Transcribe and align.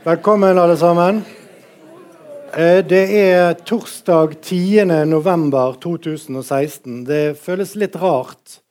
Velkommen, 0.00 0.56
alle 0.58 0.76
sammen. 0.76 1.24
Eh, 2.56 2.86
det 2.88 3.20
er 3.20 3.52
torsdag 3.52 4.40
10. 4.40 5.04
november 5.04 5.76
2016. 5.76 7.04
Det 7.04 7.36
føles 7.36 7.76
litt 7.76 7.96
rart 8.00 8.64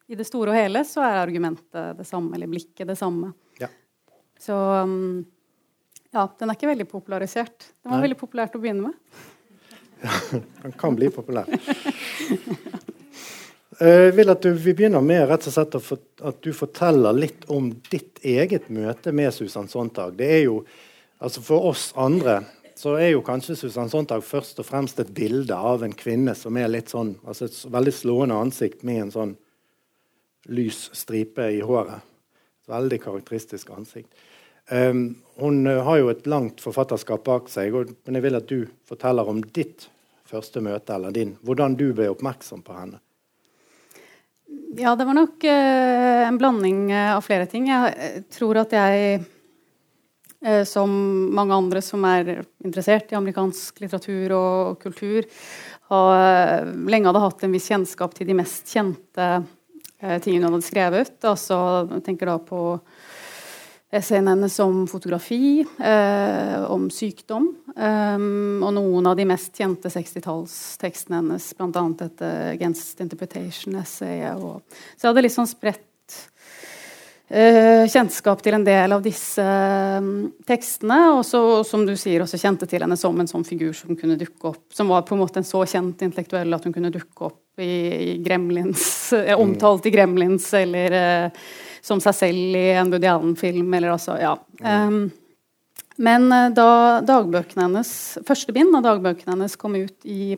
i 0.08 0.16
det 0.16 0.26
store 0.28 0.54
og 0.54 0.58
hele 0.58 0.84
så 0.86 1.02
er 1.04 1.18
argumentet 1.18 1.98
det 1.98 2.06
samme, 2.06 2.36
eller 2.36 2.48
blikket 2.48 2.88
det 2.88 2.96
samme. 2.96 3.34
Ja. 3.60 3.68
Så 4.40 4.56
mm, 4.86 5.26
ja, 6.14 6.28
den 6.40 6.50
er 6.50 6.56
ikke 6.56 6.70
veldig 6.70 6.88
popularisert. 6.88 7.72
Den 7.82 7.92
var 7.92 8.00
Nei. 8.00 8.06
veldig 8.08 8.20
populært 8.20 8.56
å 8.56 8.62
begynne 8.62 8.92
med. 8.92 9.24
Ja, 10.06 10.14
den 10.64 10.78
kan 10.78 10.96
bli 10.96 11.10
populær. 11.14 11.50
Jeg 13.76 14.14
vil 14.16 14.32
at 14.32 14.44
du, 14.44 14.54
Vi 14.54 14.74
begynner 14.74 15.04
med 15.04 15.26
rett 15.28 15.48
og 15.50 15.54
slett 15.54 15.76
at 15.76 16.44
du 16.44 16.52
forteller 16.56 17.16
litt 17.16 17.44
om 17.52 17.74
ditt 17.92 18.22
eget 18.24 18.70
møte 18.72 19.12
med 19.12 19.34
Susan 19.36 19.68
Sontag. 19.68 20.16
Det 20.16 20.30
er 20.38 20.44
jo, 20.46 20.62
altså 21.20 21.44
For 21.44 21.72
oss 21.72 21.90
andre 22.00 22.44
så 22.76 22.98
er 23.00 23.14
jo 23.14 23.24
kanskje 23.24 23.56
Susan 23.56 23.90
Sontag 23.92 24.24
først 24.24 24.60
og 24.60 24.68
fremst 24.68 25.00
et 25.00 25.12
bilde 25.16 25.56
av 25.56 25.84
en 25.84 25.96
kvinne 25.96 26.36
som 26.36 26.58
er 26.60 26.68
litt 26.72 26.92
sånn, 26.92 27.14
altså 27.24 27.48
et 27.48 27.60
veldig 27.72 27.94
slående 27.96 28.40
ansikt 28.40 28.84
med 28.84 29.06
en 29.06 29.14
sånn 29.14 29.36
lys 30.52 30.90
stripe 30.94 31.48
i 31.56 31.62
håret. 31.64 32.04
Et 32.66 32.74
veldig 32.76 33.00
karakteristisk 33.02 33.72
ansikt. 33.72 34.12
Um, 34.68 35.22
hun 35.40 35.64
uh, 35.70 35.84
har 35.86 36.02
jo 36.02 36.12
et 36.12 36.28
langt 36.28 36.62
forfatterskap 36.64 37.24
bak 37.26 37.50
seg, 37.54 37.76
og, 37.78 37.96
men 38.06 38.18
jeg 38.18 38.26
vil 38.26 38.40
at 38.40 38.50
du 38.50 38.60
forteller 38.90 39.30
om 39.30 39.44
ditt 39.56 39.88
første 40.26 40.62
møte, 40.66 40.98
eller 40.98 41.16
din, 41.16 41.36
hvordan 41.46 41.78
du 41.80 41.92
ble 41.96 42.10
oppmerksom 42.12 42.66
på 42.66 42.76
henne. 42.76 43.00
Ja, 44.74 44.96
det 44.96 45.06
var 45.06 45.14
nok 45.14 45.44
eh, 45.44 46.28
en 46.28 46.38
blanding 46.38 46.92
eh, 46.92 47.16
av 47.16 47.22
flere 47.22 47.46
ting. 47.46 47.68
Jeg 47.70 47.94
eh, 48.02 48.22
tror 48.34 48.58
at 48.64 48.74
jeg, 48.74 49.20
eh, 50.42 50.64
som 50.66 50.90
mange 51.36 51.54
andre 51.56 51.84
som 51.86 52.04
er 52.10 52.32
interessert 52.66 53.14
i 53.14 53.18
amerikansk 53.20 53.84
litteratur 53.84 54.34
og 54.36 54.80
kultur, 54.82 55.28
har, 55.92 56.16
eh, 56.18 56.72
lenge 56.90 57.12
hadde 57.12 57.24
hatt 57.24 57.46
en 57.46 57.54
viss 57.56 57.70
kjennskap 57.70 58.18
til 58.18 58.28
de 58.32 58.38
mest 58.42 58.74
kjente 58.74 59.30
eh, 60.02 60.18
tingene 60.24 60.50
hun 60.50 60.58
hadde 60.58 60.68
skrevet. 60.68 61.16
Altså, 61.22 61.60
jeg 61.94 62.06
tenker 62.10 62.34
da 62.34 62.40
på 62.42 62.64
Essayene 63.96 64.34
hennes 64.34 64.60
om 64.60 64.84
fotografi, 64.92 65.66
eh, 65.80 66.64
om 66.72 66.90
sykdom. 66.92 67.48
Um, 67.76 68.64
og 68.64 68.74
noen 68.76 69.08
av 69.08 69.16
de 69.20 69.26
mest 69.28 69.56
kjente 69.56 69.92
60-tallstekstene 69.92 71.22
hennes, 71.22 71.50
bl.a. 71.56 71.84
dette 72.00 72.32
'Against 72.54 73.00
Interpretation'-essayet. 73.04 74.40
Så 74.40 75.04
jeg 75.04 75.10
hadde 75.10 75.24
litt 75.24 75.36
sånn 75.36 75.50
spredt 75.50 76.20
eh, 77.30 77.86
kjennskap 77.92 78.44
til 78.44 78.58
en 78.58 78.66
del 78.68 78.96
av 78.96 79.04
disse 79.06 79.44
um, 79.44 80.30
tekstene. 80.48 81.00
Og 81.16 81.24
så, 81.28 81.42
som 81.68 81.86
du 81.88 81.96
sier, 82.00 82.24
også 82.24 82.40
kjente 82.42 82.68
til 82.70 82.86
henne 82.86 83.00
som 83.00 83.20
en 83.20 83.32
sånn 83.32 83.48
figur 83.48 83.74
som 83.78 83.96
kunne 83.96 84.20
dukke 84.20 84.52
opp. 84.52 84.66
Som 84.76 84.92
var 84.92 85.06
på 85.08 85.16
en 85.16 85.24
måte 85.24 85.42
en 85.42 85.48
så 85.48 85.64
kjent 85.64 86.04
intellektuell 86.06 86.56
at 86.56 86.68
hun 86.68 86.76
kunne 86.76 86.94
dukke 86.94 87.30
opp 87.30 87.64
i, 87.64 87.72
i 88.16 88.18
Gremlins, 88.24 89.14
eh, 89.16 89.38
omtalt 89.40 89.88
i 89.88 89.94
Gremlins 89.96 90.52
eller 90.58 91.00
eh, 91.00 91.46
som 91.86 92.02
seg 92.02 92.18
selv 92.18 92.58
i 92.58 92.66
en 92.74 92.90
Woody 92.94 93.10
Allen-film. 93.10 93.74
eller 93.78 93.94
også, 93.94 94.18
ja. 94.22 94.34
Um, 94.64 95.06
men 96.02 96.28
eh, 96.32 96.52
da 96.56 97.02
dagbøkene 97.06 97.70
hennes, 97.70 97.92
første 98.28 98.56
bind 98.56 98.76
av 98.76 98.84
dagbøkene 98.86 99.36
hennes 99.36 99.56
kom 99.60 99.78
ut 99.78 100.08
i 100.08 100.36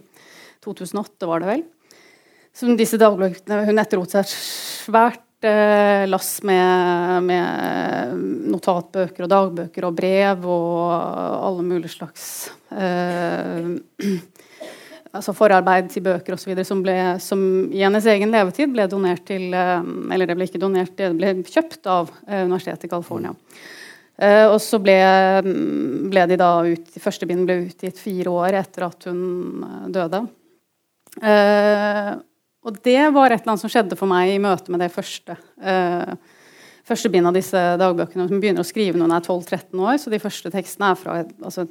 2008, 0.65 1.29
var 1.29 1.41
det 1.41 1.49
vel 1.49 1.63
Som 2.57 2.75
disse 2.77 2.99
dagbøkene 3.01 3.63
Hun 3.65 3.81
etterlot 3.81 4.13
seg 4.13 4.27
svært 4.29 5.47
eh, 5.47 6.05
lass 6.09 6.37
med, 6.45 7.25
med, 7.25 8.21
notatbøker 8.53 9.25
og 9.25 9.33
dagbøker 9.33 9.87
og 9.89 9.97
brev 9.97 10.45
og 10.45 10.93
alle 10.93 11.65
mulige 11.65 11.95
slags 11.95 12.27
eh, 12.69 13.73
altså 15.17 15.33
forarbeid 15.35 15.89
til 15.91 16.05
bøker 16.05 16.35
osv. 16.37 16.53
Som, 16.67 16.83
ble, 16.85 16.95
som 17.23 17.41
i 17.73 17.83
hennes 17.83 18.05
egen 18.09 18.31
levetid 18.33 18.71
ble 18.73 18.87
donert 18.91 19.25
til 19.27 19.51
eh, 19.55 19.89
Eller 20.13 20.29
det 20.29 20.37
ble 20.37 20.47
ikke 20.47 20.61
donert, 20.61 20.95
det 20.99 21.11
ble 21.17 21.33
kjøpt 21.47 21.89
av 21.91 22.13
eh, 22.27 22.45
Universitetet 22.45 22.87
i 22.87 22.93
California. 22.93 23.35
Uh, 24.17 24.47
og 24.49 24.55
så 24.63 24.79
ble, 24.81 24.95
ble, 26.09 26.23
de 26.25 26.37
da 26.41 26.47
ut, 26.65 26.87
første 26.97 27.27
bind 27.29 27.45
ble 27.45 27.59
utgitt 27.67 27.99
fire 28.01 28.31
år 28.33 28.55
etter 28.63 28.87
at 28.87 29.05
hun 29.05 29.91
døde. 29.93 30.23
Uh, 31.21 32.15
og 32.65 32.79
det 32.81 33.03
var 33.13 33.29
et 33.29 33.43
eller 33.43 33.53
annet 33.53 33.61
som 33.61 33.69
skjedde 33.69 33.97
for 33.99 34.09
meg 34.09 34.33
i 34.33 34.41
møte 34.41 34.73
med 34.73 34.81
det 34.81 34.89
første. 34.95 35.37
Uh, 35.61 36.17
første 36.87 37.11
bind 37.13 37.29
av 37.29 37.37
disse 37.37 37.61
dagbøkene. 37.77 38.25
Hun 38.31 38.41
begynner 38.41 38.65
å 38.65 38.67
skrive 38.67 38.97
når 38.97 39.05
hun 39.05 39.17
er 39.19 39.27
12-13 39.27 39.85
år, 39.85 39.99
så 40.01 40.13
de 40.13 40.23
første 40.23 40.53
tekstene 40.55 40.91
er 40.91 40.99
fra 40.99 41.19
altså, 41.21 41.67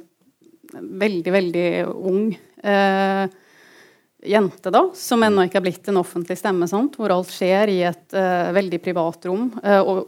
veldig, 0.73 1.33
veldig 1.33 1.67
ung 1.87 2.31
eh, 2.63 3.35
jente, 4.27 4.71
da, 4.73 4.83
som 4.97 5.23
ennå 5.23 5.45
ikke 5.47 5.59
har 5.59 5.65
blitt 5.65 5.89
en 5.91 6.01
offentlig 6.01 6.37
stemme, 6.39 6.67
sant? 6.69 6.97
hvor 6.97 7.13
alt 7.13 7.31
skjer 7.33 7.71
i 7.73 7.81
et 7.87 8.17
eh, 8.17 8.53
veldig 8.57 8.79
privat 8.83 9.27
rom, 9.29 9.49
eh, 9.63 9.81
og 9.81 10.07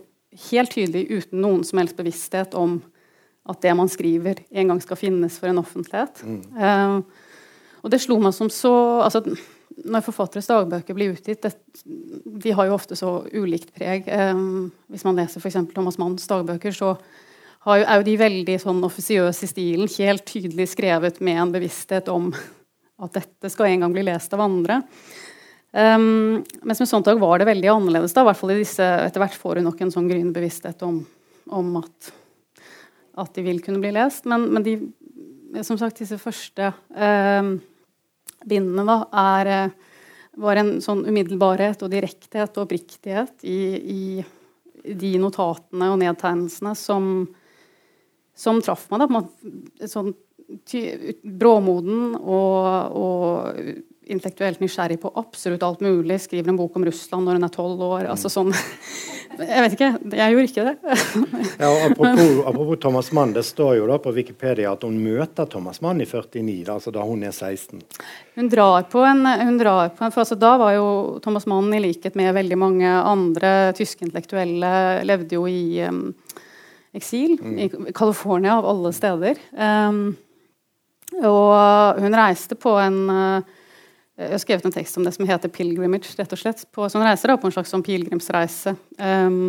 helt 0.49 0.73
tydelig 0.73 1.07
uten 1.09 1.41
noen 1.43 1.63
som 1.67 1.81
helst 1.81 1.97
bevissthet 1.97 2.57
om 2.57 2.79
at 3.49 3.61
det 3.65 3.73
man 3.77 3.89
skriver, 3.89 4.43
en 4.49 4.73
gang 4.73 4.81
skal 4.83 4.99
finnes 4.99 5.39
for 5.41 5.49
en 5.49 5.61
offentlighet. 5.61 6.21
Mm. 6.25 6.41
Eh, 6.59 7.25
og 7.79 7.93
det 7.93 8.01
slo 8.03 8.19
meg 8.21 8.35
som 8.35 8.51
så 8.51 8.73
altså, 9.05 9.23
Når 9.79 10.03
forfatteres 10.03 10.49
dagbøker 10.49 10.95
blir 10.97 11.13
utgitt 11.13 11.45
det, 11.45 11.53
De 12.43 12.51
har 12.51 12.67
jo 12.67 12.73
ofte 12.75 12.97
så 12.99 13.21
ulikt 13.31 13.71
preg. 13.71 14.09
Eh, 14.11 14.41
hvis 14.91 15.05
man 15.07 15.15
leser 15.15 15.39
f.eks. 15.39 15.61
Thomas 15.73 15.97
Manns 16.01 16.27
dagbøker, 16.27 16.75
så 16.75 16.97
er 17.67 17.99
jo 17.99 18.05
de 18.07 18.15
veldig 18.19 18.55
sånn 18.61 18.83
offisiøse 18.87 19.45
i 19.45 19.51
stilen, 19.51 19.89
helt 19.99 20.25
tydelig 20.27 20.69
skrevet 20.71 21.19
med 21.23 21.41
en 21.41 21.51
bevissthet 21.55 22.07
om 22.11 22.31
at 22.99 23.15
dette 23.15 23.51
skal 23.51 23.69
en 23.69 23.85
gang 23.85 23.95
bli 23.95 24.05
lest 24.07 24.33
av 24.35 24.43
andre. 24.43 24.81
Um, 25.71 26.39
mens 26.65 26.79
med 26.81 26.89
Sontag 26.89 27.19
var 27.21 27.39
det 27.39 27.49
veldig 27.49 27.69
annerledes. 27.69 28.15
da, 28.15 28.23
hvert 28.25 28.39
fall 28.39 28.55
disse, 28.57 28.83
Etter 28.83 29.21
hvert 29.21 29.37
får 29.37 29.59
hun 29.59 29.69
nok 29.69 29.83
en 29.83 29.91
sånn 29.93 30.07
grønn 30.09 30.31
bevissthet 30.33 30.81
om, 30.87 31.03
om 31.53 31.75
at, 31.83 32.09
at, 33.21 33.33
de 33.35 33.43
vil 33.45 33.61
kunne 33.61 33.81
bli 33.83 33.93
lest. 33.93 34.25
Men, 34.29 34.47
men 34.55 34.65
de, 34.65 34.77
som 35.61 35.77
sagt, 35.77 36.01
disse 36.01 36.17
første 36.21 36.71
um, 36.95 37.57
bindene, 38.49 38.87
da, 38.87 38.97
er, 39.35 39.51
eh, 39.53 40.01
var 40.39 40.59
en 40.59 40.77
sånn 40.83 41.03
umiddelbarhet 41.05 41.81
og 41.83 41.91
direkthet 41.91 42.55
og 42.55 42.65
oppriktighet 42.65 43.43
i, 43.43 43.61
i, 43.77 44.01
de 44.79 45.09
notatene 45.19 45.89
og 45.91 45.99
nedtegnelsene 45.99 46.71
som, 46.77 47.27
som 48.39 48.61
traff 48.63 48.87
meg. 48.93 49.05
da, 49.05 49.87
sånn 49.91 50.15
bråmoden 51.23 52.15
og, 52.17 52.97
og 52.97 53.57
intellektuelt 54.09 54.59
nysgjerrig 54.63 54.97
på 55.01 55.11
absolutt 55.21 55.63
alt 55.63 55.83
mulig. 55.85 56.17
Skriver 56.21 56.49
en 56.49 56.57
bok 56.57 56.75
om 56.79 56.85
Russland 56.87 57.27
når 57.27 57.37
hun 57.37 57.45
er 57.45 57.53
tolv 57.53 57.83
år. 57.85 58.07
altså 58.09 58.31
sånn 58.33 58.53
Jeg 59.39 59.61
vet 59.63 59.75
ikke. 59.75 59.89
Jeg 60.17 60.33
gjorde 60.33 60.47
ikke 60.49 60.63
det. 60.65 60.73
ja, 61.61 61.69
apropos, 61.85 62.31
apropos, 62.49 62.79
Thomas 62.81 63.11
Mann, 63.15 63.35
det 63.37 63.45
står 63.47 63.77
jo 63.77 63.85
da 63.87 63.99
på 64.01 64.11
Wikipedia 64.15 64.73
at 64.73 64.83
hun 64.83 64.97
møter 64.99 65.47
Thomas 65.47 65.79
Mann 65.85 66.01
i 66.01 66.07
49, 66.09 66.57
da, 66.65 66.79
altså 66.79 66.91
da 66.95 67.05
hun 67.07 67.23
er 67.23 67.31
16. 67.31 67.79
Hun 68.35 68.49
drar 68.51 68.89
på 68.91 69.05
en, 69.05 69.23
drar 69.61 69.93
på 69.93 70.03
en 70.03 70.15
for 70.15 70.25
altså 70.25 70.35
Da 70.39 70.55
var 70.59 70.73
jo 70.75 70.89
Thomas 71.23 71.47
Mann, 71.47 71.69
i 71.77 71.83
likhet 71.85 72.17
med 72.19 72.33
veldig 72.35 72.59
mange 72.59 72.89
andre 73.13 73.53
tyske 73.77 74.07
intellektuelle, 74.07 74.73
levde 75.07 75.37
jo 75.37 75.45
i 75.47 75.85
um, 75.87 76.09
eksil 76.95 77.37
mm. 77.37 77.55
i 77.59 77.93
California, 77.93 78.57
av 78.57 78.67
alle 78.69 78.91
steder. 78.95 79.39
Um, 79.53 80.17
og 81.19 82.01
hun 82.01 82.17
reiste 82.17 82.57
på 82.59 82.75
en 82.81 82.99
uh, 83.09 83.55
jeg 84.19 84.33
har 84.33 84.41
skrevet 84.43 84.65
en 84.67 84.75
tekst 84.75 84.97
om 84.99 85.05
det 85.05 85.13
som 85.15 85.27
heter 85.27 85.49
'pilgrimage', 85.49 86.17
rett 86.19 86.33
og 86.35 86.39
slett, 86.41 86.65
på, 86.75 86.89
som 86.91 87.01
reiser 87.01 87.31
da, 87.31 87.37
på 87.39 87.47
en 87.47 87.55
slags 87.55 87.71
sånn 87.71 87.85
pilegrimsreise 87.85 88.75
um, 88.99 89.47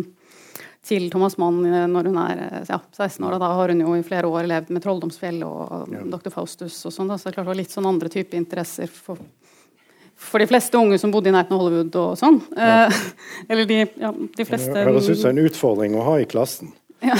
til 0.87 1.09
Thomas 1.11 1.37
Mann 1.37 1.59
eh, 1.65 1.85
når 1.89 2.09
hun 2.09 2.17
er 2.23 2.41
eh, 2.47 2.63
ja, 2.69 2.79
16 2.97 3.25
år. 3.25 3.35
Og 3.35 3.43
da 3.43 3.51
har 3.57 3.73
hun 3.73 3.83
jo 3.83 3.93
i 3.97 4.05
flere 4.05 4.29
år 4.31 4.49
levd 4.49 4.71
med 4.73 4.83
Trolldomsfjell 4.83 5.43
og 5.45 5.93
ja. 5.93 6.01
Dr. 6.15 6.31
Faustus 6.33 6.79
og 6.87 6.95
sånn. 6.95 7.11
Så 7.13 7.27
det 7.27 7.33
er 7.33 7.37
klart 7.37 7.49
det 7.49 7.53
var 7.53 7.61
litt 7.61 7.75
sånn 7.75 7.89
andre 7.89 8.09
type 8.11 8.37
interesser 8.37 8.89
for, 8.89 9.21
for 10.17 10.41
de 10.41 10.49
fleste 10.49 10.79
unge 10.79 10.97
som 11.01 11.13
bodde 11.13 11.29
i 11.29 11.35
nærheten 11.35 11.57
av 11.57 11.61
Hollywood 11.61 11.99
og 12.01 12.17
sånn. 12.19 12.41
Ja. 12.57 12.87
Eller 13.51 13.69
de, 13.69 13.81
ja, 14.01 14.13
de 14.13 14.47
fleste 14.47 14.73
Det 14.73 14.87
høres 14.89 15.11
ut 15.11 15.21
som 15.21 15.35
en 15.35 15.43
utfordring 15.45 15.97
å 15.99 16.07
ha 16.09 16.17
i 16.23 16.29
klassen. 16.29 16.73
Ja. 17.01 17.17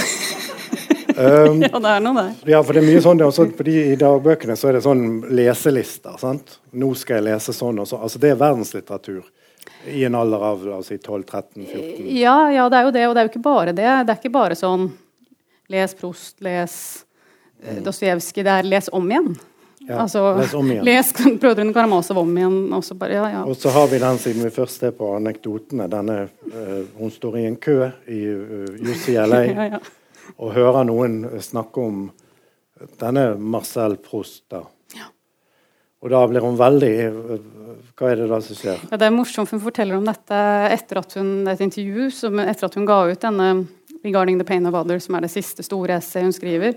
Um, 1.12 1.60
ja, 1.60 1.78
det 1.78 1.90
er 1.90 2.00
noe 2.00 2.16
der. 2.16 2.32
Ja, 2.48 2.62
for 2.64 2.72
det 2.72 2.82
er 2.82 2.88
mye 2.88 3.02
sånn, 3.04 3.20
også, 3.20 3.44
fordi 3.58 3.74
I 3.92 3.98
dagbøkene 4.00 4.56
så 4.56 4.70
er 4.70 4.78
det 4.78 4.84
sånn 4.86 5.04
leselister. 5.34 6.16
sant? 6.20 6.56
Nå 6.72 6.92
skal 6.98 7.20
jeg 7.20 7.26
lese 7.28 7.54
sånn 7.56 7.82
og 7.82 7.88
sånn. 7.90 8.02
Altså, 8.06 8.20
det 8.22 8.32
er 8.32 8.40
verdenslitteratur 8.40 9.22
i 9.92 10.04
en 10.08 10.16
alder 10.16 10.44
av 10.52 10.66
altså, 10.78 10.96
12-13-14. 10.96 12.08
Ja, 12.16 12.36
ja, 12.54 12.68
det 12.72 12.80
er 12.80 12.88
jo 12.88 12.94
det. 12.96 13.06
Og 13.08 13.14
det 13.14 13.22
er 13.22 13.28
jo 13.28 13.32
ikke 13.34 13.44
bare 13.44 13.76
det. 13.76 13.88
Det 13.88 14.14
er 14.14 14.20
ikke 14.20 14.34
bare 14.34 14.58
sånn 14.58 14.88
les 15.72 15.94
Prost, 15.98 16.36
les 16.44 16.74
eh, 17.62 17.76
mm. 17.76 17.82
Dostojevskij. 17.86 18.46
Det 18.46 18.58
er 18.58 18.68
les 18.68 18.90
om 18.92 19.10
igjen. 19.10 19.32
Ja, 19.88 20.02
altså, 20.04 20.24
les 20.38 20.54
om 20.54 20.70
igjen. 20.70 20.84
Les 20.86 21.12
Brødrene 21.42 21.74
Karamazov 21.74 22.22
om 22.22 22.36
igjen. 22.36 22.58
Og 22.76 22.84
så, 22.86 22.96
bare, 22.98 23.18
ja, 23.18 23.30
ja. 23.34 23.42
og 23.44 23.56
så 23.58 23.72
har 23.74 23.88
vi 23.90 24.00
den, 24.02 24.20
siden 24.22 24.46
vi 24.46 24.52
først 24.54 24.86
er 24.88 24.94
på 24.96 25.14
anekdotene, 25.16 25.88
denne 25.90 26.18
uh, 26.52 26.82
Hun 26.98 27.10
står 27.14 27.40
i 27.40 27.46
en 27.50 27.56
kø 27.56 27.78
i 28.06 28.20
uh, 28.30 28.68
UCLA. 28.78 29.42
ja, 29.74 29.82
og 30.38 30.54
hører 30.54 30.86
noen 30.86 31.24
snakke 31.42 31.82
om 31.82 32.04
denne 33.00 33.32
Marcel 33.38 33.98
Proust. 34.02 34.44
da. 34.50 34.64
Og 36.02 36.10
da 36.10 36.22
blir 36.26 36.42
hun 36.42 36.58
veldig 36.58 36.94
Hva 37.94 38.10
er 38.10 38.18
det 38.18 38.28
da 38.30 38.40
som 38.42 38.58
skjer? 38.58 38.80
Ja, 38.90 38.98
det 38.98 39.06
er 39.06 39.14
morsomt, 39.14 39.48
for 39.48 39.58
hun 39.58 39.64
forteller 39.68 39.98
om 39.98 40.08
dette 40.08 40.38
etter 40.74 40.98
at 41.02 41.14
hun, 41.18 41.30
et 41.50 41.62
intervju 41.62 42.08
som, 42.14 42.40
etter 42.42 42.66
at 42.66 42.78
hun 42.78 42.88
ga 42.88 42.98
ut 43.06 43.22
denne 43.22 43.50
'Regarding 44.02 44.38
the 44.38 44.44
Pain 44.44 44.66
of 44.66 44.74
Others', 44.74 45.06
som 45.06 45.14
er 45.14 45.20
det 45.22 45.30
siste 45.30 45.62
store 45.62 45.96
essayet 45.96 46.24
hun 46.24 46.32
skriver, 46.34 46.74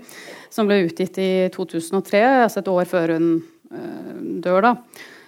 som 0.50 0.66
ble 0.66 0.86
utgitt 0.86 1.18
i 1.18 1.48
2003, 1.50 2.22
altså 2.46 2.62
et 2.62 2.68
år 2.68 2.84
før 2.84 3.12
hun 3.16 3.42
øh, 3.72 4.40
dør. 4.42 4.60
da 4.62 4.74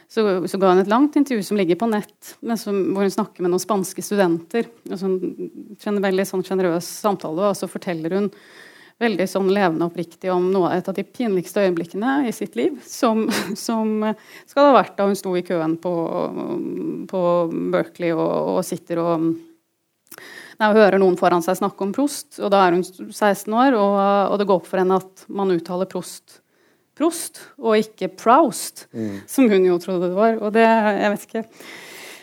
så, 0.08 0.48
så, 0.48 0.58
ga 0.58 0.70
hun 0.72 0.80
et 0.80 0.88
langt 0.88 1.16
intervju 1.20 1.42
som 1.44 1.58
ligger 1.60 1.76
på 1.76 1.88
nett, 1.90 2.36
som, 2.56 2.78
hvor 2.94 3.04
hun 3.04 3.12
snakker 3.12 3.44
med 3.44 3.52
noen 3.52 3.60
spanske 3.60 4.00
studenter. 4.04 4.70
Og 4.88 4.96
sånn, 4.96 5.18
veldig 6.00 6.24
sånn 6.24 6.44
sjenerøs 6.46 6.88
samtale, 7.02 7.50
og 7.50 7.58
så 7.58 7.68
forteller 7.68 8.16
hun 8.16 8.30
veldig 8.98 9.26
sånn 9.30 9.50
levende 9.52 9.84
og 9.84 9.92
oppriktig 9.92 10.30
om 10.32 10.48
noe, 10.50 10.72
et 10.74 10.88
av 10.90 10.96
de 10.96 11.04
pinligste 11.04 11.62
øyeblikkene 11.62 12.22
i 12.26 12.32
sitt 12.34 12.56
liv, 12.58 12.80
som, 12.88 13.26
som 13.66 14.00
skal 14.48 14.70
ha 14.70 14.78
vært 14.80 14.96
da 14.98 15.06
hun 15.10 15.18
sto 15.18 15.36
i 15.38 15.44
køen 15.46 15.76
på, 15.82 15.92
på 17.12 17.22
Berkeley 17.74 18.16
og, 18.16 18.56
og 18.56 18.64
sitter 18.66 19.04
og 19.04 19.28
Nei, 20.58 20.72
hører 20.74 20.98
noen 20.98 21.16
foran 21.18 21.44
seg 21.44 21.60
snakke 21.60 21.84
om 21.86 21.94
prost, 21.94 22.40
og 22.42 22.50
da 22.50 22.64
er 22.66 22.74
hun 22.74 22.84
16 22.84 23.52
år, 23.54 23.76
og, 23.78 23.96
og 24.32 24.38
det 24.40 24.46
går 24.48 24.60
opp 24.60 24.68
for 24.70 24.82
henne 24.82 24.98
at 24.98 25.26
man 25.30 25.54
uttaler 25.54 25.90
prost 25.90 26.40
Prost, 26.98 27.38
og 27.62 27.78
ikke 27.78 28.08
Proust, 28.18 28.88
mm. 28.90 29.20
som 29.30 29.46
hun 29.50 29.66
jo 29.68 29.76
trodde 29.78 30.08
det 30.08 30.16
var. 30.16 30.38
Og 30.42 30.52
det 30.54 30.64
Jeg 30.66 31.10
vet 31.12 31.26
ikke 31.28 31.44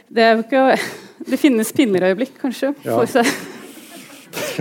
Det 0.09 0.23
er 0.23 0.33
jo 0.33 0.43
ikke 0.43 0.63
Det 1.31 1.39
finnes 1.39 1.71
pinnerøyeblikk, 1.73 2.35
kanskje, 2.41 2.73
ja. 2.83 2.97
for 2.99 3.07
seg. 3.09 3.25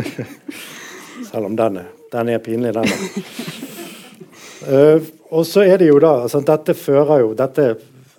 Selv 1.31 1.49
om 1.51 1.57
den 1.59 1.81
er, 1.83 1.89
den 2.13 2.31
er 2.31 2.39
pinlig, 2.39 2.71
den. 2.77 2.89
uh, 4.71 5.03
og 5.35 5.43
så 5.47 5.65
er 5.67 5.83
det 5.83 5.91
jo 5.91 5.99
da 5.99 6.13
altså, 6.29 6.41
Dette 6.47 6.77
fører 6.79 7.25
jo 7.25 7.35
Dette 7.37 7.67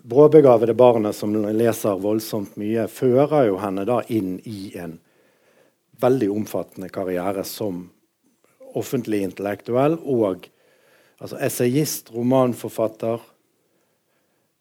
bråbegavede 0.06 0.76
barnet 0.78 1.16
som 1.16 1.34
leser 1.34 1.98
voldsomt 2.04 2.60
mye, 2.62 2.86
fører 2.92 3.48
jo 3.48 3.58
henne 3.64 3.88
da 3.88 4.02
inn 4.14 4.36
i 4.44 4.76
en 4.78 5.00
veldig 6.02 6.32
omfattende 6.32 6.90
karriere 6.90 7.44
som 7.48 7.86
offentlig 8.76 9.22
intellektuell 9.24 9.98
og 10.04 10.50
Altså 11.16 11.38
essayist, 11.40 12.10
romanforfatter, 12.12 13.22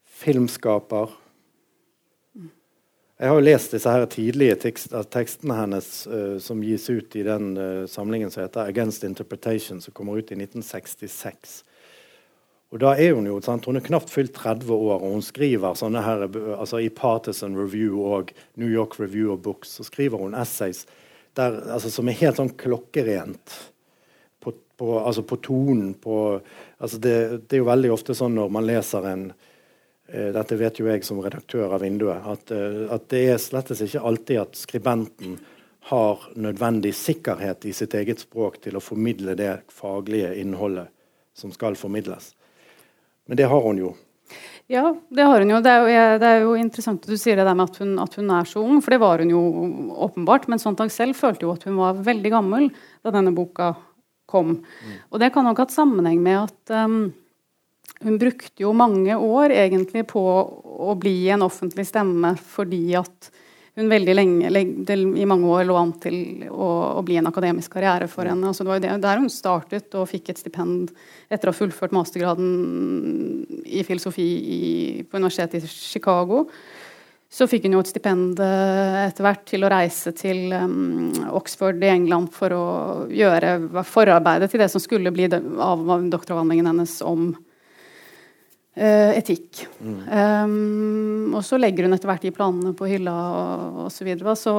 filmskaper. 0.07 1.11
Jeg 3.19 3.27
har 3.29 3.35
jo 3.35 3.43
lest 3.43 3.75
disse 3.75 3.91
her 3.91 4.05
tidlige 4.11 4.55
tekst, 4.63 4.95
tekstene 5.11 5.57
hennes 5.59 5.89
uh, 6.07 6.37
som 6.43 6.63
gis 6.63 6.87
ut 6.89 7.15
i 7.19 7.23
den 7.27 7.53
uh, 7.59 7.83
samlingen 7.91 8.31
som 8.31 8.43
heter 8.43 8.65
'Against 8.65 9.03
Interpretation', 9.03 9.81
som 9.81 9.93
kommer 9.93 10.17
ut 10.17 10.31
i 10.31 10.39
1966. 10.39 11.63
Og 12.71 12.79
da 12.79 12.95
er 12.95 13.13
Hun 13.13 13.27
jo, 13.27 13.41
sant? 13.41 13.65
Hun 13.65 13.75
er 13.75 13.79
knapt 13.79 14.09
fylt 14.09 14.33
30 14.33 14.73
år, 14.73 14.99
og 15.01 15.11
hun 15.11 15.21
skriver 15.21 15.73
sånne 15.73 16.01
her, 16.01 16.27
altså 16.59 16.77
i 16.77 16.89
Partisan 16.89 17.55
Review 17.55 18.01
og 18.01 18.31
New 18.55 18.69
York 18.69 18.99
Review 18.99 19.31
of 19.31 19.39
Books 19.39 19.69
så 19.69 19.83
skriver 19.83 20.17
hun 20.17 20.33
essays 20.33 20.85
der, 21.37 21.57
altså, 21.75 21.91
som 21.91 22.09
er 22.09 22.19
helt 22.19 22.39
sånn 22.39 22.53
klokkerent 22.59 23.55
på, 24.77 24.99
altså 24.99 25.23
på 25.23 25.35
tonen 25.35 25.93
på 25.93 26.39
altså 26.77 26.97
det, 26.97 27.17
det, 27.47 27.55
er 27.55 27.61
jo 27.63 27.69
veldig 27.69 27.91
ofte 27.95 28.15
sånn 28.17 28.35
når 28.35 28.53
man 28.53 28.67
leser 28.67 29.09
en 29.09 29.27
uh, 29.31 30.29
Dette 30.35 30.57
vet 30.59 30.79
jo 30.79 30.89
jeg 30.89 31.05
som 31.07 31.21
redaktør 31.23 31.75
av 31.75 31.83
Vinduet, 31.85 32.23
at, 32.27 32.51
uh, 32.51 32.85
at 32.95 33.07
det 33.13 33.23
er 33.31 33.41
slett 33.41 33.71
ikke 33.75 34.03
alltid 34.03 34.41
at 34.43 34.59
skribenten 34.59 35.37
har 35.91 36.23
nødvendig 36.35 36.95
sikkerhet 36.97 37.67
i 37.69 37.73
sitt 37.77 37.93
eget 37.93 38.23
språk 38.23 38.57
til 38.63 38.77
å 38.77 38.83
formidle 38.83 39.35
det 39.37 39.59
faglige 39.69 40.33
innholdet 40.41 40.89
som 41.37 41.51
skal 41.53 41.77
formidles. 41.77 42.31
Men 43.29 43.37
det 43.37 43.45
har 43.51 43.61
hun 43.61 43.81
jo. 43.81 43.91
Ja, 44.67 44.95
det 45.13 45.25
har 45.27 45.41
hun 45.43 45.51
jo. 45.53 45.59
Det 45.61 45.71
er 45.71 45.83
jo, 45.83 46.19
det 46.21 46.29
er 46.29 46.39
jo 46.41 46.53
interessant 46.57 47.03
at 47.05 47.11
du 47.11 47.19
sier 47.21 47.37
det 47.37 47.45
der 47.45 47.57
med 47.57 47.69
at 47.69 47.81
hun, 47.83 47.91
at 48.01 48.15
hun, 48.17 48.31
er 48.33 48.47
så 48.49 48.63
ung, 48.65 48.79
for 48.81 48.95
det 48.95 49.01
var 49.03 49.21
hun 49.21 49.33
jo 49.33 49.41
åpenbart. 50.07 50.47
Men 50.49 50.61
Sontag 50.61 50.93
selv 50.93 51.17
følte 51.19 51.45
jo 51.45 51.53
at 51.53 51.67
hun 51.69 51.77
var 51.77 52.01
veldig 52.05 52.31
gammel 52.33 52.71
da 53.05 53.13
denne 53.13 53.35
boka 53.35 53.75
kom. 54.29 54.57
Mm. 54.57 54.97
Og 55.13 55.21
det 55.21 55.29
kan 55.35 55.45
nok 55.45 55.61
ha 55.61 55.67
hatt 55.67 55.75
sammenheng 55.75 56.17
med 56.25 56.47
at 56.47 56.73
um, 56.81 57.13
hun 58.01 58.17
brukte 58.21 58.65
jo 58.65 58.73
mange 58.75 59.13
år 59.13 59.53
egentlig 59.53 60.07
på 60.09 60.23
å 60.25 60.95
bli 60.99 61.29
en 61.33 61.45
offentlig 61.45 61.85
stemme 61.87 62.33
fordi 62.41 62.97
at 62.97 63.29
hun 63.75 63.91
veldig 63.91 64.13
lenge, 64.15 64.49
i 64.95 65.27
mange 65.27 65.49
år 65.51 65.65
lå 65.67 65.75
an 65.75 65.91
til 65.99 66.45
å, 66.47 66.69
å 66.95 67.03
bli 67.03 67.17
en 67.19 67.27
akademisk 67.27 67.73
karriere 67.75 68.07
for 68.11 68.27
henne. 68.27 68.47
Altså 68.47 68.63
det 68.63 68.71
var 68.71 68.79
jo 68.79 69.01
der 69.03 69.19
hun 69.19 69.31
startet 69.31 69.97
og 69.99 70.07
fikk 70.07 70.31
et 70.31 70.39
stipend 70.39 70.93
etter 71.27 71.49
å 71.49 71.53
ha 71.53 71.57
fullført 71.57 71.95
mastergraden 71.95 72.49
i 73.65 73.83
filosofi 73.87 74.25
i, 74.55 74.63
på 75.03 75.19
universitetet 75.19 75.67
i 75.67 75.71
Chicago. 75.71 76.45
Så 77.35 77.49
fikk 77.51 77.65
hun 77.65 77.75
jo 77.75 77.81
et 77.83 77.89
stipend 77.89 78.39
eh, 78.39 78.99
etter 79.09 79.25
hvert 79.25 79.43
til 79.49 79.65
å 79.65 79.71
reise 79.73 80.13
til 80.15 80.53
um, 80.55 81.09
Oxford 81.35 81.81
i 81.83 81.89
England 81.91 82.31
for 82.31 82.55
å 82.55 82.65
gjøre 83.11 83.83
forarbeidet 83.89 84.53
til 84.53 84.63
det 84.63 84.69
som 84.71 84.83
skulle 84.83 85.11
bli 85.11 85.27
av 85.27 85.83
doktoravhandlingen 86.13 86.69
hennes 86.71 86.95
om 87.03 87.33
etikk. 88.75 89.61
Mm. 89.79 89.99
Um, 90.03 91.35
og 91.37 91.43
så 91.47 91.55
legger 91.59 91.87
hun 91.87 91.95
etter 91.95 92.09
hvert 92.09 92.25
de 92.25 92.31
planene 92.35 92.73
på 92.75 92.89
hylla 92.89 93.13
og, 93.13 93.79
og 93.85 93.93
så 93.93 94.03
videre, 94.07 94.35
så, 94.39 94.51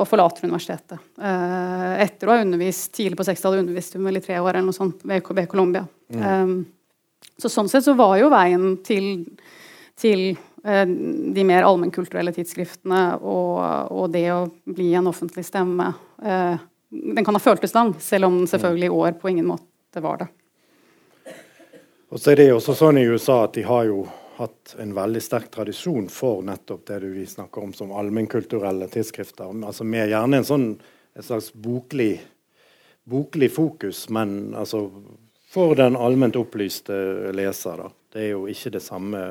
og 0.00 0.08
forlater 0.10 0.48
universitetet. 0.48 0.98
Uh, 1.20 1.94
etter 2.02 2.26
å 2.26 2.34
ha 2.34 2.42
undervist 2.42 2.90
tidlig 2.96 3.18
på 3.20 3.26
60-tallet 3.28 3.62
underviste 3.62 3.98
hun 3.98 4.08
vel 4.08 4.18
i 4.18 4.24
tre 4.24 4.40
år 4.42 4.56
eller 4.56 4.66
noe 4.66 4.76
sånt 4.76 5.04
ved, 5.06 5.22
ved 5.22 5.48
Columbia. 5.50 5.84
Mm. 6.10 6.26
Um, 6.26 6.56
så 7.40 7.50
sånn 7.52 7.70
sett 7.70 7.86
så 7.86 7.94
var 7.98 8.16
jo 8.20 8.30
veien 8.32 8.74
til, 8.86 9.12
til 9.98 10.24
uh, 10.66 10.84
de 10.86 11.46
mer 11.46 11.68
allmennkulturelle 11.68 12.34
tidsskriftene 12.36 13.04
og, 13.20 13.54
og, 13.94 14.10
det 14.14 14.26
å 14.34 14.42
bli 14.66 14.92
en 14.98 15.10
offentlig 15.10 15.46
stemme 15.46 15.92
uh, 16.24 16.58
Den 16.90 17.22
kan 17.22 17.36
ha 17.36 17.42
føltes 17.42 17.74
lang, 17.76 17.94
selv 18.02 18.26
om 18.26 18.42
den 18.42 18.50
selvfølgelig 18.50 18.90
i 18.90 18.98
år 18.98 19.16
på 19.20 19.30
ingen 19.30 19.46
måte 19.46 20.02
var 20.02 20.24
det. 20.24 20.30
Og 22.10 22.20
så 22.20 22.32
er 22.32 22.40
det 22.40 22.48
også 22.50 22.74
sånn 22.74 22.98
i 22.98 23.06
USA 23.06 23.44
at 23.44 23.54
de 23.54 23.62
har 23.62 23.84
jo 23.86 24.02
hatt 24.40 24.74
en 24.82 24.94
veldig 24.96 25.20
sterk 25.22 25.50
tradisjon 25.54 26.08
for 26.10 26.40
nettopp 26.42 26.82
det 26.88 26.98
vi 27.04 27.26
snakker 27.28 27.62
om 27.62 27.74
som 27.76 27.92
allmennkulturelle 27.94 28.88
tidsskrifter. 28.90 29.52
Altså 29.66 29.86
med 29.86 30.10
gjerne 30.10 30.40
en 30.40 30.48
sånn, 30.48 30.66
et 31.14 31.26
slags 31.26 31.52
boklig, 31.54 32.16
boklig 33.06 33.50
fokus, 33.54 34.08
men 34.10 34.56
altså 34.58 34.88
for 35.50 35.76
den 35.78 35.98
allment 35.98 36.38
opplyste 36.40 36.96
leser. 37.36 37.84
Da. 37.84 37.90
Det 38.10 38.24
er 38.24 38.32
jo 38.32 38.44
ikke 38.50 38.74
det 38.74 38.82
samme 38.82 39.22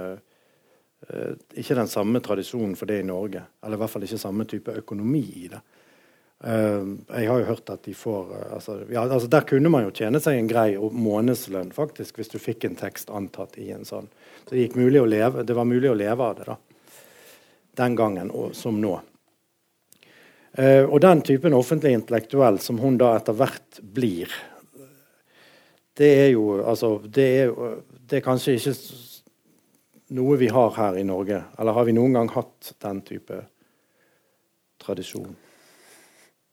uh, 1.10 1.34
ikke 1.56 1.78
den 1.80 1.92
samme 1.92 2.24
tradisjonen 2.24 2.78
for 2.80 2.88
det 2.88 3.02
i 3.02 3.08
Norge. 3.08 3.44
Eller 3.64 3.80
i 3.80 3.84
hvert 3.84 3.92
fall 3.92 4.08
ikke 4.08 4.24
samme 4.24 4.48
type 4.48 4.78
økonomi 4.84 5.26
i 5.44 5.48
det. 5.52 5.60
Uh, 6.40 6.96
jeg 7.12 7.28
har 7.28 7.42
jo 7.42 7.48
hørt 7.50 7.70
at 7.74 7.82
de 7.84 7.92
får 7.92 8.30
uh, 8.32 8.44
altså, 8.56 8.78
ja, 8.88 9.02
altså 9.04 9.28
Der 9.28 9.44
kunne 9.44 9.68
man 9.68 9.84
jo 9.84 9.90
tjene 9.92 10.22
seg 10.24 10.38
en 10.40 10.48
grei 10.48 10.70
månedslønn 10.80 11.74
faktisk, 11.76 12.16
hvis 12.16 12.32
du 12.32 12.38
fikk 12.40 12.64
en 12.64 12.78
tekst 12.80 13.12
antatt 13.12 13.58
i 13.60 13.66
en 13.76 13.84
sånn. 13.84 14.08
Så 14.48 14.56
det, 14.56 14.70
leve, 14.72 15.44
det 15.44 15.58
var 15.58 15.68
mulig 15.68 15.90
å 15.92 15.98
leve 16.00 16.24
av 16.24 16.38
det 16.38 16.48
da. 16.48 16.56
Den 17.82 17.98
gangen 18.00 18.32
og 18.32 18.56
som 18.56 18.80
nå. 18.80 18.94
Uh, 20.56 20.88
og 20.88 21.02
den 21.04 21.26
typen 21.28 21.58
offentlig 21.58 21.92
intellektuell 21.98 22.62
som 22.64 22.80
hun 22.80 22.96
da 23.02 23.12
etter 23.18 23.36
hvert 23.36 23.84
blir, 23.84 24.32
det 26.00 26.14
er 26.22 26.30
jo 26.32 26.62
altså 26.64 27.02
Det 27.04 27.28
er, 27.42 27.52
det 28.08 28.22
er 28.22 28.24
kanskje 28.24 28.56
ikke 28.56 28.78
noe 30.16 30.40
vi 30.40 30.48
har 30.48 30.72
her 30.80 30.96
i 30.98 31.04
Norge. 31.04 31.44
Eller 31.60 31.76
har 31.76 31.84
vi 31.84 32.00
noen 32.00 32.16
gang 32.16 32.32
hatt 32.32 32.74
den 32.80 33.04
type 33.04 33.44
tradisjon? 34.80 35.36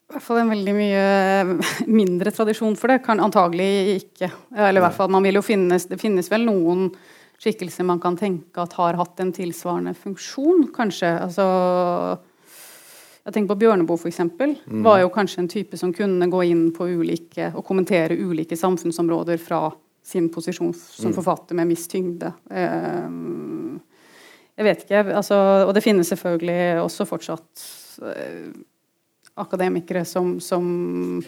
Hvert 0.07 0.23
fall 0.23 0.39
en 0.45 0.53
veldig 0.55 0.75
mye 0.77 1.05
mindre 1.99 2.31
tradisjon 2.31 2.77
for 2.79 2.93
det. 2.93 3.01
Kan 3.07 3.23
antagelig 3.23 3.97
ikke. 3.97 4.31
Eller 4.55 4.81
i 4.81 4.85
hvert 4.85 4.97
fall, 4.97 5.11
man 5.13 5.27
vil 5.27 5.41
jo 5.41 5.45
finnes, 5.45 5.89
Det 5.91 5.99
finnes 6.01 6.31
vel 6.31 6.47
noen 6.47 6.89
skikkelser 7.37 7.85
man 7.85 8.01
kan 8.01 8.17
tenke 8.17 8.63
at 8.63 8.77
har 8.79 8.97
hatt 8.97 9.21
en 9.21 9.33
tilsvarende 9.35 9.93
funksjon, 9.99 10.71
kanskje. 10.77 11.11
Altså 11.27 11.45
jeg 13.27 13.35
tenker 13.35 13.57
på 13.57 13.59
Bjørneboe, 13.65 13.99
f.eks. 13.99 14.21
Mm. 14.39 14.85
Var 14.87 15.01
jo 15.03 15.11
kanskje 15.11 15.43
en 15.43 15.51
type 15.51 15.79
som 15.81 15.91
kunne 15.95 16.29
gå 16.31 16.45
inn 16.47 16.69
på 16.75 16.87
ulike 16.87 17.51
og 17.59 17.65
kommentere 17.67 18.15
ulike 18.15 18.55
samfunnsområder 18.57 19.41
fra 19.43 19.65
sin 20.07 20.29
posisjon 20.31 20.71
som 20.79 21.11
mm. 21.11 21.17
forfatter 21.17 21.59
med 21.59 21.67
en 21.67 21.73
viss 21.75 21.89
tyngde. 21.91 22.31
Uh, 22.47 23.83
jeg 24.57 24.69
vet 24.69 24.87
ikke. 24.87 25.03
Altså, 25.19 25.41
og 25.67 25.75
det 25.75 25.83
finnes 25.83 26.09
selvfølgelig 26.15 26.85
også 26.85 27.09
fortsatt 27.11 27.67
uh, 28.07 28.55
akademikere 29.37 30.05
som, 30.09 30.37
som, 30.41 31.23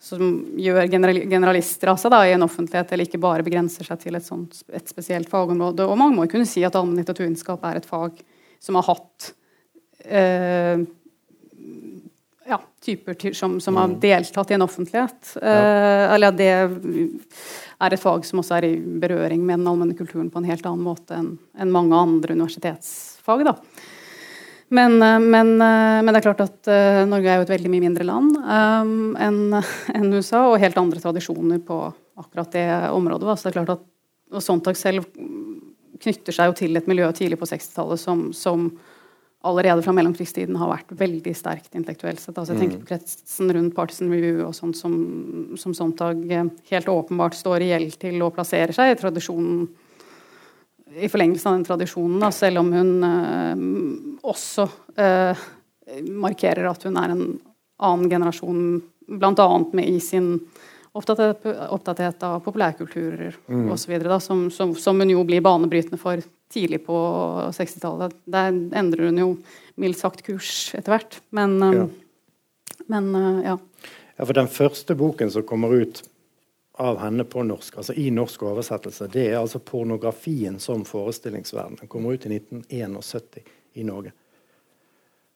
som 0.00 0.32
gjør 0.60 0.88
generalister 0.92 1.92
av 1.92 2.00
seg 2.00 2.12
da, 2.12 2.22
i 2.28 2.34
en 2.36 2.44
offentlighet, 2.46 2.92
eller 2.92 3.08
ikke 3.08 3.22
bare 3.22 3.46
begrenser 3.46 3.88
seg 3.88 4.02
til 4.02 4.18
et, 4.18 4.26
sånt, 4.26 4.60
et 4.68 4.90
spesielt 4.90 5.30
fagområde. 5.30 5.86
Og 5.88 5.98
man 6.00 6.14
må 6.14 6.26
jo 6.26 6.36
kunne 6.36 6.48
si 6.48 6.64
at 6.66 6.76
allmennlitteraturvitenskap 6.78 7.64
er 7.70 7.80
et 7.80 7.88
fag 7.88 8.20
som 8.60 8.78
har 8.78 8.88
hatt 8.90 9.32
eh, 10.04 10.84
ja, 12.48 12.60
typer 12.84 13.34
som, 13.34 13.60
som, 13.60 13.76
har 13.76 13.90
mm. 13.92 14.00
deltatt 14.00 14.50
i 14.50 14.54
en 14.54 14.62
offentlighet. 14.62 15.34
Ja. 15.34 15.52
Eh, 15.52 16.14
eller 16.14 16.32
det 16.36 16.50
er 16.52 17.92
et 17.92 18.02
fag 18.02 18.24
som 18.26 18.42
også 18.42 18.58
er 18.58 18.68
i 18.70 18.74
berøring 18.78 19.44
med 19.44 19.60
den 19.60 19.68
allmenne 19.70 19.96
kulturen 19.98 20.30
på 20.32 20.40
en 20.42 20.48
helt 20.48 20.66
annen 20.66 20.84
måte 20.84 21.16
enn 21.18 21.36
en 21.58 21.72
mange 21.74 21.96
andre 21.96 22.36
universitetsfag. 22.38 23.44
da. 23.48 23.56
Men, 24.68 25.02
eh, 25.02 25.20
men, 25.20 25.54
eh, 25.60 26.02
men, 26.02 26.12
det 26.12 26.20
er 26.20 26.26
klart 26.26 26.42
at 26.44 26.68
uh, 26.68 27.04
Norge 27.08 27.30
er 27.30 27.40
jo 27.40 27.46
et 27.46 27.54
veldig 27.54 27.70
mye 27.72 27.84
mindre 27.86 28.04
land 28.04 28.34
um, 28.36 29.14
enn 29.16 29.56
en 29.96 30.10
USA, 30.12 30.44
og 30.50 30.60
helt 30.60 30.76
andre 30.80 31.00
tradisjoner 31.00 31.62
på 31.64 31.78
akkurat 32.18 32.52
det 32.52 32.68
området. 32.92 33.38
Så 33.38 33.48
det 33.48 33.54
er 33.54 33.58
klart 33.62 33.78
at 33.78 33.86
og 34.28 34.44
Sontag 34.44 34.76
selv 34.76 35.06
knytter 36.02 36.34
seg 36.36 36.50
jo 36.50 36.56
til 36.58 36.76
et 36.76 36.88
miljø 36.90 37.08
tidlig 37.16 37.38
på 37.40 37.48
60-tallet 37.48 38.00
som, 38.02 38.26
som, 38.36 38.68
allerede 39.48 39.80
fra 39.86 39.94
mellomkrigstiden 39.96 40.58
har 40.60 40.68
vært 40.68 40.92
veldig 40.98 41.32
sterkt 41.38 41.76
intellektuelt 41.78 42.20
sett. 42.20 42.36
Altså, 42.36 42.52
jeg 42.52 42.60
tenker 42.60 42.76
mm. 42.76 42.82
på 42.82 42.90
kretsen 42.90 43.52
rundt 43.54 43.76
Partisan 43.76 44.10
Review 44.12 44.42
og 44.44 44.52
sånt 44.58 44.76
som, 44.76 44.98
som 45.56 45.72
Sontag 45.78 46.20
helt 46.68 46.90
åpenbart 46.92 47.38
står 47.38 47.64
i 47.64 47.70
gjeld 47.70 47.96
til 48.02 48.20
å 48.26 48.32
plassere 48.34 48.74
seg 48.76 48.92
i 48.92 48.98
tradisjonen 49.00 49.68
i 50.96 51.08
forlengelsen 51.08 51.50
av 51.50 51.58
den 51.58 51.66
tradisjonen, 51.68 52.20
da, 52.22 52.30
selv 52.34 52.62
om 52.62 52.72
hun 52.72 53.04
eh, 53.08 53.60
også 54.28 54.68
eh, 54.96 55.46
markerer 56.08 56.68
at 56.70 56.86
hun 56.88 56.98
er 57.00 57.14
en 57.14 57.26
annen 57.78 58.10
generasjon, 58.10 58.64
bl.a. 59.08 59.48
med 59.72 59.88
i 59.88 60.00
sin 60.02 60.34
opptatthet 60.98 62.24
av 62.26 62.40
populærkulturer 62.42 63.36
mm. 63.46 63.68
osv., 63.72 63.94
som, 64.24 64.48
som, 64.50 64.74
som 64.74 65.00
hun 65.00 65.12
jo 65.12 65.22
blir 65.28 65.44
banebrytende 65.44 66.00
for 66.00 66.22
tidlig 66.52 66.82
på 66.86 66.98
60-tallet. 67.54 68.16
Der 68.24 68.50
endrer 68.50 69.10
hun 69.10 69.20
jo 69.22 69.30
mildt 69.78 70.00
sagt 70.00 70.24
kurs 70.26 70.72
etter 70.76 70.96
hvert. 70.96 71.20
Men, 71.36 71.58
eh, 71.62 71.80
ja. 71.82 72.84
men 72.94 73.10
uh, 73.14 73.40
ja. 73.44 73.56
ja. 74.16 74.24
For 74.24 74.36
den 74.36 74.50
første 74.50 74.96
boken 74.98 75.32
som 75.34 75.46
kommer 75.46 75.76
ut 75.76 76.02
av 76.78 76.98
henne 76.98 77.24
på 77.24 77.42
norsk, 77.42 77.76
altså 77.76 77.94
i 77.98 78.10
norsk 78.14 78.42
oversettelse, 78.42 79.08
det 79.12 79.26
er 79.30 79.38
altså 79.38 79.58
'Pornografien 79.58 80.58
som 80.58 80.84
forestillingsverden'. 80.84 81.80
Den 81.80 81.88
kommer 81.88 82.12
ut 82.12 82.26
i 82.26 82.28
1971 82.28 83.42
i 83.74 83.82
Norge. 83.82 84.12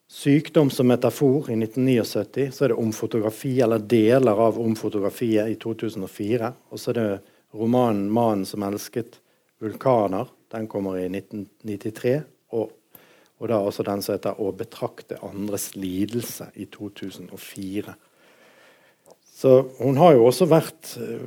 'Sykdom 0.07 0.69
som 0.69 0.91
metafor' 0.91 1.49
i 1.49 1.55
1979. 1.55 2.51
Så 2.51 2.63
er 2.63 2.67
det 2.67 2.75
'Om 2.75 2.91
fotografi', 2.93 3.63
eller 3.63 3.79
deler 3.79 4.31
av 4.31 4.59
'Om 4.59 4.75
fotografiet' 4.75 5.47
i 5.47 5.55
2004. 5.55 6.53
Og 6.69 6.79
så 6.79 6.89
er 6.91 6.93
det 6.93 7.19
romanen 7.53 8.11
'Mannen 8.11 8.45
som 8.45 8.63
elsket 8.63 9.19
vulkaner'. 9.59 10.27
Den 10.51 10.67
kommer 10.67 10.97
i 10.97 11.09
1993. 11.09 12.21
Og, 12.51 12.71
og 13.39 13.47
da 13.47 13.53
også 13.53 13.83
den 13.83 14.01
som 14.01 14.13
heter 14.13 14.39
'Å 14.39 14.51
betrakte 14.51 15.17
andres 15.23 15.75
lidelse' 15.75 16.51
i 16.55 16.65
2004. 16.65 17.95
Så 19.33 19.65
hun 19.79 19.97
har 19.97 20.13
jo 20.15 20.27
også 20.27 20.47
vært 20.49 20.93
eh, 21.01 21.25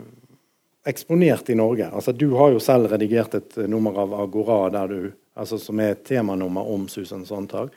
eksponert 0.87 1.51
i 1.51 1.57
Norge. 1.59 1.89
Altså, 1.91 2.15
du 2.15 2.31
har 2.39 2.53
jo 2.55 2.63
selv 2.63 2.93
redigert 2.93 3.35
et 3.35 3.59
eh, 3.59 3.69
nummer 3.71 3.99
av 4.05 4.15
Agora 4.21 4.87
du, 4.87 5.11
altså, 5.35 5.59
som 5.59 5.81
er 5.83 5.97
et 5.97 6.05
temanummer 6.07 6.71
om 6.71 6.87
Susan 6.89 7.27
Sontag. 7.27 7.75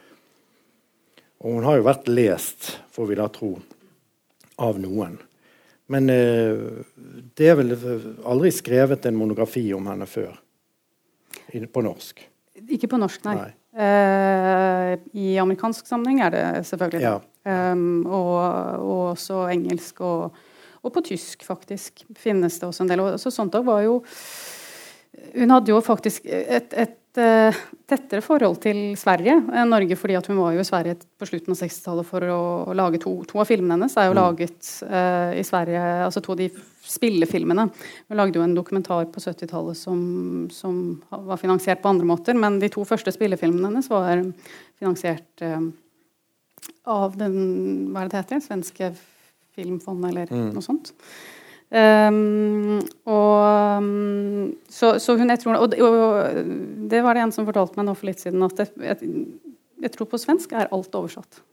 Og 1.39 1.57
hun 1.57 1.65
har 1.65 1.79
jo 1.79 1.87
vært 1.87 2.11
lest, 2.11 2.75
får 2.93 3.09
vi 3.09 3.17
da 3.17 3.27
tro, 3.33 3.55
av 4.59 4.79
noen. 4.79 5.17
Men 5.89 6.11
eh, 6.13 6.83
det 7.35 7.49
er 7.49 7.57
vel 7.57 7.73
aldri 8.27 8.53
skrevet 8.53 9.09
en 9.09 9.17
monografi 9.17 9.65
om 9.73 9.89
henne 9.89 10.05
før 10.09 10.37
på 11.49 11.81
norsk? 11.81 12.21
Ikke 12.69 12.89
på 12.91 12.99
norsk, 13.01 13.23
nei. 13.25 13.35
nei. 13.39 13.51
Uh, 13.79 14.97
I 15.15 15.37
amerikansk 15.39 15.87
sammenheng 15.87 16.19
er 16.25 16.33
det 16.33 16.45
selvfølgelig 16.67 16.99
det. 16.99 17.05
Ja. 17.07 17.71
Um, 17.71 18.05
og, 18.05 18.35
og, 18.83 19.03
også 19.13 19.45
engelsk 19.53 20.01
og, 20.03 20.35
og, 20.83 20.91
på 20.93 21.03
tysk, 21.05 21.45
faktisk, 21.47 22.03
finnes 22.17 22.59
det 22.59 22.67
også 22.67 22.83
en 22.83 22.91
del. 22.91 23.03
Og, 23.05 23.19
så 23.19 23.31
Sontag 23.31 23.63
var 23.65 23.85
jo 23.85 24.01
Hun 25.33 25.51
hadde 25.51 25.71
jo 25.71 25.79
faktisk 25.83 26.25
et, 26.29 26.73
et 26.77 27.19
uh, 27.19 27.55
tettere 27.89 28.21
forhold 28.23 28.59
til 28.63 28.79
Sverige 28.99 29.35
enn 29.39 29.71
Norge, 29.71 29.97
fordi 29.97 30.15
at 30.19 30.27
hun 30.29 30.37
var 30.39 30.53
jo 30.53 30.61
i 30.61 30.67
Sverige 30.67 30.99
på 31.19 31.27
slutten 31.29 31.55
av 31.55 31.59
60-tallet 31.59 32.07
for 32.07 32.25
å, 32.33 32.41
lage 32.77 33.01
to, 33.01 33.13
to, 33.29 33.39
av 33.41 33.49
filmene 33.49 33.75
hennes. 33.77 33.95
er 33.97 34.09
jo 34.09 34.13
mm. 34.15 34.19
laget 34.19 34.71
uh, 34.85 35.31
i 35.37 35.45
Sverige, 35.47 35.81
altså 36.05 36.23
to 36.25 36.35
av 36.35 36.41
de 36.43 36.49
spillefilmene. 36.89 37.67
Hun 38.09 38.19
lagde 38.19 38.39
jo 38.39 38.45
en 38.45 38.55
dokumentar 38.57 39.09
på 39.13 39.23
70-tallet 39.23 39.77
som, 39.77 39.99
som, 40.53 40.79
var 41.09 41.41
finansiert 41.41 41.81
på 41.83 41.91
andre 41.91 42.07
måter, 42.09 42.37
men 42.37 42.61
de 42.61 42.71
to 42.73 42.85
første 42.87 43.13
spillefilmene 43.15 43.71
hennes 43.71 43.89
var 43.91 44.23
finansiert 44.79 45.45
uh, 45.45 45.65
av 46.89 47.17
den 47.17 47.89
hva 47.93 48.05
er 48.05 48.13
det 48.13 48.23
heter, 48.23 48.45
svenske 48.45 48.93
filmfondet 49.57 50.13
eller 50.13 50.31
mm. 50.31 50.47
noe 50.55 50.65
sånt. 50.65 50.93
Um, 51.69 52.79
og, 53.05 53.83
så, 54.73 54.95
så, 54.99 55.13
hun, 55.19 55.29
jeg 55.29 55.41
tror, 55.43 55.59
og, 55.61 55.75
og, 55.85 56.39
det 56.89 57.03
var 57.05 57.13
det 57.13 57.27
en 57.27 57.33
som 57.35 57.45
fortalte 57.45 57.77
meg 57.77 57.85
nå 57.85 57.93
for 57.93 58.09
litt 58.09 58.23
siden, 58.23 58.41
at 58.47 58.63
jeg, 58.63 59.03
jeg, 59.83 59.91
tror 59.93 60.09
på 60.09 60.17
svensk 60.17 60.55
er 60.57 60.71
alt 60.73 60.97
oversatt. 60.97 61.43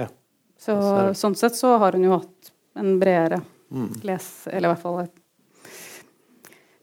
Ja. 0.00 0.08
Så, 0.56 0.78
sånn 1.20 1.36
sett 1.36 1.58
så 1.58 1.74
har 1.82 1.98
hun 1.98 2.08
jo 2.08 2.16
hatt 2.16 2.52
en 2.80 2.94
bredere 3.02 3.42
mm. 3.68 4.00
les... 4.08 4.30
Eller 4.48 4.70
i 4.70 4.72
hvert 4.72 4.84
fall 4.86 5.02
et 5.04 5.16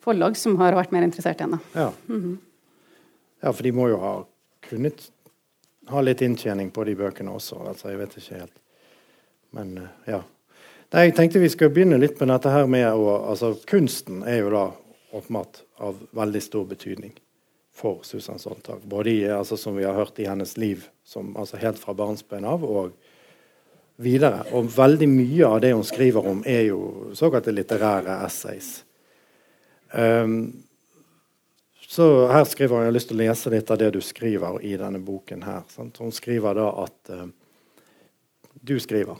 forlag 0.07 0.37
som 0.37 0.55
har 0.61 0.77
vært 0.77 0.93
mer 0.93 1.07
interessert 1.07 1.41
i 1.41 1.47
henne. 1.47 1.59
Ja. 1.73 1.91
Mm 2.07 2.21
-hmm. 2.21 2.37
ja, 3.41 3.53
for 3.53 3.63
de 3.63 3.71
må 3.71 3.89
jo 3.89 3.97
ha 3.97 4.13
kunnet 4.69 5.11
ha 5.87 6.01
litt 6.01 6.21
inntjening 6.21 6.71
på 6.71 6.83
de 6.83 6.95
bøkene 6.95 7.31
også. 7.31 7.59
altså 7.67 7.89
Jeg 7.89 7.97
vet 7.97 8.17
ikke 8.17 8.39
helt. 8.39 8.57
Men 9.55 9.77
eh, 9.77 9.89
ja. 10.05 10.21
Nei, 10.87 11.09
jeg 11.09 11.17
tenkte 11.17 11.41
vi 11.43 11.49
skal 11.51 11.71
begynne 11.75 11.97
litt 11.99 12.15
med 12.21 12.29
dette 12.31 12.51
her 12.53 12.67
med 12.71 12.85
å 12.87 13.17
altså 13.33 13.49
Kunsten 13.67 14.21
er 14.23 14.37
jo 14.39 14.53
da 14.53 14.61
åpenbart 15.17 15.59
av 15.83 15.97
veldig 16.15 16.41
stor 16.45 16.63
betydning 16.69 17.11
for 17.75 18.05
Susann 18.07 18.39
Sontag. 18.39 18.85
Både 18.87 19.11
i, 19.11 19.25
altså, 19.27 19.57
som 19.59 19.75
vi 19.75 19.83
har 19.83 19.97
hørt 19.99 20.19
i 20.23 20.29
hennes 20.29 20.55
liv, 20.55 20.87
som, 21.03 21.35
altså 21.35 21.59
helt 21.59 21.81
fra 21.81 21.91
barnsben 21.97 22.47
av 22.47 22.63
og 22.63 22.95
videre. 23.99 24.45
Og 24.55 24.71
veldig 24.77 25.11
mye 25.11 25.51
av 25.51 25.59
det 25.65 25.75
hun 25.75 25.85
skriver 25.85 26.31
om, 26.31 26.41
er 26.47 26.69
jo 26.69 27.11
såkalte 27.19 27.51
litterære 27.51 28.21
essays. 28.23 28.73
Um, 29.91 30.39
så 31.83 32.29
her 32.31 32.47
skriver 32.47 32.77
hun, 32.77 32.85
Jeg 32.85 32.93
har 32.93 32.99
lyst 33.01 33.11
til 33.11 33.19
å 33.19 33.25
lese 33.25 33.51
litt 33.51 33.71
av 33.75 33.83
det 33.83 33.91
du 33.95 34.03
skriver 34.03 34.63
i 34.63 34.77
denne 34.79 35.03
boken. 35.03 35.43
her. 35.43 35.67
Sant? 35.67 35.99
Hun 35.99 36.15
skriver 36.15 36.55
da 36.55 36.69
at 36.87 37.11
uh, 37.11 37.27
Du 38.63 38.79
skriver 38.79 39.19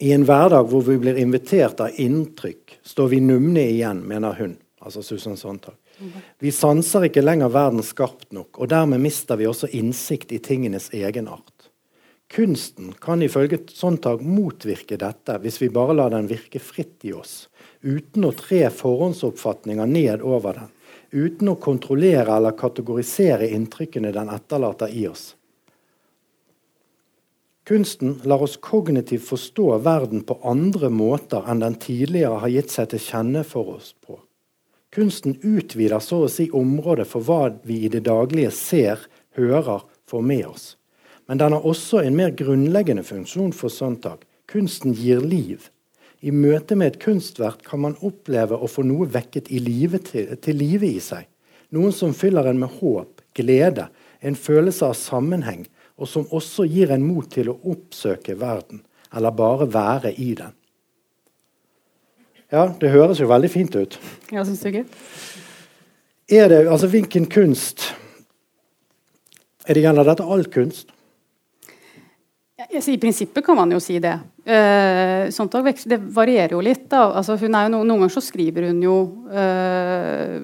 I 0.00 0.12
en 0.16 0.24
hverdag 0.24 0.70
hvor 0.70 0.84
vi 0.86 0.96
blir 1.00 1.18
invitert 1.20 1.80
av 1.84 1.96
inntrykk, 2.00 2.78
står 2.82 3.08
vi 3.12 3.20
numne 3.20 3.66
igjen, 3.68 4.00
mener 4.08 4.36
hun. 4.38 4.56
Altså 4.80 5.02
Susan 5.04 5.36
Sontag. 5.36 5.76
Vi 6.40 6.52
sanser 6.56 7.04
ikke 7.10 7.20
lenger 7.20 7.52
verden 7.52 7.84
skarpt 7.84 8.30
nok, 8.32 8.56
og 8.56 8.70
dermed 8.72 9.02
mister 9.04 9.36
vi 9.36 9.48
også 9.50 9.68
innsikt 9.76 10.32
i 10.32 10.40
tingenes 10.40 10.88
egenart. 10.96 11.68
Kunsten 12.32 12.94
kan 13.02 13.20
ifølge 13.26 13.58
Sontag 13.74 14.22
motvirke 14.24 14.96
dette 14.96 15.36
hvis 15.42 15.60
vi 15.60 15.68
bare 15.74 15.98
lar 15.98 16.14
den 16.14 16.30
virke 16.30 16.62
fritt 16.62 17.04
i 17.04 17.12
oss, 17.12 17.50
uten 17.82 18.24
å 18.24 18.32
tre 18.38 18.68
forhåndsoppfatninger 18.72 19.90
ned 19.90 20.24
over 20.24 20.62
den 20.62 20.76
uten 21.10 21.50
å 21.50 21.58
kontrollere 21.58 22.36
eller 22.36 22.56
kategorisere 22.58 23.48
inntrykkene 23.50 24.12
den 24.14 24.30
etterlater 24.30 24.92
i 24.94 25.06
oss. 25.10 25.34
Kunsten 27.70 28.20
lar 28.24 28.42
oss 28.42 28.56
kognitivt 28.56 29.28
forstå 29.28 29.78
verden 29.78 30.24
på 30.26 30.34
andre 30.42 30.88
måter 30.90 31.44
enn 31.46 31.60
den 31.62 31.76
tidligere 31.78 32.40
har 32.42 32.50
gitt 32.50 32.72
seg 32.74 32.88
til 32.90 33.02
kjenne 33.04 33.44
for 33.46 33.76
oss 33.76 33.92
på. 34.02 34.16
Kunsten 34.90 35.36
utvider 35.46 36.02
så 36.02 36.24
å 36.24 36.32
si 36.34 36.48
området 36.50 37.06
for 37.06 37.22
hva 37.22 37.52
vi 37.62 37.84
i 37.86 37.92
det 37.92 38.02
daglige 38.10 38.50
ser, 38.58 39.06
hører, 39.38 39.86
får 40.10 40.26
med 40.32 40.48
oss. 40.50 40.66
Men 41.30 41.38
den 41.38 41.54
har 41.54 41.70
også 41.70 42.02
en 42.02 42.18
mer 42.18 42.34
grunnleggende 42.34 43.06
funksjon 43.06 43.54
for 43.54 43.70
Sontag. 43.70 44.26
Kunsten 44.50 44.90
gir 44.90 45.22
liv. 45.22 45.70
I 46.26 46.34
møte 46.34 46.74
med 46.74 46.96
et 46.96 47.02
kunstverk 47.06 47.62
kan 47.70 47.86
man 47.86 47.98
oppleve 48.02 48.58
å 48.58 48.66
få 48.66 48.82
noe 48.82 49.06
vekket 49.06 49.54
live 49.54 50.02
til, 50.10 50.34
til 50.42 50.58
live 50.58 50.90
i 50.90 50.98
seg. 50.98 51.30
Noen 51.70 51.94
som 51.94 52.18
fyller 52.18 52.50
en 52.50 52.64
med 52.66 52.80
håp, 52.82 53.22
glede, 53.38 53.92
en 54.26 54.34
følelse 54.34 54.90
av 54.90 54.98
sammenheng, 54.98 55.68
og 56.00 56.08
som 56.08 56.28
også 56.32 56.64
gir 56.64 56.90
en 56.94 57.04
mot 57.04 57.28
til 57.30 57.52
å 57.52 57.58
oppsøke 57.72 58.38
verden, 58.40 58.80
eller 59.14 59.36
bare 59.36 59.68
være 59.70 60.14
i 60.16 60.32
den. 60.38 60.54
Ja, 62.50 62.66
det 62.80 62.90
høres 62.90 63.20
jo 63.20 63.28
veldig 63.30 63.50
fint 63.52 63.76
ut. 63.76 63.98
Ja, 64.32 64.42
syns 64.42 64.64
du 64.64 64.72
ikke? 64.72 64.86
Er 66.30 66.48
det, 66.50 66.64
altså 66.70 66.88
Hvilken 66.90 67.26
kunst 67.30 67.92
er 69.66 69.76
det 69.76 69.84
Gjelder 69.84 70.08
dette 70.08 70.26
all 70.26 70.46
kunst? 70.50 70.88
I 72.70 72.98
prinsippet 73.00 73.44
kan 73.44 73.56
man 73.56 73.70
jo 73.72 73.78
si 73.82 73.96
det. 74.02 74.12
Eh, 74.44 75.30
sånt 75.32 75.54
det 75.88 75.98
varierer 76.12 76.52
jo 76.54 76.60
litt. 76.62 76.92
Altså, 76.92 77.36
jo, 77.40 77.48
noen 77.48 77.88
ganger 77.88 78.12
så 78.12 78.22
skriver 78.22 78.68
hun 78.68 78.82
jo 78.84 78.96
eh, 79.32 80.36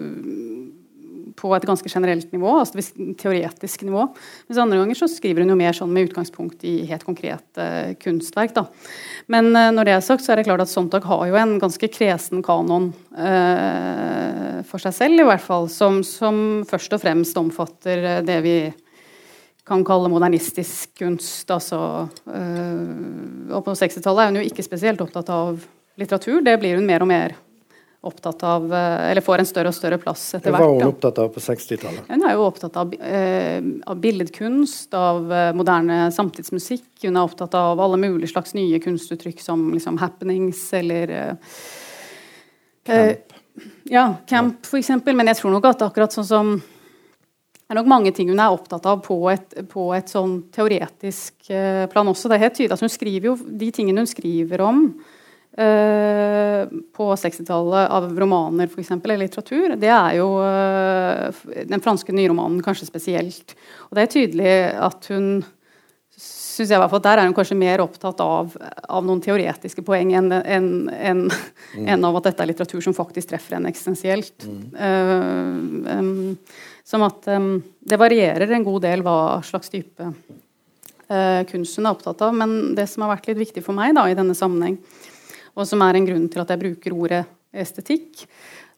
på 1.46 1.56
et 1.56 1.66
ganske 1.68 1.90
generelt 1.90 2.32
nivå, 2.34 2.52
altså 2.60 2.82
teoretisk 3.18 3.84
nivå. 3.86 4.06
Mens 4.48 4.60
andre 4.62 4.80
ganger 4.80 4.98
så 4.98 5.08
skriver 5.10 5.44
hun 5.44 5.54
jo 5.54 5.58
mer 5.58 5.76
sånn 5.76 5.92
med 5.94 6.10
utgangspunkt 6.10 6.64
i 6.66 6.76
helt 6.90 7.06
konkrete 7.06 7.62
eh, 7.62 7.92
kunstverk. 8.02 8.54
Da. 8.56 8.66
Men 9.32 9.52
eh, 9.52 9.70
når 9.74 9.88
det 9.88 9.94
er 9.96 10.06
sagt, 10.06 10.24
så 10.26 10.34
er 10.34 10.40
det 10.40 10.48
klart 10.48 10.64
at 10.64 10.72
Sontag 10.72 11.06
har 11.06 11.26
jo 11.30 11.38
en 11.40 11.56
ganske 11.62 11.90
kresen 11.92 12.42
kanon 12.46 12.90
eh, 13.14 14.64
for 14.66 14.82
seg 14.82 14.96
selv, 14.96 15.22
i 15.22 15.28
hvert 15.30 15.44
fall, 15.44 15.70
som, 15.72 16.02
som 16.06 16.64
først 16.68 16.98
og 16.98 17.04
fremst 17.04 17.38
omfatter 17.40 18.10
eh, 18.16 18.24
det 18.26 18.40
vi 18.46 18.58
kan 19.66 19.82
kalle 19.86 20.10
modernistisk 20.10 20.94
kunst. 20.98 21.50
Altså, 21.50 21.78
øh, 22.30 23.50
og 23.50 23.64
på 23.66 23.74
60-tallet 23.74 24.22
er 24.22 24.30
hun 24.30 24.38
jo 24.40 24.46
ikke 24.46 24.66
spesielt 24.66 25.02
opptatt 25.02 25.32
av 25.34 25.58
litteratur. 25.98 26.42
Det 26.44 26.54
blir 26.60 26.78
hun 26.78 26.86
mer 26.86 27.02
og 27.02 27.10
mer 27.10 27.34
opptatt 28.00 28.42
av, 28.42 28.72
øh, 28.72 29.10
eller 29.10 29.20
får 29.20 29.42
en 29.42 29.48
større 29.48 29.70
og 29.72 29.74
større 29.74 29.98
plass 29.98 30.22
etter 30.36 30.52
hvert. 30.52 30.60
Hva 30.62 30.68
var 30.68 30.84
hun 30.84 30.92
opptatt 30.92 31.18
av 31.22 31.30
på 31.34 31.42
60-tallet? 31.42 32.04
Hun 32.10 32.26
er 32.28 32.36
jo 32.36 32.44
opptatt 32.46 32.76
av, 32.76 32.92
eh, 32.94 33.70
av 33.86 34.02
billedkunst, 34.02 34.94
av 34.94 35.32
øh, 35.32 35.48
moderne 35.56 35.98
samtidsmusikk. 36.14 36.86
Hun 37.02 37.16
er 37.16 37.24
opptatt 37.24 37.56
av 37.58 37.80
alle 37.82 37.98
mulige 38.00 38.30
slags 38.30 38.54
nye 38.58 38.80
kunstuttrykk 38.82 39.42
som 39.42 39.68
liksom, 39.74 39.98
happenings 40.02 40.68
eller 40.76 41.16
eh, 41.16 41.34
Camp. 42.86 43.34
ja, 43.90 44.06
camp, 44.28 44.66
eksempel. 44.78 45.16
Men 45.18 45.32
jeg 45.32 45.40
tror 45.40 45.56
nok 45.56 45.64
at 45.72 45.86
akkurat 45.88 46.14
sånn 46.14 46.28
som 46.28 46.56
det 46.60 47.74
er 47.74 47.80
nok 47.80 47.88
mange 47.90 48.12
ting 48.14 48.28
hun 48.30 48.38
er 48.38 48.54
opptatt 48.54 48.84
av 48.86 49.00
på 49.02 49.16
et, 49.32 49.56
på 49.66 49.88
et 49.96 50.06
sånn 50.06 50.36
teoretisk 50.54 51.48
plan 51.90 52.06
også. 52.12 52.30
Det 52.30 52.36
er 52.36 52.44
helt 52.44 52.54
tydelig 52.54 52.76
at 52.76 52.84
hun 52.84 52.92
skriver 52.94 53.26
jo 53.26 53.32
De 53.42 53.72
tingene 53.74 54.04
hun 54.04 54.06
skriver 54.06 54.62
om 54.62 54.84
på 55.56 57.04
60-tallet 57.16 57.92
av 57.96 58.10
romaner 58.20 58.68
for 58.68 58.82
eksempel, 58.82 59.14
eller 59.14 59.24
litteratur, 59.24 59.72
det 59.80 59.88
er 59.88 60.18
jo 60.18 60.26
uh, 60.36 61.44
den 61.64 61.80
franske 61.80 62.12
nyromanen 62.12 62.60
kanskje 62.64 62.88
spesielt. 62.90 63.54
Og 63.88 63.96
det 63.96 64.04
er 64.04 64.12
tydelig 64.12 64.56
at 64.84 65.08
hun 65.08 65.30
synes 66.56 66.70
jeg 66.70 66.78
i 66.78 66.80
hvert 66.80 66.92
fall 66.92 67.02
Der 67.04 67.20
er 67.20 67.28
hun 67.28 67.34
kanskje 67.36 67.58
mer 67.58 67.82
opptatt 67.84 68.20
av, 68.24 68.54
av 68.88 69.04
noen 69.04 69.20
teoretiske 69.24 69.84
poeng 69.84 70.14
enn 70.16 70.30
en, 70.32 70.70
en, 70.88 71.24
mm. 71.28 71.88
en 71.92 72.06
av 72.08 72.16
at 72.20 72.30
dette 72.30 72.44
er 72.44 72.50
litteratur 72.52 72.84
som 72.84 72.96
faktisk 72.96 73.32
treffer 73.32 73.58
henne 73.58 73.72
eksistensielt. 73.72 74.46
Mm. 74.48 74.62
Um, 75.84 76.38
som 76.86 77.04
at 77.06 77.28
um, 77.32 77.58
det 77.84 78.00
varierer 78.00 78.54
en 78.56 78.64
god 78.66 78.86
del 78.86 79.04
hva 79.04 79.42
slags 79.44 79.72
type 79.72 80.06
uh, 80.06 81.42
kunst 81.50 81.76
hun 81.76 81.88
er 81.88 81.92
opptatt 81.92 82.24
av. 82.24 82.32
Men 82.36 82.74
det 82.78 82.88
som 82.92 83.04
har 83.04 83.16
vært 83.16 83.28
litt 83.32 83.42
viktig 83.44 83.64
for 83.66 83.76
meg 83.76 83.96
da, 83.98 84.06
i 84.08 84.16
denne 84.16 84.36
sammenheng, 84.38 84.80
og 85.56 85.68
som 85.68 85.82
er 85.82 85.98
en 85.98 86.06
grunn 86.08 86.28
til 86.32 86.42
at 86.42 86.52
jeg 86.52 86.62
bruker 86.62 86.94
ordet 86.96 87.24
estetikk, 87.56 88.26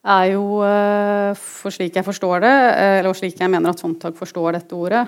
er 0.09 0.29
jo, 0.31 0.63
uh, 0.63 1.35
for 1.37 1.75
slik 1.75 1.99
jeg 1.99 2.07
forstår 2.07 2.45
det, 2.45 2.55
uh, 2.55 2.95
eller 3.01 3.19
slik 3.19 3.41
jeg 3.43 3.51
mener 3.51 3.75
at 3.75 3.83
Sontag 3.83 4.17
forstår 4.17 4.61
dette 4.61 4.79
ordet, 4.79 5.05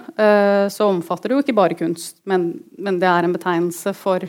så 0.74 0.90
omfatter 0.90 1.30
det 1.30 1.38
jo 1.38 1.44
ikke 1.44 1.56
bare 1.56 1.78
kunst, 1.78 2.18
men, 2.28 2.52
men 2.76 2.98
det 3.00 3.08
er 3.08 3.26
en 3.26 3.34
betegnelse 3.36 3.94
for 3.96 4.26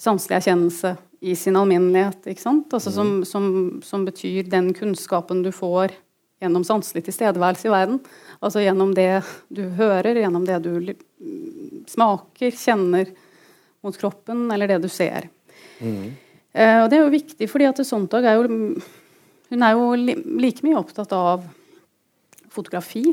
sanselig 0.00 0.40
erkjennelse 0.40 0.96
i 1.24 1.36
sin 1.38 1.56
alminnelighet. 1.56 2.26
ikke 2.28 2.42
sant? 2.42 2.74
Altså 2.74 2.92
som, 2.92 3.12
som, 3.24 3.46
som 3.84 4.04
betyr 4.04 4.50
den 4.52 4.72
kunnskapen 4.76 5.40
du 5.44 5.52
får 5.54 5.94
gjennom 6.42 6.64
sanselig 6.66 7.04
tilstedeværelse 7.06 7.68
i 7.68 7.72
verden. 7.72 8.00
Altså 8.44 8.64
gjennom 8.64 8.92
det 8.96 9.22
du 9.48 9.62
hører, 9.78 10.20
gjennom 10.20 10.44
det 10.44 10.58
du 10.66 10.92
smaker, 11.88 12.52
kjenner 12.52 13.08
mot 13.84 13.96
kroppen, 14.00 14.46
eller 14.52 14.68
det 14.68 14.82
du 14.84 14.90
ser. 14.92 15.30
Mm. 15.80 16.12
Eh, 16.54 16.80
og 16.84 16.90
det 16.90 16.98
er 16.98 17.02
jo 17.02 17.12
viktig, 17.12 17.48
fordi 17.50 17.66
at 17.66 17.82
Sontag 17.86 18.28
er 18.30 18.38
jo 18.38 18.48
Hun 19.50 19.62
er 19.62 19.74
jo 19.76 19.92
like 19.94 20.64
mye 20.64 20.78
opptatt 20.78 21.12
av 21.12 21.42
fotografi. 22.50 23.04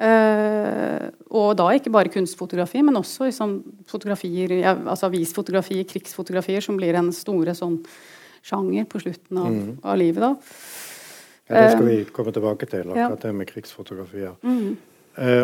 Eh, 0.00 1.06
og 1.34 1.56
da 1.58 1.66
ikke 1.74 1.92
bare 1.92 2.12
kunstfotografi, 2.12 2.80
men 2.86 2.96
også 2.96 3.26
liksom, 3.26 3.56
fotografier, 3.90 4.54
altså 4.64 5.10
avisfotografier, 5.10 5.84
krigsfotografier, 5.84 6.62
som 6.64 6.78
blir 6.78 6.96
en 6.96 7.10
store 7.12 7.52
sånn 7.58 7.80
sjanger 8.46 8.86
på 8.88 9.02
slutten 9.02 9.42
av, 9.42 9.50
mm. 9.50 9.74
av 9.82 9.98
livet. 10.00 10.22
da. 10.24 10.30
Ja, 11.50 11.66
det 11.66 11.74
skal 11.74 11.88
vi 11.90 11.98
komme 12.16 12.32
tilbake 12.32 12.70
til, 12.70 12.86
akkurat 12.94 13.26
det 13.26 13.34
med 13.36 13.50
krigsfotografier. 13.50 14.38
Mm. 14.46 14.76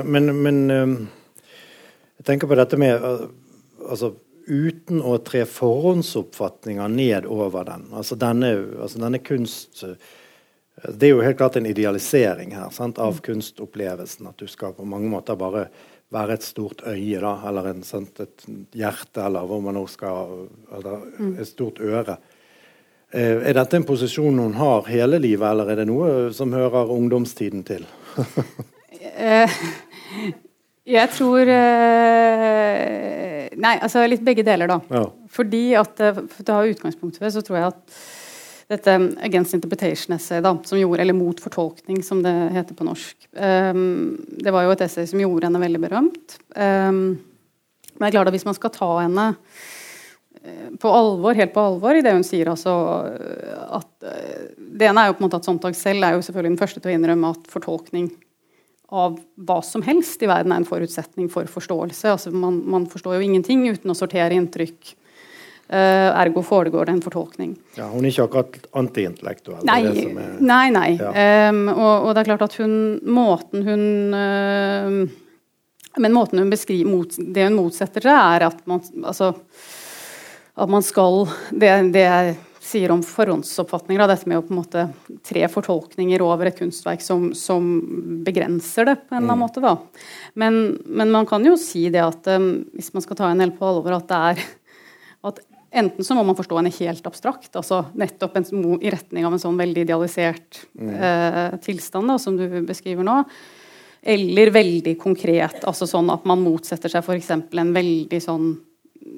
Men, 0.07 0.33
men 0.47 0.63
jeg 0.71 2.29
tenker 2.31 2.49
på 2.49 2.57
dette 2.57 2.79
med 2.81 3.03
altså, 3.03 4.15
Uten 4.47 5.03
å 5.03 5.17
tre 5.27 5.43
forhåndsoppfatninger 5.51 6.93
ned 6.93 7.27
over 7.27 7.67
den. 7.67 7.89
Altså 7.97 8.19
denne, 8.21 8.53
altså 8.83 9.03
denne 9.03 9.19
kunst 9.19 9.83
uh, 9.83 9.97
Det 10.77 11.09
er 11.09 11.15
jo 11.15 11.25
helt 11.25 11.39
klart 11.41 11.57
en 11.59 11.67
idealisering 11.67 12.55
her 12.55 12.71
sant, 12.71 12.99
av 13.03 13.19
mm. 13.19 13.23
kunstopplevelsen. 13.27 14.31
At 14.31 14.39
du 14.39 14.47
skal 14.51 14.77
på 14.77 14.87
mange 14.87 15.11
måter 15.11 15.39
bare 15.41 15.67
være 16.15 16.37
et 16.37 16.47
stort 16.47 16.85
øye, 16.87 17.19
da, 17.19 17.35
eller 17.49 17.73
en, 17.73 17.83
sant, 17.83 18.21
et 18.23 18.47
hjerte, 18.77 19.25
eller 19.25 19.49
hvor 19.49 19.63
man 19.65 19.75
nå 19.75 19.87
skal 19.91 20.49
Eller 20.77 21.07
mm. 21.19 21.37
et 21.41 21.49
stort 21.49 21.81
øre. 21.83 22.19
Eh, 23.15 23.39
er 23.49 23.55
dette 23.55 23.79
en 23.79 23.87
posisjon 23.87 24.39
hun 24.39 24.55
har 24.59 24.89
hele 24.91 25.19
livet, 25.23 25.47
eller 25.49 25.71
er 25.71 25.81
det 25.81 25.87
noe 25.89 26.33
som 26.35 26.55
hører 26.55 26.91
ungdomstiden 26.95 27.67
til? 27.67 27.87
Eh, 29.17 29.49
jeg 30.85 31.09
tror 31.15 31.49
eh, 31.49 33.36
Nei, 33.63 33.77
altså 33.81 34.05
litt 34.09 34.25
begge 34.27 34.45
deler, 34.47 34.71
da. 34.71 34.81
Ja. 34.93 35.07
Fordi 35.33 35.65
at 35.79 35.99
For 35.99 36.53
å 36.53 36.61
ha 36.61 36.71
utgangspunktet 36.71 37.23
ved, 37.23 37.35
så 37.35 37.43
tror 37.45 37.61
jeg 37.61 37.73
at 37.73 37.99
dette 38.67 38.97
'Against 39.23 39.55
Interpretation 39.55 40.17
Essay', 40.17 40.43
da, 40.43 40.57
som 40.67 40.79
gjorde, 40.79 41.01
eller 41.01 41.15
'Mot 41.15 41.39
fortolkning', 41.41 42.03
som 42.03 42.23
det 42.23 42.35
heter 42.53 42.75
på 42.75 42.85
norsk, 42.85 43.29
um, 43.39 44.19
det 44.43 44.51
var 44.53 44.67
jo 44.67 44.73
et 44.75 44.83
essay 44.83 45.07
som 45.07 45.23
gjorde 45.23 45.47
henne 45.47 45.63
veldig 45.63 45.81
berømt. 45.81 46.39
Um, 46.57 47.23
men 47.95 48.03
det 48.03 48.09
er 48.09 48.17
klart 48.19 48.27
at 48.27 48.35
hvis 48.35 48.45
man 48.45 48.59
skal 48.59 48.75
ta 48.75 48.91
henne 48.99 49.37
på 50.81 50.91
alvor, 50.93 51.35
helt 51.35 51.55
på 51.55 51.61
alvor 51.63 51.97
i 51.97 52.03
det 52.05 52.13
hun 52.15 52.25
sier. 52.27 52.51
Altså, 52.53 52.73
at 53.79 54.07
eh, 54.07 54.47
det 54.57 54.89
ene 54.91 55.03
er 55.03 55.11
jo 55.11 55.17
på 55.17 55.25
en 55.25 55.29
måte 55.29 55.41
at 55.41 55.49
Sontag 55.49 55.77
selv 55.79 56.07
er 56.07 56.17
jo 56.17 56.25
selvfølgelig 56.25 56.53
den 56.55 56.61
første 56.61 56.83
til 56.83 56.93
å 56.93 56.97
innrømme 56.97 57.33
at 57.35 57.51
fortolkning 57.51 58.11
av 58.89 59.19
hva 59.35 59.59
som 59.67 59.83
helst 59.83 60.23
i 60.23 60.29
verden 60.31 60.53
er 60.55 60.63
en 60.63 60.69
forutsetning 60.69 61.31
for 61.33 61.49
forståelse. 61.51 62.13
Altså, 62.13 62.31
man, 62.31 62.61
man, 62.71 62.87
forstår 62.91 63.19
jo 63.19 63.27
ingenting 63.27 63.65
uten 63.67 63.91
å 63.91 63.99
sortere 63.99 64.37
inntrykk. 64.37 64.95
Uh, 65.67 66.15
ergo 66.15 66.45
foregår 66.47 66.87
det 66.87 66.93
en 66.95 67.03
fortolkning. 67.03 67.57
Ja, 67.75 67.89
Hun 67.91 68.05
er 68.05 68.13
ikke 68.13 68.29
akkurat 68.29 68.69
antiintellektuell? 68.79 69.65
Nei, 69.67 70.05
nei. 70.39 70.67
nei. 70.71 70.91
Ja. 70.95 71.11
Um, 71.51 71.65
og, 71.73 71.91
og, 72.05 72.11
det 72.15 72.23
er 72.23 72.29
klart 72.29 72.45
at 72.47 72.55
hun 72.61 72.77
Måten 73.03 73.67
hun 73.67 74.15
uh, 74.15 75.01
Men 75.99 76.15
måten 76.15 76.39
hun 76.39 76.53
beskriver 76.55 76.87
mot, 76.87 77.19
Det 77.19 77.49
hun 77.49 77.59
motsetter 77.59 78.07
seg, 78.07 78.15
er 78.15 78.47
at 78.47 78.63
man 78.71 78.85
altså, 79.03 79.33
at 80.57 80.71
man 80.71 80.87
skal 80.87 81.27
det, 81.51 81.73
det 81.93 82.07
sier 82.67 82.93
om 82.93 83.03
forhåndsoppfatninger, 83.07 84.03
da, 84.03 84.09
dette 84.11 84.29
med 84.31 84.41
å 84.41 84.45
på 84.45 84.55
en 84.55 84.61
måte 84.61 84.85
tre 85.27 85.47
fortolkninger 85.51 86.23
over 86.25 86.51
et 86.51 86.59
kunstverk 86.59 87.05
som, 87.05 87.29
som 87.39 87.67
begrenser 88.27 88.91
det 88.91 88.97
på 89.05 89.15
en 89.15 89.23
eller 89.23 89.35
annen 89.35 89.39
mm. 89.39 89.45
måte. 89.45 89.63
Da. 89.65 89.75
Men, 90.35 90.61
men, 90.87 91.13
man 91.15 91.29
kan 91.31 91.47
jo 91.47 91.57
si 91.61 91.87
det 91.95 92.03
at 92.03 92.27
um, 92.35 92.51
hvis 92.75 92.93
man 92.97 93.05
skal 93.05 93.21
ta 93.21 93.31
en 93.31 93.43
del 93.45 93.55
på 93.57 93.69
alvor, 93.69 93.99
at 93.99 94.09
det 94.11 94.23
er 94.31 94.49
at 95.31 95.45
Enten 95.77 96.07
så 96.07 96.15
må 96.17 96.23
man 96.25 96.37
forstå 96.39 96.57
henne 96.57 96.71
helt 96.73 97.05
abstrakt, 97.09 97.51
altså 97.59 97.83
nettopp 97.99 98.39
en, 98.39 98.47
i 98.79 98.91
retning 98.95 99.27
av 99.29 99.35
en 99.35 99.41
sånn 99.43 99.59
veldig 99.59 99.83
idealisert 99.83 100.63
mm. 100.79 100.93
eh, 100.95 101.57
tilstand 101.61 102.09
da, 102.09 102.15
som 102.23 102.39
du 102.39 102.47
beskriver 102.65 103.05
nå. 103.05 103.17
Eller 104.07 104.53
veldig 104.55 104.95
konkret, 105.03 105.59
altså 105.69 105.89
sånn 105.91 106.09
at 106.15 106.25
man 106.31 106.41
motsetter 106.41 106.93
seg 106.93 107.03
f.eks. 107.05 107.29
en 107.35 107.75
veldig 107.77 108.21
sånn 108.23 108.55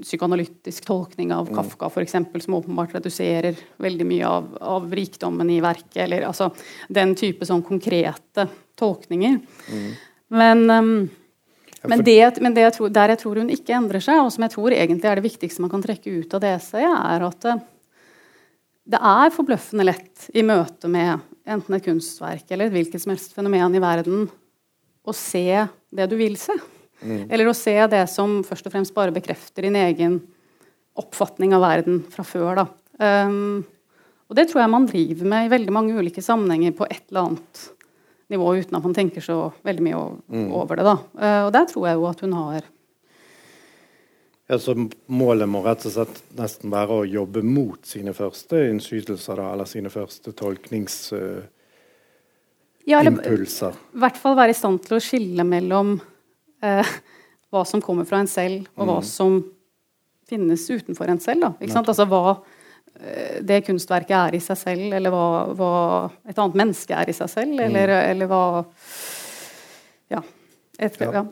psykoanalytisk 0.02 0.86
tolkning 0.88 1.32
av 1.34 1.48
mm. 1.48 1.54
Kafka, 1.56 1.90
for 1.92 2.04
eksempel, 2.04 2.42
som 2.44 2.56
åpenbart 2.58 2.94
reduserer 2.96 3.58
veldig 3.82 4.06
mye 4.08 4.26
av, 4.28 4.50
av 4.60 4.90
rikdommen 4.94 5.50
i 5.50 5.60
verket. 5.64 6.02
Eller 6.06 6.26
altså 6.28 6.50
den 6.88 7.14
type 7.18 7.46
sånn 7.48 7.64
konkrete 7.66 8.48
tolkninger. 8.78 9.40
Mm. 9.72 9.88
Men 10.38 10.70
um, 10.70 10.92
men, 11.82 12.02
det, 12.04 12.40
men 12.42 12.54
det 12.54 12.64
jeg 12.64 12.74
tror, 12.74 12.90
der 12.90 13.12
jeg 13.12 13.20
tror 13.20 13.38
hun 13.38 13.50
ikke 13.54 13.74
endrer 13.76 14.02
seg, 14.02 14.20
og 14.20 14.32
som 14.34 14.44
jeg 14.44 14.54
tror 14.54 14.74
egentlig 14.74 15.08
er 15.08 15.20
det 15.20 15.26
viktigste 15.28 15.62
man 15.62 15.70
kan 15.72 15.84
trekke 15.84 16.10
ut 16.10 16.34
av 16.34 16.42
det 16.42 16.54
essayet, 16.56 16.90
er 16.90 17.26
at 17.28 17.44
det, 17.44 17.54
det 18.94 19.00
er 19.12 19.34
forbløffende 19.34 19.86
lett 19.86 20.26
i 20.34 20.42
møte 20.46 20.90
med 20.90 21.22
enten 21.48 21.76
et 21.76 21.86
kunstverk 21.86 22.50
eller 22.50 22.68
et 22.68 22.74
hvilket 22.74 23.04
som 23.04 23.14
helst 23.14 23.36
fenomen 23.36 23.78
i 23.78 23.82
verden 23.82 24.26
å 25.08 25.14
se 25.16 25.46
det 25.94 26.08
du 26.10 26.18
vil 26.18 26.36
se. 26.40 26.56
Mm. 27.00 27.28
Eller 27.30 27.48
å 27.48 27.56
se 27.56 27.74
det 27.90 28.04
som 28.10 28.40
først 28.46 28.66
og 28.66 28.74
fremst 28.74 28.94
bare 28.96 29.14
bekrefter 29.14 29.66
din 29.66 29.78
egen 29.78 30.20
oppfatning 30.98 31.54
av 31.54 31.62
verden 31.62 32.00
fra 32.10 32.24
før. 32.26 32.64
Um, 32.98 33.66
og 34.28 34.36
det 34.36 34.48
tror 34.50 34.64
jeg 34.64 34.72
man 34.72 34.88
driver 34.88 35.30
med 35.30 35.46
i 35.46 35.52
veldig 35.52 35.74
mange 35.74 35.98
ulike 35.98 36.24
sammenhenger 36.24 36.74
på 36.76 36.88
et 36.90 37.04
eller 37.08 37.28
annet 37.28 37.68
nivå 38.28 38.50
uten 38.58 38.76
at 38.76 38.84
man 38.84 38.96
tenker 38.96 39.24
så 39.24 39.38
veldig 39.64 39.84
mye 39.86 40.00
mm. 40.26 40.50
over 40.58 40.80
det. 40.80 40.88
Da. 40.88 40.96
Uh, 41.14 41.42
og 41.46 41.52
der 41.54 41.70
tror 41.70 41.88
jeg 41.88 42.00
jo 42.00 42.10
at 42.10 42.26
hun 42.26 42.34
har 42.36 42.66
ja, 44.48 44.56
så 44.56 44.72
Målet 45.12 45.48
må 45.50 45.60
rett 45.60 45.82
og 45.84 45.92
slett 45.92 46.22
nesten 46.38 46.72
være 46.72 47.02
å 47.02 47.04
jobbe 47.04 47.42
mot 47.44 47.84
sine 47.84 48.14
første 48.16 48.62
innskytelser 48.70 49.36
da, 49.36 49.50
eller 49.52 49.68
sine 49.68 49.92
første 49.92 50.32
tolkningsimpulser? 50.32 51.44
Uh, 51.44 52.86
ja, 52.88 53.02
I 53.04 54.00
hvert 54.00 54.16
fall 54.16 54.38
være 54.38 54.54
i 54.54 54.56
stand 54.56 54.80
til 54.86 54.96
å 54.96 55.02
skille 55.04 55.44
mellom 55.44 55.98
uh, 56.64 56.94
hva 57.52 57.64
som 57.68 57.82
kommer 57.84 58.08
fra 58.08 58.22
en 58.22 58.30
selv, 58.30 58.68
og 58.76 58.84
mm. 58.84 58.92
hva 58.92 59.00
som 59.06 59.40
finnes 60.28 60.66
utenfor 60.68 61.08
en 61.08 61.20
selv. 61.22 61.46
Da, 61.46 61.52
ikke 61.62 61.76
sant? 61.76 61.88
Altså 61.88 62.08
hva 62.08 62.38
Eh, 63.00 63.42
det 63.42 63.62
kunstverket 63.66 64.16
er 64.16 64.34
i 64.34 64.42
seg 64.42 64.58
selv, 64.58 64.92
eller 64.94 65.12
hva, 65.14 65.26
hva 65.54 65.72
et 66.28 66.38
annet 66.38 66.56
menneske 66.58 66.94
er 66.94 67.10
i 67.10 67.16
seg 67.16 67.30
selv, 67.30 67.54
mm. 67.54 67.64
eller, 67.68 67.92
mm. 67.94 68.06
eller 68.12 68.30
hva 68.30 68.44
Ja. 70.08 70.22
Et, 70.78 71.00
ja. 71.00 71.12
ja. 71.12 71.26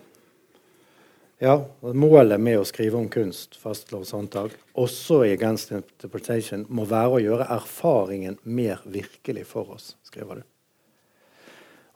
Ja, 1.39 1.55
Målet 1.93 2.41
med 2.41 2.57
å 2.59 2.65
skrive 2.65 2.97
om 2.97 3.11
kunst, 3.12 3.59
fastslår 3.61 4.07
Sandtag, 4.09 4.55
også 4.73 5.21
i 5.27 5.35
Against 5.35 5.73
Interpretation, 5.75 6.65
må 6.69 6.87
være 6.89 7.19
å 7.19 7.21
gjøre 7.21 7.49
erfaringen 7.59 8.39
mer 8.43 8.81
virkelig 8.89 9.45
for 9.51 9.75
oss, 9.75 9.91
skriver 10.07 10.41
du. 10.41 10.47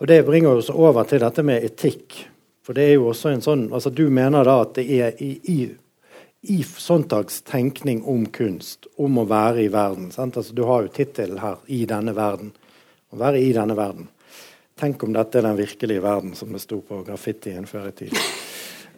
Og 0.01 0.09
Det 0.09 0.21
bringer 0.27 0.61
oss 0.61 0.69
over 0.73 1.09
til 1.09 1.23
dette 1.25 1.45
med 1.45 1.65
etikk. 1.65 2.19
For 2.71 2.79
det 2.79 2.85
er 2.87 2.93
jo 3.01 3.09
også 3.11 3.33
en 3.33 3.41
sånn, 3.43 3.63
altså 3.75 3.91
Du 3.91 4.05
mener 4.15 4.47
da 4.47 4.61
at 4.63 4.77
det 4.77 4.85
er 4.95 5.17
i, 5.19 5.33
i 5.51 5.61
i 6.47 6.63
Sontags 6.63 7.41
tenkning 7.43 8.05
om 8.07 8.29
kunst, 8.31 8.87
om 8.95 9.17
å 9.19 9.25
være 9.27 9.65
i 9.65 9.71
verden 9.75 10.13
altså, 10.15 10.55
Du 10.55 10.63
har 10.69 10.85
jo 10.85 10.93
tittelen 10.95 11.41
her 11.43 11.57
'I 11.67 11.81
denne 11.91 12.15
verden'. 12.15 12.53
Å 13.11 13.17
være 13.19 13.41
i 13.43 13.49
denne 13.53 13.75
verden. 13.75 14.07
Tenk 14.79 15.03
om 15.03 15.13
dette 15.13 15.39
er 15.39 15.43
den 15.43 15.57
virkelige 15.59 16.03
verden, 16.03 16.35
som 16.35 16.53
det 16.53 16.61
sto 16.63 16.79
på 16.81 17.03
graffitien 17.05 17.67
før 17.67 17.89
i 17.89 17.93
tiden. 17.93 18.19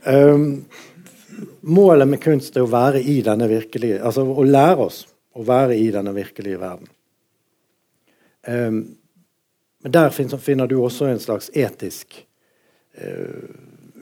Um, 0.04 0.64
målet 1.62 2.08
med 2.08 2.20
kunst 2.20 2.56
er 2.56 2.66
å 2.66 2.70
være 2.70 3.00
i 3.00 3.22
denne 3.22 3.48
virkelige 3.48 4.02
Altså 4.02 4.26
å 4.26 4.44
lære 4.44 4.85
oss 4.85 5.06
å 5.32 5.46
være 5.48 5.78
i 5.80 5.88
denne 5.90 6.12
virkelige 6.12 6.61
verden. 6.61 6.92
Um, 8.46 8.96
men 9.80 9.92
der 9.92 10.11
finner 10.11 10.66
du 10.66 10.76
også 10.82 11.08
en 11.08 11.24
slags 11.24 11.48
etisk 11.54 12.26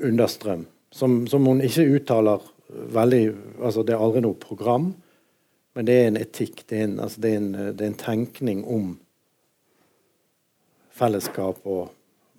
understrøm, 0.00 0.64
som, 0.90 1.26
som 1.30 1.46
hun 1.46 1.62
ikke 1.62 1.86
uttaler 1.94 2.42
veldig 2.70 3.22
altså 3.62 3.82
Det 3.82 3.94
er 3.94 4.02
aldri 4.02 4.22
noe 4.24 4.38
program, 4.38 4.90
men 5.74 5.86
det 5.86 5.94
er 5.94 6.08
en 6.08 6.18
etikk. 6.20 6.64
Det 6.66 6.78
er 6.78 6.84
en, 6.88 6.98
altså 7.02 7.22
det 7.22 7.30
er 7.30 7.40
en, 7.40 7.50
det 7.76 7.84
er 7.84 7.90
en 7.90 7.98
tenkning 7.98 8.62
om 8.66 8.92
fellesskap 11.00 11.64
og 11.64 11.90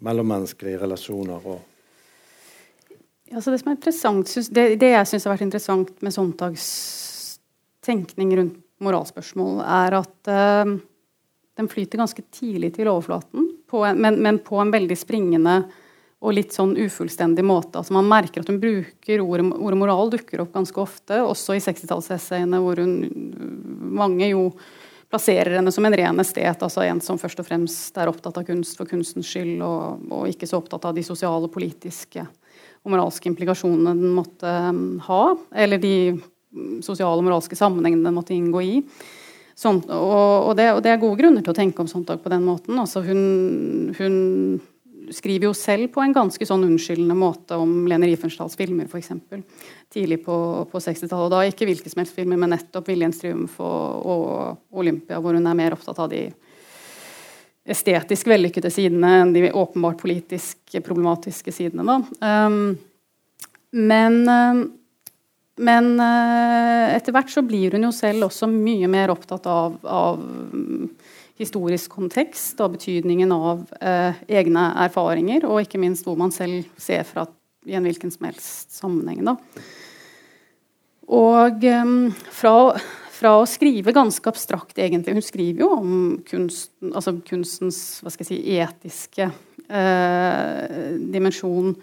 mellommenneskelige 0.03 0.81
relasjoner. 0.81 1.45
og 1.45 1.59
Altså 3.31 3.51
det, 3.51 3.63
det, 4.51 4.65
det 4.81 4.91
jeg 4.91 5.07
syns 5.07 5.25
har 5.27 5.35
vært 5.35 5.45
interessant 5.45 6.01
med 6.03 6.13
Sontags 6.15 6.65
tenkning 7.85 8.33
rundt 8.37 8.57
moralspørsmål, 8.81 9.61
er 9.61 9.95
at 10.01 10.31
uh, 10.31 10.73
den 11.57 11.69
flyter 11.69 12.01
ganske 12.01 12.23
tidlig 12.33 12.73
til 12.75 12.89
overflaten, 12.91 13.47
en, 13.71 14.01
men, 14.01 14.19
men, 14.19 14.39
på 14.43 14.59
en 14.59 14.73
veldig 14.73 14.97
springende 14.99 15.61
og 16.21 16.36
litt 16.38 16.53
sånn 16.53 16.75
ufullstendig 16.77 17.43
måte. 17.45 17.79
Altså 17.79 17.95
Man 17.95 18.10
merker 18.10 18.43
at 18.43 18.51
hun 18.51 18.62
bruker 18.62 19.23
ordet, 19.23 19.47
ordet 19.57 19.79
moral 19.81 20.12
dukker 20.13 20.43
opp 20.43 20.53
ganske 20.53 20.81
ofte, 20.84 21.17
også 21.25 21.57
i 21.57 21.63
60-tallsessayene, 21.65 22.60
hvor 22.62 22.81
hun 22.81 22.93
mange 23.97 24.29
jo 24.29 24.51
plasserer 25.12 25.57
henne 25.57 25.73
som 25.73 25.86
en 25.86 25.95
ren 25.97 26.23
estet, 26.23 26.62
altså 26.62 26.86
en 26.86 27.01
som 27.03 27.17
først 27.19 27.41
og 27.41 27.47
fremst 27.49 27.97
er 27.99 28.12
opptatt 28.12 28.38
av 28.39 28.45
kunst 28.47 28.77
for 28.79 28.88
kunstens 28.88 29.27
skyld, 29.27 29.57
og, 29.65 30.05
og 30.13 30.29
ikke 30.31 30.47
så 30.47 30.62
opptatt 30.62 30.86
av 30.88 30.95
de 30.95 31.03
sosiale, 31.03 31.49
politiske 31.51 32.23
og 32.81 32.93
moralske 32.93 33.29
implikasjonene 33.29 33.95
den 33.97 34.13
måtte 34.15 34.51
um, 34.69 35.01
ha, 35.05 35.23
eller 35.63 35.81
de 35.81 35.95
sosiale 36.86 37.17
og 37.17 37.25
moralske 37.27 37.57
sammenhengene 37.57 38.07
den 38.07 38.15
måtte 38.17 38.36
inngå 38.36 38.63
i. 38.65 38.77
Sånt, 39.57 39.89
og, 39.93 40.47
og, 40.47 40.53
det, 40.57 40.71
og, 40.73 40.79
det, 40.86 40.93
er 40.93 41.01
gode 41.01 41.19
grunner 41.19 41.43
til 41.43 41.53
å 41.53 41.57
tenke 41.57 41.84
om 41.84 41.89
Sontag 41.89 42.23
på 42.23 42.31
den 42.31 42.45
måten. 42.47 42.79
Altså 42.81 43.03
hun, 43.05 43.91
hun 43.97 44.15
skriver 45.13 45.50
jo 45.50 45.54
selv 45.58 45.91
på 45.93 46.04
en 46.04 46.13
ganske 46.15 46.45
sånn 46.47 46.63
unnskyldende 46.67 47.15
måte 47.17 47.58
om 47.60 47.86
Lene 47.89 48.10
Riefenstahls 48.10 48.58
filmer, 48.60 48.88
f.eks. 48.88 49.12
Tidlig 49.91 50.21
på, 50.26 50.36
på 50.71 50.82
60-tallet. 50.84 51.34
Da 51.34 51.41
ikke 51.47 51.67
hvilke 51.69 51.91
som 51.91 52.04
helst 52.04 52.15
filmer, 52.17 52.39
men 52.39 52.54
nettopp 52.56 52.88
'Viljens 52.88 53.21
triumf' 53.21 53.60
og, 53.60 54.06
og, 54.06 54.62
'Olympia', 54.71 55.19
hvor 55.21 55.38
hun 55.38 55.47
er 55.47 55.58
mer 55.58 55.76
opptatt 55.76 56.00
av 56.00 56.12
de 56.12 56.30
estetisk 57.71 58.28
vellykkede 58.32 58.71
sidene 58.74 59.10
enn 59.21 59.34
de 59.36 59.52
åpenbart 59.52 60.00
politisk 60.02 60.80
problematiske 60.86 61.54
sidene. 61.54 61.86
Da. 61.86 61.97
Um, 62.47 62.78
men, 63.71 64.17
um, 64.28 64.63
men 65.62 65.93
uh, 66.02 66.89
etter 66.95 67.13
hvert 67.15 67.32
så 67.32 67.43
blir 67.45 67.78
hun 67.78 67.86
jo 67.86 67.93
selv 67.95 68.28
også 68.28 68.50
mye 68.50 68.89
mer 68.91 69.13
opptatt 69.13 69.45
av, 69.47 69.78
av 69.86 70.24
historisk 71.41 71.93
kontekst 71.97 72.60
og 72.63 72.77
betydningen 72.77 73.34
av 73.36 73.65
eh, 73.82 74.17
egne 74.39 74.69
erfaringer, 74.86 75.45
og 75.49 75.63
ikke 75.65 75.82
minst 75.82 76.08
hvor 76.08 76.17
man 76.19 76.34
selv 76.36 76.65
ser 76.82 77.06
fra 77.08 77.27
i 77.69 77.75
en 77.77 77.86
hvilken 77.86 78.10
som 78.13 78.25
helst 78.25 78.73
sammenheng. 78.73 79.21
Da. 79.27 79.36
Og 81.12 81.65
eh, 81.67 81.93
fra, 82.34 82.56
fra, 83.13 83.36
å 83.38 83.47
skrive 83.49 83.93
ganske 83.95 84.32
abstrakt, 84.32 84.77
egentlig 84.80 85.17
Hun 85.17 85.25
skriver 85.25 85.65
jo 85.65 85.71
om 85.77 85.95
kunsten, 86.27 86.93
altså 86.93 87.17
kunstens 87.27 88.01
si, 88.21 88.39
etiske 88.58 89.30
eh, 89.67 90.93
dimensjon 91.12 91.75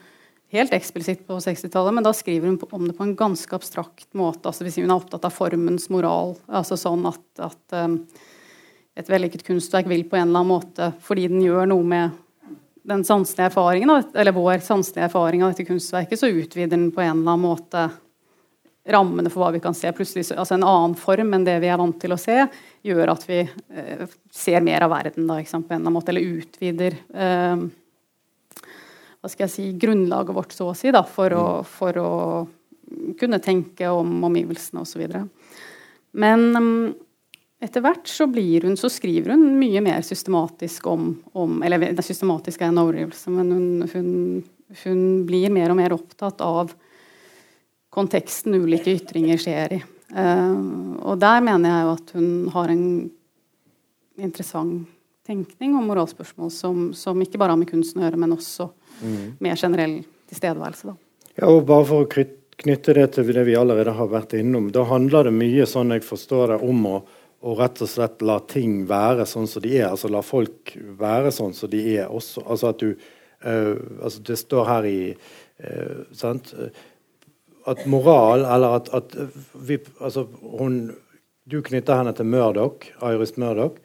helt 0.55 0.73
eksplisitt 0.73 1.27
på 1.29 1.37
60-tallet, 1.45 1.95
men 1.95 2.07
da 2.07 2.15
skriver 2.17 2.49
hun 2.49 2.59
om 2.73 2.89
det 2.89 2.97
på 2.97 3.05
en 3.05 3.17
ganske 3.19 3.53
abstrakt 3.57 4.09
måte. 4.17 4.49
altså 4.49 4.65
Hun 4.65 4.89
er 4.89 4.97
opptatt 4.97 5.27
av 5.29 5.35
formens 5.35 5.89
moral. 5.93 6.37
altså 6.47 6.79
sånn 6.81 7.05
at, 7.11 7.25
at 7.51 7.77
um, 7.85 8.01
et 8.99 9.11
vellykket 9.11 9.45
kunstverk 9.47 9.87
vil 9.91 10.03
på 10.09 10.19
en 10.19 10.27
eller 10.27 10.43
annen 10.43 10.51
måte, 10.51 10.91
fordi 11.05 11.29
den 11.31 11.45
gjør 11.45 11.69
noe 11.71 11.87
med 11.87 12.17
den 12.89 13.05
sanselige 13.05 13.51
erfaringen, 13.51 13.93
eller 14.17 14.35
vår 14.35 14.63
sanselige 14.65 15.07
erfaring 15.07 15.45
av 15.45 15.53
dette 15.53 15.69
kunstverket, 15.69 16.19
så 16.19 16.31
utvider 16.31 16.73
den 16.75 16.91
på 16.95 17.05
en 17.05 17.21
eller 17.21 17.35
annen 17.35 17.45
måte 17.45 17.89
rammene 18.89 19.29
for 19.31 19.45
hva 19.45 19.51
vi 19.53 19.61
kan 19.61 19.77
se. 19.77 19.91
Plutselig, 19.93 20.25
altså 20.33 20.57
En 20.57 20.65
annen 20.65 20.95
form 20.97 21.35
enn 21.37 21.45
det 21.45 21.59
vi 21.61 21.69
er 21.69 21.81
vant 21.81 21.99
til 22.01 22.15
å 22.15 22.21
se, 22.21 22.39
gjør 22.89 23.13
at 23.13 23.27
vi 23.29 23.43
eh, 23.45 24.07
ser 24.33 24.65
mer 24.65 24.87
av 24.87 24.95
verden 24.95 25.29
da, 25.29 25.37
på 25.37 25.59
en 25.59 25.61
eller 25.61 25.83
annen 25.83 25.99
måte, 25.99 26.15
eller 26.15 26.41
utvider 26.41 26.97
eh, 27.13 27.67
hva 29.19 29.31
skal 29.31 29.45
jeg 29.49 29.53
si, 29.53 29.67
grunnlaget 29.83 30.37
vårt, 30.37 30.55
så 30.55 30.71
å 30.71 30.79
si, 30.79 30.93
da, 30.95 31.03
for, 31.05 31.35
å, 31.35 31.47
mm. 31.59 31.69
for 31.75 32.01
å 32.01 32.11
kunne 33.21 33.43
tenke 33.45 33.91
om 33.93 34.25
omgivelsene 34.25 34.85
osv. 34.87 35.05
Men 36.17 36.49
etter 37.61 37.83
hvert 37.83 38.07
så, 38.07 38.27
hun, 38.63 38.77
så, 38.79 38.91
skriver 38.91 39.35
hun 39.35 39.59
mye 39.59 39.81
mer 39.83 40.03
systematisk 40.07 40.87
om, 40.87 41.11
om 41.33 41.63
Eller 41.63 41.91
det 41.93 42.05
systematiske 42.07 42.65
er 42.65 42.71
en 42.71 42.83
overdrivelse, 42.85 43.31
men 43.35 43.51
hun, 43.53 43.89
hun, 43.93 44.11
hun, 44.85 45.01
blir 45.27 45.51
mer 45.51 45.73
og 45.73 45.81
mer 45.81 45.97
opptatt 45.97 46.41
av 46.45 46.71
konteksten 47.91 48.55
ulike 48.55 48.95
ytringer 48.95 49.41
skjer 49.41 49.79
i. 49.79 49.81
Uh, 50.15 50.95
og 51.03 51.19
der 51.21 51.43
mener 51.45 51.73
jeg 51.73 51.85
jo 51.85 51.97
at 51.97 52.15
hun 52.17 52.31
har 52.55 52.71
en 52.73 52.87
interessant 54.19 54.87
tenkning 55.29 55.75
om 55.77 55.91
moralspørsmål 55.91 56.51
som, 56.55 56.85
som 56.97 57.19
ikke 57.21 57.41
bare 57.41 57.53
har 57.53 57.61
med 57.61 57.69
kunsten 57.69 58.01
å 58.01 58.07
gjøre, 58.07 58.21
men 58.23 58.33
også 58.33 58.71
mm. 59.03 59.25
mer 59.45 59.59
generell 59.61 59.99
tilstedeværelse. 60.31 60.89
Da. 60.89 60.95
Ja, 61.35 61.51
og 61.51 61.67
bare 61.69 61.85
for 61.91 62.07
å 62.07 62.25
knytte 62.63 62.95
det 62.97 63.07
til 63.15 63.29
det 63.37 63.45
vi 63.45 63.57
allerede 63.59 63.93
har 63.99 64.09
vært 64.09 64.39
innom, 64.39 64.71
da 64.73 64.87
handler 64.89 65.29
det 65.29 65.35
mye 65.37 65.67
sånn 65.69 65.93
jeg 65.93 66.07
forstår 66.07 66.55
det, 66.55 66.59
om 66.65 66.87
å, 66.89 66.97
å 67.39 67.55
rett 67.59 67.83
og 67.85 67.91
slett 67.91 68.23
la 68.27 68.39
ting 68.51 68.83
være 68.91 69.27
sånn 69.29 69.47
som 69.51 69.63
de 69.63 69.77
er. 69.79 69.89
Altså 69.93 70.11
la 70.11 70.23
folk 70.27 70.75
være 70.99 71.33
sånn 71.35 71.55
som 71.55 71.71
de 71.71 71.83
er 71.97 72.09
også. 72.11 72.45
Altså 72.47 72.73
at 72.73 72.83
du 72.83 72.89
uh, 72.93 73.77
altså 74.03 74.23
Det 74.27 74.39
står 74.41 74.71
her 74.73 74.89
i 74.89 75.01
uh, 75.15 76.01
sant? 76.13 76.55
At 77.69 77.85
moral, 77.87 78.47
eller 78.49 78.81
at, 78.81 78.91
at 78.97 79.15
vi, 79.55 79.79
altså 80.01 80.27
hun, 80.43 80.97
Du 81.45 81.61
knytter 81.63 82.01
henne 82.01 82.13
til 82.17 82.27
Murdoch, 82.27 82.91
Iris 83.03 83.37
Murdoch 83.37 83.79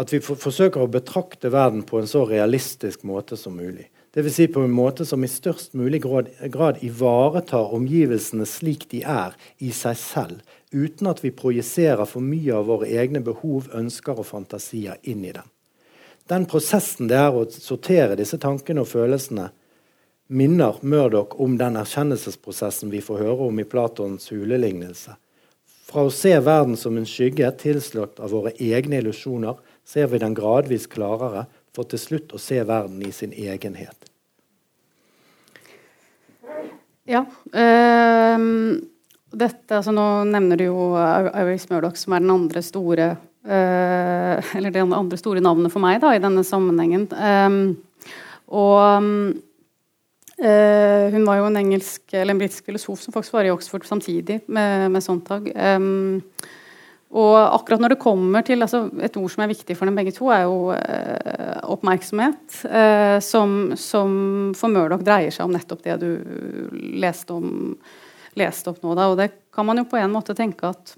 at 0.00 0.12
vi 0.12 0.20
for, 0.22 0.38
forsøker 0.38 0.82
å 0.82 0.90
betrakte 0.90 1.52
verden 1.54 1.84
på 1.86 2.00
en 2.00 2.08
så 2.10 2.24
realistisk 2.26 3.04
måte 3.06 3.38
som 3.38 3.56
mulig. 3.58 3.86
Dvs. 4.14 4.36
Si 4.36 4.46
på 4.50 4.62
en 4.62 4.74
måte 4.74 5.06
som 5.06 5.24
i 5.26 5.30
størst 5.30 5.74
mulig 5.78 6.04
grad, 6.04 6.30
grad, 6.54 6.78
ivaretar 6.86 7.72
omgivelsene 7.74 8.46
slik 8.46 8.86
de 8.92 9.02
er 9.06 9.34
i 9.58 9.72
seg 9.74 9.98
selv, 9.98 10.42
uten 10.74 11.06
at 11.06 11.22
vi 11.24 11.30
projiserer 11.30 12.04
for 12.10 12.24
mye 12.24 12.54
av 12.58 12.68
våre 12.68 12.90
egne 12.90 13.22
behov, 13.24 13.70
ønsker 13.72 14.18
og 14.18 14.26
fantasier 14.28 14.98
inn 15.02 15.24
i 15.24 15.32
den. 15.34 15.46
Den 16.28 16.46
prosessen 16.48 17.08
det 17.10 17.18
er 17.20 17.36
å 17.36 17.44
sortere 17.50 18.16
disse 18.18 18.38
tankene 18.40 18.82
og 18.82 18.90
følelsene, 18.90 19.50
minner 20.34 20.78
Murdoch 20.80 21.36
om 21.40 21.58
den 21.60 21.76
erkjennelsesprosessen 21.76 22.90
vi 22.90 23.02
får 23.04 23.20
høre 23.26 23.50
om 23.50 23.60
i 23.60 23.66
Platons 23.68 24.30
hulelignelse. 24.32 25.18
Fra 25.84 26.06
å 26.08 26.14
se 26.14 26.32
verden 26.40 26.78
som 26.80 26.96
en 26.96 27.06
skygge 27.06 27.50
tilslått 27.60 28.22
av 28.24 28.32
våre 28.32 28.54
egne 28.56 29.02
illusjoner, 29.02 29.60
ser 29.84 30.08
vi 30.08 30.22
den 30.22 30.34
gradvis 30.34 30.88
klarere, 30.90 31.44
for 31.76 31.84
til 31.90 32.00
slutt 32.00 32.32
å 32.32 32.40
se 32.40 32.62
verden 32.64 33.02
i 33.04 33.12
sin 33.12 33.34
egenhet. 33.36 34.08
Ja. 37.04 37.26
Øh, 37.52 38.48
dette, 39.38 39.78
altså 39.78 39.92
Nå 39.94 40.06
nevner 40.30 40.60
du 40.60 40.66
jo 40.66 40.88
Iris 40.96 41.68
Murdoch, 41.70 41.96
som 42.00 42.14
er 42.14 42.24
den 42.24 42.34
andre 42.34 42.62
store 42.64 43.10
øh, 43.14 44.54
Eller 44.58 44.74
det 44.74 44.84
andre 44.84 45.20
store 45.20 45.44
navnet 45.44 45.72
for 45.72 45.84
meg 45.84 46.00
da, 46.02 46.14
i 46.14 46.22
denne 46.22 46.44
sammenhengen. 46.46 47.08
Um, 47.12 47.76
og 48.54 48.80
øh, 50.38 51.06
hun 51.14 51.26
var 51.26 51.40
jo 51.40 51.46
en 51.48 51.62
engelsk, 51.62 52.02
eller 52.12 52.34
en 52.34 52.42
britisk 52.42 52.66
filosof 52.66 53.00
som 53.02 53.14
faktisk 53.14 53.36
var 53.36 53.48
i 53.48 53.54
Oxford 53.54 53.86
samtidig 53.88 54.40
med, 54.46 54.90
med 54.94 55.02
Sontag. 55.02 55.50
Um, 55.54 56.22
og 57.14 57.36
akkurat 57.38 57.82
når 57.82 57.94
det 57.94 58.02
kommer 58.02 58.42
til 58.42 58.64
altså 58.64 58.88
Et 59.06 59.16
ord 59.16 59.30
som 59.30 59.44
er 59.44 59.52
viktig 59.52 59.76
for 59.78 59.86
dem 59.86 59.94
begge 59.98 60.12
to, 60.16 60.28
er 60.34 60.48
jo 60.48 60.72
eh, 60.74 61.60
oppmerksomhet. 61.70 62.56
Eh, 62.66 63.18
som, 63.22 63.74
som, 63.78 64.16
for 64.58 64.72
Murdoch 64.74 65.04
dreier 65.06 65.34
seg 65.34 65.46
om 65.46 65.54
nettopp 65.54 65.84
det 65.86 66.00
du 66.02 66.08
leste, 66.98 67.36
om, 67.36 67.76
leste 68.40 68.70
opp 68.72 68.82
nå. 68.84 68.94
Da. 68.98 69.08
Og 69.12 69.18
det 69.20 69.30
kan 69.54 69.66
man 69.66 69.80
jo 69.80 69.88
på 69.88 69.98
en 70.00 70.12
måte 70.12 70.36
tenke 70.38 70.70
at 70.70 70.96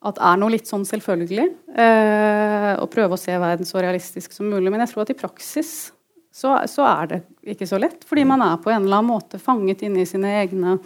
at 0.00 0.20
er 0.24 0.38
noe 0.40 0.54
litt 0.54 0.68
sånn 0.68 0.86
selvfølgelig. 0.88 1.46
Eh, 1.76 2.72
og 2.80 2.88
prøve 2.92 3.16
å 3.16 3.20
se 3.20 3.34
verden 3.36 3.68
så 3.68 3.82
realistisk 3.82 4.32
som 4.32 4.48
mulig. 4.48 4.70
Men 4.72 4.84
jeg 4.84 4.94
tror 4.94 5.04
at 5.04 5.12
i 5.12 5.18
praksis 5.18 5.72
så, 6.32 6.54
så 6.70 6.86
er 6.88 7.10
det 7.10 7.20
ikke 7.52 7.68
så 7.68 7.80
lett. 7.80 8.06
Fordi 8.08 8.24
man 8.28 8.40
er 8.46 8.56
på 8.62 8.72
en 8.72 8.86
eller 8.86 9.02
annen 9.02 9.12
måte 9.12 9.40
fanget 9.42 9.84
inne 9.84 10.04
i 10.04 10.08
sine 10.08 10.32
egne 10.40 10.78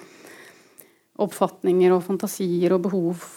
oppfatninger 1.22 1.94
og 1.94 2.02
fantasier 2.02 2.74
og 2.74 2.88
behov 2.88 3.28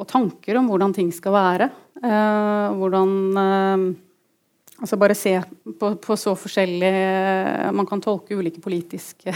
og 0.00 0.06
tanker 0.08 0.56
om 0.56 0.70
hvordan 0.70 0.96
ting 0.96 1.10
skal 1.12 1.36
være. 1.36 1.72
Eh, 2.00 2.78
hvordan 2.80 3.18
eh, 3.44 3.90
Altså 4.80 4.96
bare 4.96 5.12
se 5.12 5.34
på, 5.76 5.90
på, 6.00 6.14
så 6.16 6.32
forskjellig 6.40 6.92
Man 7.76 7.84
kan 7.84 8.00
tolke 8.00 8.32
ulike 8.32 8.62
politiske 8.64 9.34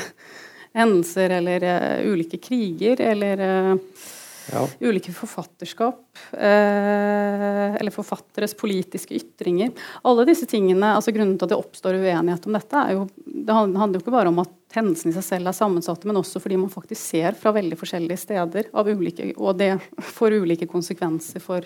hendelser 0.74 1.38
eller 1.38 1.64
uh, 1.70 2.12
ulike 2.12 2.40
kriger 2.42 3.00
eller 3.00 3.42
uh, 3.44 4.10
ja. 4.52 4.68
Ulike 4.80 5.12
forfatterskap, 5.12 6.18
eh, 6.32 7.74
eller 7.74 7.90
forfatteres 7.90 8.54
politiske 8.56 9.14
ytringer. 9.14 9.70
Alle 10.02 10.26
disse 10.28 10.46
tingene, 10.46 10.94
altså 10.96 11.14
Grunnen 11.14 11.38
til 11.38 11.46
at 11.46 11.54
det 11.54 11.58
oppstår 11.58 11.96
uenighet 11.96 12.48
om 12.48 12.58
dette, 12.58 12.82
er 12.82 12.98
jo, 12.98 13.06
det 13.24 13.56
handler 13.56 13.96
jo 13.96 14.02
ikke 14.02 14.14
bare 14.14 14.32
om 14.32 14.42
at 14.44 14.52
hendelsene 14.76 15.14
i 15.14 15.16
seg 15.16 15.26
selv 15.28 15.50
er 15.50 15.56
sammensatte, 15.56 16.08
men 16.10 16.20
også 16.20 16.42
fordi 16.42 16.58
man 16.60 16.72
faktisk 16.72 17.00
ser 17.00 17.38
fra 17.38 17.54
veldig 17.56 17.78
forskjellige 17.80 18.20
steder, 18.20 18.70
ulike, 18.74 19.32
og 19.38 19.56
det 19.62 19.72
får 20.12 20.38
ulike 20.42 20.68
konsekvenser 20.70 21.40
for, 21.40 21.64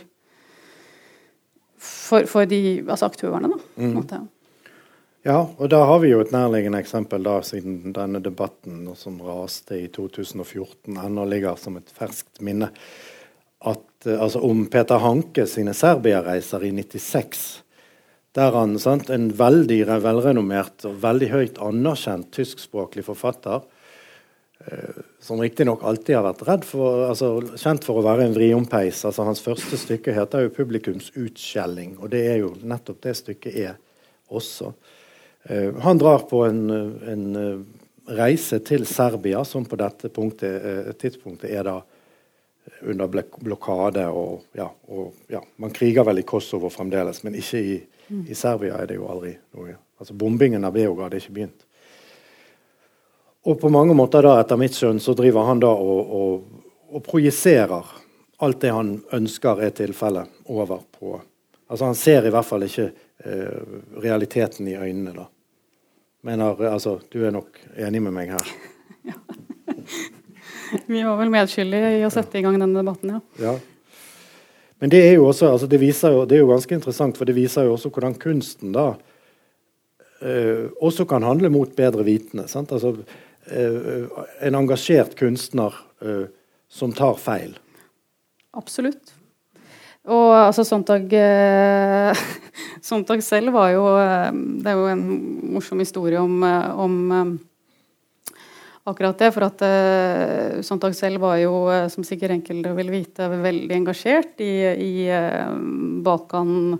for, 1.75 2.31
for 2.31 2.49
de, 2.49 2.63
altså 2.87 3.11
aktørene. 3.11 3.51
Da, 3.51 3.63
mm. 3.83 4.29
Ja, 5.27 5.41
og 5.59 5.71
da 5.73 5.81
har 5.83 5.99
vi 5.99 6.13
jo 6.13 6.21
et 6.23 6.31
nærliggende 6.31 6.79
eksempel 6.79 7.25
da, 7.27 7.41
siden 7.43 7.93
denne 7.95 8.21
debatten 8.23 8.85
som 8.97 9.17
raste 9.27 9.75
i 9.75 9.89
2014, 9.91 10.95
ennå 10.95 11.25
ligger 11.27 11.57
som 11.59 11.79
et 11.81 11.89
ferskt 11.95 12.39
minne. 12.45 12.71
At, 13.59 14.07
eh, 14.07 14.15
altså 14.15 14.45
om 14.47 14.67
Peter 14.71 15.01
Hanke 15.03 15.49
sine 15.51 15.75
Serbia-reiser 15.75 16.63
i 16.69 16.71
96. 16.71 17.65
Der 18.39 18.55
han, 18.55 18.77
sant, 18.79 19.11
en 19.11 19.33
veldig 19.35 19.81
velrenommert 20.05 20.87
og 20.87 21.01
veldig 21.03 21.31
høyt 21.33 21.59
anerkjent 21.67 22.31
tyskspråklig 22.37 23.03
forfatter, 23.09 23.65
eh, 24.71 25.01
som 25.19 25.43
riktignok 25.43 25.83
alltid 25.83 26.15
har 26.15 26.29
vært 26.29 26.45
redd 26.47 26.69
for, 26.69 27.09
altså, 27.09 27.33
kjent 27.59 27.89
for 27.89 27.99
å 27.99 28.07
være 28.07 28.29
en 28.29 28.39
vriompeis. 28.39 29.03
Altså, 29.03 29.27
hans 29.27 29.43
første 29.43 29.81
stykke 29.83 30.15
heter 30.15 30.47
jo 30.47 30.55
'Publikums 30.55 31.11
utskjelling', 31.19 31.99
og 31.99 32.11
det 32.15 32.23
er 32.31 32.39
jo 32.45 32.55
nettopp 32.63 33.03
det 33.03 33.17
stykket 33.17 33.57
er 33.57 33.75
også. 34.31 34.73
Eh, 35.43 35.75
han 35.75 35.99
drar 35.99 36.19
på 36.19 36.45
en, 36.45 36.71
en, 36.71 37.37
eh, 37.37 37.61
reise 38.09 38.59
til 38.65 38.87
Serbia, 38.87 39.45
som 39.45 39.65
på 39.65 39.77
dette 39.77 40.09
punktet, 40.09 40.65
eh, 40.65 40.93
tidspunktet 40.93 41.51
er 41.51 41.65
da 41.65 41.77
under 42.83 43.07
blokade. 43.39 44.07
Og, 44.09 44.43
ja, 44.53 44.69
og 44.89 45.15
ja, 45.29 45.43
man 45.57 45.71
kriger 45.71 46.05
vel 46.05 46.19
i 46.23 46.27
Kosovo 46.27 46.71
fremdeles, 46.73 47.23
men 47.25 47.37
ikke 47.39 47.61
i, 47.61 47.79
i 48.29 48.35
Serbia 48.35 48.81
er 48.81 48.91
det 48.91 48.99
jo 48.99 49.09
aldri 49.13 49.35
noe. 49.57 49.77
Altså 49.99 50.15
Bombingen 50.15 50.65
av 50.65 50.73
Beograd 50.77 51.15
er 51.15 51.23
ikke 51.23 51.37
begynt. 51.37 51.65
Og 53.49 53.61
på 53.61 53.71
mange 53.73 53.95
måter 53.97 54.25
da, 54.25 54.39
etter 54.41 54.59
mitt 54.61 54.77
skjønn, 54.77 55.01
så 55.01 55.15
driver 55.17 55.47
han 55.49 55.61
da 55.63 55.71
og, 55.73 56.13
og, 56.19 56.63
og 56.93 57.05
projiserer 57.07 57.95
alt 58.45 58.61
det 58.63 58.73
han 58.75 58.99
ønsker 59.15 59.63
er 59.65 59.75
tilfellet, 59.75 60.31
over 60.47 60.85
på 60.99 61.19
Altså 61.69 61.85
Han 61.85 61.97
ser 62.01 62.25
i 62.25 62.31
hvert 62.33 62.47
fall 62.49 62.63
ikke 62.65 62.87
eh, 62.87 63.08
realiteten 63.19 64.69
i 64.71 64.77
øynene, 64.79 65.13
da. 65.17 65.25
Mener, 66.27 66.61
altså, 66.69 66.99
du 67.13 67.23
er 67.27 67.33
nok 67.35 67.59
enig 67.79 68.03
med 68.03 68.15
meg 68.15 68.31
her? 68.35 68.53
ja. 69.11 69.17
Vi 70.87 71.03
var 71.03 71.17
vel 71.19 71.33
medskyldige 71.33 71.97
i 71.99 72.07
å 72.07 72.13
sette 72.13 72.39
i 72.39 72.45
gang 72.45 72.59
denne 72.59 72.79
debatten, 72.79 73.17
ja. 73.17 73.21
ja. 73.43 73.55
Men 74.79 74.93
det 74.93 75.01
er 75.03 75.17
jo 75.17 75.29
også, 75.31 75.51
altså 75.55 75.67
det, 75.71 75.81
jo, 75.83 76.25
det 76.29 76.37
er 76.37 76.43
jo 76.45 76.51
ganske 76.53 76.75
interessant, 76.75 77.19
for 77.19 77.27
det 77.27 77.35
viser 77.39 77.67
jo 77.67 77.75
også 77.75 77.91
hvordan 77.95 78.15
kunsten 78.21 78.75
da 78.77 78.93
eh, 80.23 80.69
også 80.79 81.07
kan 81.11 81.27
handle 81.27 81.51
mot 81.51 81.73
bedre 81.77 82.07
vitende. 82.07 82.47
Altså, 82.47 82.95
eh, 83.51 84.07
en 84.47 84.59
engasjert 84.59 85.17
kunstner 85.19 85.75
eh, 86.03 86.29
som 86.71 86.95
tar 86.95 87.19
feil. 87.19 87.57
Absolutt. 88.59 89.18
Og 90.09 90.31
altså 90.33 90.65
Sontag 90.65 91.13
eh, 91.13 92.23
Sontag 92.89 93.23
selv 93.25 93.53
var 93.57 93.73
jo 93.75 93.85
eh, 94.01 94.31
Det 94.63 94.73
er 94.73 94.79
jo 94.79 94.89
en 94.93 95.05
morsom 95.55 95.83
historie 95.83 96.21
om, 96.21 96.41
eh, 96.47 96.81
om 96.81 96.97
eh, 97.13 97.35
akkurat 98.89 99.21
det. 99.21 99.29
For 99.35 99.45
at 99.45 99.65
uh, 99.65 100.61
Sontag 100.65 100.95
selv 100.97 101.21
var 101.21 101.37
jo, 101.43 101.53
som 101.93 102.07
sikkert 102.07 102.33
enkelte 102.39 102.73
vil 102.79 102.89
vite, 102.89 103.27
veldig 103.29 103.75
engasjert 103.77 104.41
i, 104.41 104.55
i 104.81 104.93
uh, 105.13 105.53
Balkan 106.07 106.79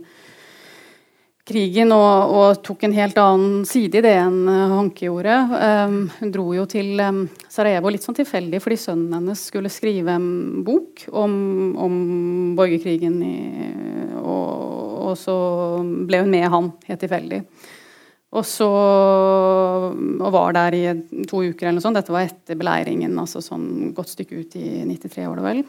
krigen 1.49 1.93
og, 1.95 2.35
og, 2.35 2.61
tok 2.67 2.85
en 2.87 2.95
helt 2.97 3.19
annen 3.21 3.65
side 3.69 4.01
i 4.01 4.05
det 4.05 4.15
enn 4.21 4.43
Hanke 4.49 5.07
gjorde. 5.07 5.37
Um, 5.55 5.97
hun 6.19 6.33
dro 6.35 6.45
jo 6.57 6.67
til 6.69 7.01
um, 7.01 7.23
Sarajevo 7.49 7.93
litt 7.93 8.05
sånn 8.05 8.19
tilfeldig 8.19 8.61
fordi 8.65 8.79
sønnen 8.83 9.17
hennes 9.17 9.47
skulle 9.51 9.73
skrive 9.73 10.19
en 10.19 10.29
bok 10.67 11.07
om, 11.09 11.33
om 11.81 11.97
borgerkrigen. 12.59 13.19
I, 13.25 13.39
og, 14.21 15.09
og, 15.09 15.17
så 15.19 15.35
ble 16.09 16.23
hun 16.25 16.33
med 16.33 16.49
han 16.53 16.73
helt 16.91 17.05
tilfeldig. 17.05 17.43
Og 18.37 18.45
så 18.45 18.69
og 18.69 20.33
var 20.35 20.53
der 20.53 20.77
i 20.77 20.85
to 21.29 21.41
uker 21.47 21.65
eller 21.65 21.79
noe 21.79 21.85
sånt. 21.85 21.97
Dette 21.97 22.13
var 22.13 22.29
etter 22.29 22.59
beleiringen, 22.61 23.17
altså 23.17 23.41
sånn 23.41 23.95
godt 23.97 24.13
stykke 24.13 24.43
ut 24.43 24.57
i 24.61 24.83
93, 24.85 25.25
var 25.25 25.41
det 25.41 25.47
vel. 25.47 25.63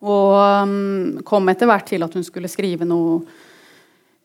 Og 0.00 0.34
um, 0.64 1.20
kom 1.28 1.52
etter 1.52 1.68
hvert 1.68 1.90
til 1.90 2.06
at 2.06 2.16
hun 2.16 2.24
skulle 2.24 2.48
skrive 2.48 2.88
noe, 2.88 3.20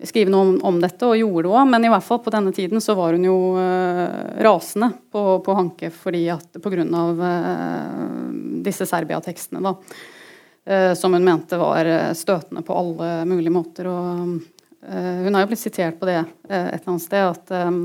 skrive 0.03 0.31
noe 0.31 0.47
om, 0.47 0.55
om, 0.67 0.79
dette, 0.83 1.07
og 1.07 1.19
gjorde 1.19 1.45
det 1.45 1.53
òg. 1.53 1.69
Men 1.71 1.85
i 1.87 1.91
hvert 1.93 2.07
fall 2.07 2.19
på 2.25 2.33
denne 2.33 2.51
tiden 2.55 2.83
så 2.83 2.97
var 2.97 3.15
hun 3.15 3.27
jo 3.27 3.37
uh, 3.55 4.41
rasende 4.43 4.91
på, 5.11 5.23
på 5.45 5.55
Hanke 5.55 5.91
fordi 5.93 6.25
at, 6.33 6.59
på 6.61 6.73
av 6.99 7.23
uh, 7.23 8.27
disse 8.65 8.87
Serbia-tekstene. 8.89 9.63
da. 9.63 9.75
Uh, 10.65 10.91
som 10.97 11.13
hun 11.13 11.23
mente 11.23 11.61
var 11.61 11.87
støtende 12.17 12.65
på 12.65 12.75
alle 12.75 13.15
mulige 13.29 13.53
måter. 13.53 13.87
og 13.87 14.43
Eh, 14.54 14.54
hun 14.93 15.33
har 15.33 15.41
jo 15.43 15.49
blitt 15.49 15.61
sitert 15.61 15.97
på 15.99 16.05
det 16.05 16.17
eh, 16.19 16.67
et 16.67 16.81
eller 16.81 16.91
annet 16.93 17.03
sted, 17.03 17.23
at 17.25 17.53
um, 17.67 17.79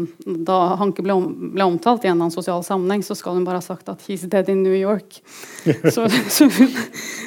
da 0.45 0.59
Hanke 0.81 1.05
ble, 1.05 1.15
om, 1.17 1.29
ble, 1.55 1.65
omtalt 1.65 2.05
i 2.05 2.11
en 2.11 2.15
eller 2.15 2.27
annen 2.27 2.35
sosial 2.35 2.65
sammenheng, 2.67 3.05
så 3.07 3.17
skal 3.17 3.39
hun 3.39 3.47
bare 3.47 3.61
ha 3.61 3.65
sagt 3.65 3.89
at 3.89 4.05
'he's 4.05 4.27
dead 4.29 4.49
in 4.53 4.63
New 4.63 4.77
York'. 4.77 5.21
så, 5.95 6.09
så, 6.09 6.49
hun, 6.49 6.75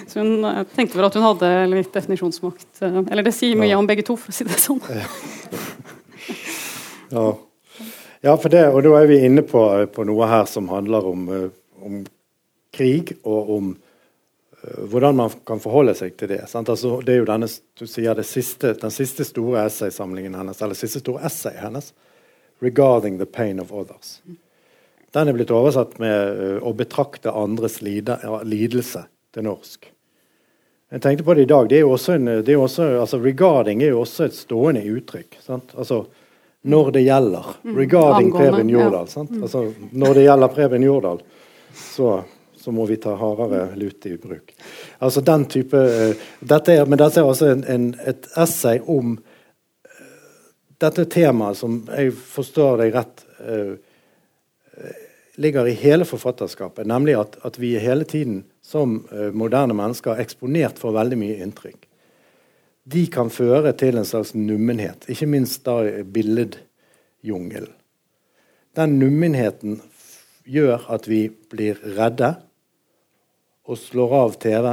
så, 0.08 0.20
hun, 0.20 0.66
tenkte 0.76 1.00
vel 1.00 1.08
at 1.08 1.18
hun 1.18 1.26
hadde 1.26 1.52
litt 1.74 1.94
definisjonsmakt. 1.94 2.70
Eller 2.82 3.26
det 3.26 3.34
sier 3.34 3.58
mye 3.58 3.72
ja. 3.74 3.80
om 3.82 3.90
begge 3.90 4.06
to, 4.06 4.18
for 4.20 4.30
å 4.30 4.38
si 4.38 4.46
det 4.46 4.60
sånn. 4.62 4.82
ja. 7.16 7.28
ja, 8.22 8.36
for 8.36 8.50
det, 8.54 8.68
og 8.70 8.84
da 8.86 9.00
er 9.00 9.10
vi 9.10 9.24
inne 9.26 9.42
på, 9.48 9.64
på 9.90 10.06
noe 10.06 10.30
her 10.30 10.46
som 10.50 10.70
handler 10.70 11.10
om, 11.10 11.26
om 11.82 12.04
krig 12.74 13.18
og 13.24 13.58
om 13.58 13.74
Eh, 13.74 13.93
hvordan 14.64 15.16
man 15.16 15.30
kan 15.46 15.60
forholde 15.60 15.96
seg 15.98 16.16
til 16.18 16.32
det. 16.32 16.42
Altså, 16.46 16.94
det 17.04 17.14
er 17.14 17.22
jo 17.22 17.28
denne, 17.28 17.50
du 17.80 17.86
sier 17.90 18.22
siste, 18.24 18.74
Den 18.80 18.92
siste 18.92 19.26
store 19.28 19.66
essaysamlingen 19.68 20.36
hennes, 20.36 20.62
eller 20.62 20.78
siste 20.78 21.04
store 21.04 21.26
essay 21.26 21.58
hennes, 21.60 21.94
'Regarding 22.62 23.18
the 23.18 23.26
Pain 23.26 23.60
of 23.60 23.72
Others'. 23.72 24.22
Den 25.12 25.28
er 25.28 25.34
blitt 25.34 25.52
oversatt 25.52 26.00
med 26.00 26.40
uh, 26.40 26.60
'Å 26.64 26.74
betrakte 26.74 27.32
andres 27.32 27.82
lide, 27.82 28.18
lidelse' 28.44 29.06
til 29.34 29.44
norsk. 29.44 29.90
Jeg 30.94 31.02
tenkte 31.02 31.24
på 31.24 31.34
det 31.34 31.42
i 31.42 31.50
dag. 31.50 31.70
det 31.70 31.78
er 31.78 31.82
jo 31.82 31.92
også 31.92 32.14
en, 32.14 32.26
det 32.26 32.54
er 32.54 32.58
også, 32.58 33.00
altså, 33.02 33.18
Regarding 33.18 33.82
er 33.82 33.90
jo 33.90 34.02
også 34.02 34.26
et 34.26 34.36
stående 34.36 34.84
uttrykk. 34.86 35.40
Sant? 35.42 35.74
Altså, 35.76 36.06
når 36.62 36.92
det 36.92 37.02
gjelder. 37.04 37.56
Mm. 37.64 37.78
Regarding 37.78 38.32
Preben 38.32 38.70
Jordal. 38.70 39.08
Mm. 39.16 39.42
Altså, 39.44 39.74
når 39.92 40.14
det 40.14 40.24
gjelder 40.24 40.48
Preben 40.48 40.84
Jordal, 40.84 41.24
så 41.74 42.24
så 42.64 42.72
må 42.72 42.86
vi 42.88 42.96
ta 42.98 43.12
hardere 43.20 43.76
lut 43.76 44.06
i 44.08 44.16
bruk. 44.18 44.54
Altså 45.04 45.22
den 45.22 45.44
type, 45.52 45.76
uh, 45.76 46.28
dette 46.40 46.78
er, 46.78 46.86
Men 46.88 47.02
dette 47.02 47.20
er 47.20 47.28
altså 47.28 47.50
en, 47.52 47.64
en, 47.68 47.90
et 48.08 48.30
essay 48.40 48.80
om 48.88 49.18
uh, 49.18 50.06
dette 50.80 51.06
temaet, 51.12 51.60
som 51.60 51.82
jeg 51.92 52.14
forstår 52.16 52.86
deg 52.86 52.96
rett, 52.96 53.26
uh, 53.44 53.76
ligger 55.36 55.68
i 55.68 55.76
hele 55.76 56.08
forfatterskapet. 56.08 56.88
Nemlig 56.88 57.18
at, 57.20 57.36
at 57.44 57.60
vi 57.60 57.74
hele 57.82 58.08
tiden 58.08 58.44
som 58.64 59.00
moderne 59.34 59.74
mennesker 59.76 60.14
er 60.14 60.22
eksponert 60.24 60.78
for 60.80 60.94
veldig 60.96 61.18
mye 61.20 61.40
inntrykk. 61.44 61.88
De 62.84 63.02
kan 63.12 63.32
føre 63.34 63.74
til 63.76 63.98
en 63.98 64.06
slags 64.06 64.36
nummenhet, 64.38 65.08
ikke 65.10 65.28
minst 65.30 65.66
da 65.66 65.80
billedjungelen. 66.06 67.74
Den 68.78 69.00
nummenheten 69.02 69.82
gjør 70.46 70.86
at 70.94 71.10
vi 71.10 71.28
blir 71.50 71.82
redde 71.98 72.36
og 73.64 73.80
slår 73.80 74.14
av 74.18 74.36
TV? 74.42 74.68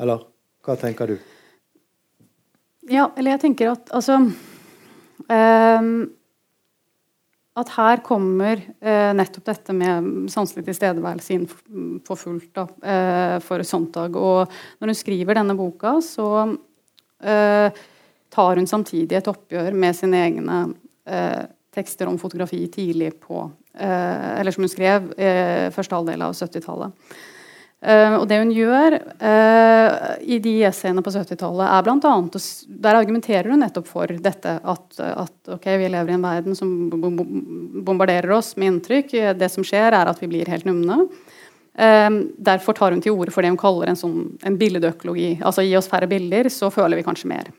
Eller 0.00 0.24
hva 0.64 0.76
tenker 0.80 1.12
du? 1.12 1.20
Ja, 2.90 3.10
eller 3.16 3.36
jeg 3.36 3.42
tenker 3.44 3.72
at 3.76 3.92
altså 3.94 4.16
um, 4.18 5.92
At 7.62 7.72
her 7.76 8.02
kommer 8.02 8.58
uh, 8.58 9.12
nettopp 9.14 9.46
dette 9.50 9.76
med 9.76 10.30
sanselig 10.32 10.64
tilstedeværelse 10.66 11.36
inn 11.36 11.46
for 12.06 12.18
fullt 12.18 12.50
da, 12.56 12.66
uh, 12.66 13.36
for 13.44 13.62
Sontag. 13.66 14.16
Og 14.16 14.54
når 14.80 14.92
hun 14.94 14.98
skriver 14.98 15.38
denne 15.38 15.56
boka, 15.58 15.98
så 16.02 16.28
uh, 16.48 17.82
tar 18.32 18.56
hun 18.58 18.70
samtidig 18.70 19.18
et 19.20 19.28
oppgjør 19.30 19.76
med 19.76 19.98
sine 19.98 20.24
egne 20.28 20.62
tekster 21.74 22.06
om 22.06 22.14
fotografi 22.20 22.60
tidlig 22.70 23.08
på 23.18 23.40
Eller 23.74 24.54
som 24.54 24.62
hun 24.62 24.70
skrev 24.70 25.08
første 25.74 25.96
halvdel 25.98 26.22
av 26.22 26.36
70-tallet. 26.38 26.92
Uh, 27.82 28.20
og 28.20 28.28
det 28.30 28.36
hun 28.38 28.50
gjør 28.54 28.94
uh, 28.94 29.94
i 30.22 30.36
de 30.38 30.52
essayene 30.68 31.02
på 31.02 31.10
70-tallet, 31.10 31.66
er 31.66 31.82
bl.a. 31.82 32.42
Der 32.84 32.98
argumenterer 33.00 33.48
hun 33.50 33.58
nettopp 33.64 33.88
for 33.90 34.12
dette 34.22 34.52
at, 34.54 34.84
at 35.02 35.50
okay, 35.56 35.80
vi 35.80 35.88
lever 35.90 36.12
i 36.12 36.14
en 36.14 36.22
verden 36.22 36.54
som 36.54 36.70
bombarderer 36.92 38.30
oss 38.36 38.52
med 38.54 38.76
inntrykk. 38.76 39.16
Det 39.34 39.48
som 39.50 39.66
skjer, 39.66 39.96
er 39.98 40.10
at 40.12 40.22
vi 40.22 40.28
blir 40.30 40.50
helt 40.52 40.68
numne. 40.68 41.00
Uh, 41.74 42.20
derfor 42.38 42.78
tar 42.78 42.94
hun 42.94 43.02
til 43.02 43.16
orde 43.18 43.34
for 43.34 43.42
det 43.42 43.50
hun 43.50 43.58
kaller 43.58 43.90
en, 43.90 43.98
sånn, 43.98 44.30
en 44.46 44.60
billedøkologi. 44.62 45.32
Altså 45.42 45.66
gi 45.66 45.74
oss 45.80 45.90
færre 45.90 46.06
bilder, 46.06 46.52
så 46.54 46.70
føler 46.70 47.00
vi 47.00 47.06
kanskje 47.08 47.32
mer. 47.34 47.50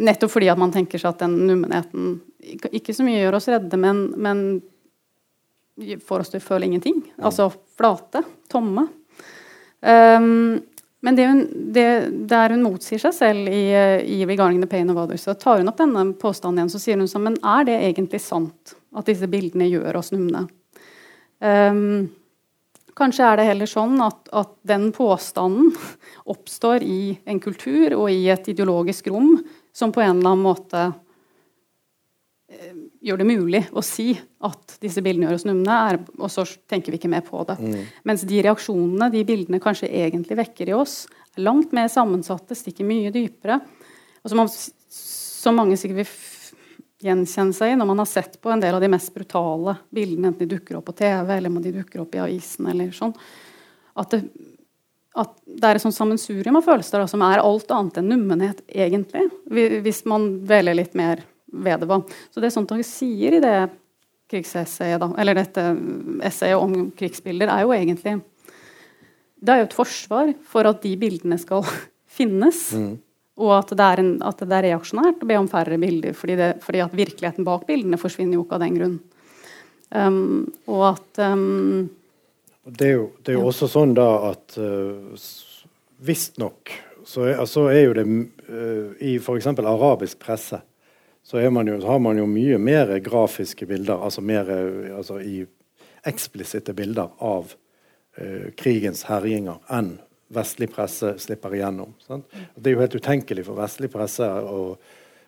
nettopp 0.00 0.32
fordi 0.32 0.48
at 0.52 0.60
man 0.60 0.72
tenker 0.72 1.00
seg 1.00 1.14
at 1.14 1.20
den 1.26 1.36
nummenheten 1.48 2.16
ikke 2.72 2.96
så 2.96 3.04
mye 3.04 3.20
gjør 3.20 3.38
oss 3.38 3.52
redde, 3.52 3.76
men, 3.80 4.06
men 4.16 4.42
får 6.04 6.24
oss 6.24 6.32
til 6.32 6.40
å 6.40 6.48
føle 6.48 6.68
ingenting. 6.68 7.04
Altså 7.20 7.50
flate, 7.76 8.24
tomme. 8.52 8.88
Um, 9.82 10.62
men 11.02 11.16
det 11.18 11.26
hun, 11.26 11.40
det, 11.74 11.86
der 12.30 12.54
hun 12.54 12.62
motsier 12.62 13.00
seg 13.02 13.14
selv 13.16 13.50
i, 13.50 13.64
i 14.06 14.22
'Regarding 14.22 14.60
the 14.62 14.70
Pain 14.70 14.90
of 14.90 15.00
Others', 15.02 15.26
så 15.26 15.34
tar 15.34 15.58
hun 15.58 15.68
opp 15.68 15.80
denne 15.80 16.04
påstanden 16.14 16.60
igjen. 16.60 16.70
Så 16.70 16.78
sier 16.78 16.98
hun 17.00 17.10
sånn 17.10 17.26
Men 17.26 17.38
er 17.42 17.66
det 17.66 17.78
egentlig 17.90 18.20
sant 18.22 18.76
at 18.94 19.08
disse 19.10 19.26
bildene 19.26 19.66
gjør 19.66 19.98
oss 19.98 20.12
numne? 20.14 20.46
Um, 21.42 22.12
kanskje 22.94 23.26
er 23.26 23.40
det 23.40 23.48
heller 23.48 23.66
sånn 23.66 23.98
at, 24.04 24.28
at, 24.30 24.54
den 24.62 24.92
påstanden 24.94 25.72
oppstår 26.34 26.86
i 26.86 27.18
en 27.26 27.40
kultur 27.42 27.96
og 27.98 28.06
i 28.12 28.28
et 28.30 28.46
ideologisk 28.52 29.10
rom 29.10 29.40
som 29.74 29.90
på 29.90 30.04
en 30.04 30.20
eller 30.20 30.36
annen 30.36 30.46
måte 30.46 30.84
gjør 33.02 33.20
det 33.20 33.26
mulig 33.28 33.62
å 33.74 33.82
si 33.84 34.12
at 34.46 34.76
disse 34.82 35.02
bildene 35.04 35.28
gjør 35.28 35.38
oss 35.40 35.46
numne, 35.48 35.78
er, 35.90 35.98
og 36.18 36.30
så 36.30 36.44
tenker 36.70 36.94
vi 36.94 37.00
ikke 37.00 37.10
mer 37.12 37.24
på 37.26 37.42
det. 37.48 37.58
Mm. 37.58 37.80
Mens 38.08 38.24
de 38.28 38.42
reaksjonene 38.46 39.10
de 39.12 39.24
bildene 39.28 39.62
kanskje 39.62 39.90
egentlig 39.90 40.38
vekker 40.38 40.70
i 40.70 40.76
oss, 40.76 41.02
er 41.36 41.46
langt 41.46 41.74
mer 41.74 41.90
sammensatte, 41.92 42.56
stikker 42.58 42.86
mye 42.86 43.12
dypere. 43.14 43.58
Og 44.22 44.32
som, 44.32 44.44
som 44.46 45.58
mange 45.58 45.78
sikkert 45.80 46.04
vil 46.04 46.14
gjenkjenne 47.02 47.56
seg 47.56 47.72
i 47.72 47.78
når 47.78 47.88
man 47.90 48.02
har 48.04 48.10
sett 48.10 48.38
på 48.42 48.52
en 48.52 48.62
del 48.62 48.76
av 48.76 48.82
de 48.82 48.90
mest 48.92 49.10
brutale 49.14 49.76
bildene, 49.94 50.30
enten 50.30 50.46
de 50.46 50.54
dukker 50.54 50.78
opp 50.78 50.86
på 50.90 50.96
TV 51.02 51.34
eller 51.34 51.50
om 51.50 51.58
de 51.62 51.74
dukker 51.74 52.04
opp 52.04 52.14
i 52.14 52.22
avisen 52.22 52.68
eller 52.70 52.94
sånn. 52.94 53.14
At 53.98 54.14
det, 54.14 54.22
at 55.18 55.34
det 55.44 55.68
er 55.68 55.76
et 55.76 55.84
sånt 55.84 55.96
sammensurium 55.96 56.60
av 56.60 56.68
følelser 56.68 57.02
da, 57.02 57.08
som 57.10 57.24
er 57.26 57.42
alt 57.42 57.74
annet 57.74 57.98
enn 58.00 58.08
nummenhet, 58.14 58.62
egentlig. 58.70 59.26
Hvis 59.84 60.04
man 60.08 60.30
velger 60.48 60.78
litt 60.78 60.94
mer 60.98 61.24
ved 61.52 61.82
det 61.82 61.88
var. 61.90 62.02
Så 62.32 62.42
det 62.42 62.52
Sontag 62.54 62.82
sier 62.86 63.36
i 63.36 63.42
det 63.42 63.56
krigsessayet, 64.32 65.04
eller 65.20 65.36
dette 65.36 65.64
essayet 66.24 66.60
om 66.60 66.90
krigsbilder, 66.96 67.52
er 67.52 67.66
jo 67.66 67.74
egentlig 67.76 68.20
Det 69.42 69.52
er 69.52 69.58
jo 69.58 69.68
et 69.68 69.74
forsvar 69.74 70.34
for 70.46 70.68
at 70.70 70.82
de 70.82 70.96
bildene 70.96 71.38
skal 71.38 71.64
finnes. 72.18 72.72
Mm. 72.72 73.00
Og 73.42 73.54
at 73.56 73.72
det, 73.72 73.88
en, 73.98 74.12
at 74.22 74.38
det, 74.38 74.52
er 74.52 74.68
reaksjonært 74.68 75.24
å 75.24 75.28
be 75.28 75.38
om 75.40 75.48
færre 75.50 75.78
bilder, 75.80 76.12
fordi, 76.14 76.36
det, 76.36 76.50
fordi, 76.62 76.82
at 76.84 76.94
virkeligheten 76.94 77.48
bak 77.48 77.64
bildene 77.66 77.98
forsvinner 77.98 78.36
jo 78.36 78.44
ikke 78.44 78.58
av 78.58 78.62
den 78.62 78.76
grunn. 78.76 78.98
Um, 79.92 80.52
og 80.70 80.84
at 80.92 81.20
um, 81.26 81.88
det, 82.64 82.86
er 82.86 82.94
jo, 82.94 83.06
det 83.20 83.32
er 83.32 83.36
jo 83.36 83.42
ja. 83.42 83.48
også 83.50 83.68
sånn 83.68 83.92
da 83.96 84.08
at 84.30 84.56
uh, 84.56 85.26
visstnok 86.00 86.72
så, 87.04 87.26
er, 87.26 87.42
så 87.50 87.66
er 87.72 87.82
jo 87.82 87.96
det 87.98 88.04
uh, 88.06 88.94
i 89.02 89.16
f.eks. 89.18 89.50
arabisk 89.52 90.22
presse 90.22 90.62
så 91.22 91.50
man 91.50 91.68
jo, 91.70 91.78
har 91.86 91.98
man 92.02 92.18
jo 92.18 92.26
mye 92.26 92.58
mer 92.58 92.90
grafiske 92.98 93.66
bilder, 93.66 94.00
altså 94.02 94.20
mer 94.20 94.48
altså 94.96 95.20
i 95.22 95.44
eksplisitte 96.08 96.74
bilder 96.74 97.12
av 97.22 97.52
uh, 98.18 98.48
krigens 98.58 99.04
herjinger 99.06 99.60
enn 99.70 99.94
vestlig 100.32 100.70
presse 100.72 101.14
slipper 101.20 101.54
igjennom. 101.54 101.92
Sant? 102.02 102.26
Det 102.56 102.70
er 102.70 102.76
jo 102.76 102.82
helt 102.82 102.96
utenkelig 102.96 103.46
for 103.46 103.60
vestlig 103.60 103.92
presse 103.92 104.26
å 104.26 104.74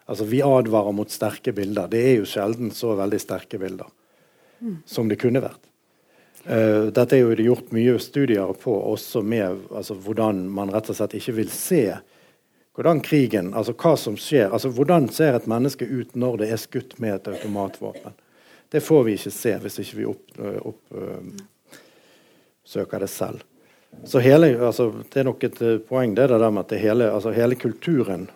altså 0.05 0.27
Vi 0.29 0.43
advarer 0.45 0.93
mot 0.93 1.09
sterke 1.09 1.55
bilder. 1.57 1.87
Det 1.89 2.01
er 2.05 2.19
jo 2.19 2.27
sjelden 2.29 2.69
så 2.77 2.91
veldig 2.99 3.21
sterke 3.23 3.57
bilder 3.57 3.87
mm. 4.61 4.83
som 4.85 5.09
det 5.09 5.17
kunne 5.23 5.41
vært. 5.41 5.63
Uh, 6.45 6.91
dette 6.93 7.17
er 7.17 7.23
jo 7.23 7.37
det 7.39 7.47
gjort 7.47 7.73
mye 7.73 7.95
studier 8.03 8.53
på, 8.61 8.75
også 8.93 9.23
med 9.25 9.63
altså, 9.73 9.97
hvordan 9.97 10.43
man 10.53 10.73
rett 10.75 10.91
og 10.93 10.99
slett 10.99 11.17
ikke 11.17 11.39
vil 11.39 11.53
se 11.53 11.87
hvordan 12.75 13.01
krigen, 13.01 13.53
altså 13.55 13.73
hva 13.79 13.95
som 13.99 14.17
skjer. 14.19 14.51
altså 14.51 14.69
Hvordan 14.75 15.09
ser 15.15 15.37
et 15.37 15.47
menneske 15.51 15.87
ut 15.87 16.17
når 16.19 16.41
det 16.43 16.51
er 16.51 16.59
skutt 16.59 16.99
med 17.03 17.15
et 17.15 17.29
automatvåpen? 17.31 18.17
Det 18.71 18.83
får 18.83 19.05
vi 19.07 19.15
ikke 19.15 19.31
se 19.31 19.53
hvis 19.63 19.79
ikke 19.79 19.99
vi 20.01 20.09
oppsøker 20.11 20.67
opp, 20.67 20.83
uh, 22.99 23.01
det 23.05 23.11
selv. 23.11 23.45
Så 24.05 24.19
hele, 24.19 24.59
altså, 24.59 24.91
Det 25.13 25.21
er 25.21 25.25
nok 25.31 25.45
et 25.45 25.63
uh, 25.63 25.79
poeng 25.79 26.17
det 26.17 26.29
der 26.29 26.51
med 26.51 26.65
at 26.65 26.69
det 26.75 26.81
hele, 26.83 27.13
altså, 27.13 27.31
hele 27.31 27.55
kulturen 27.55 28.27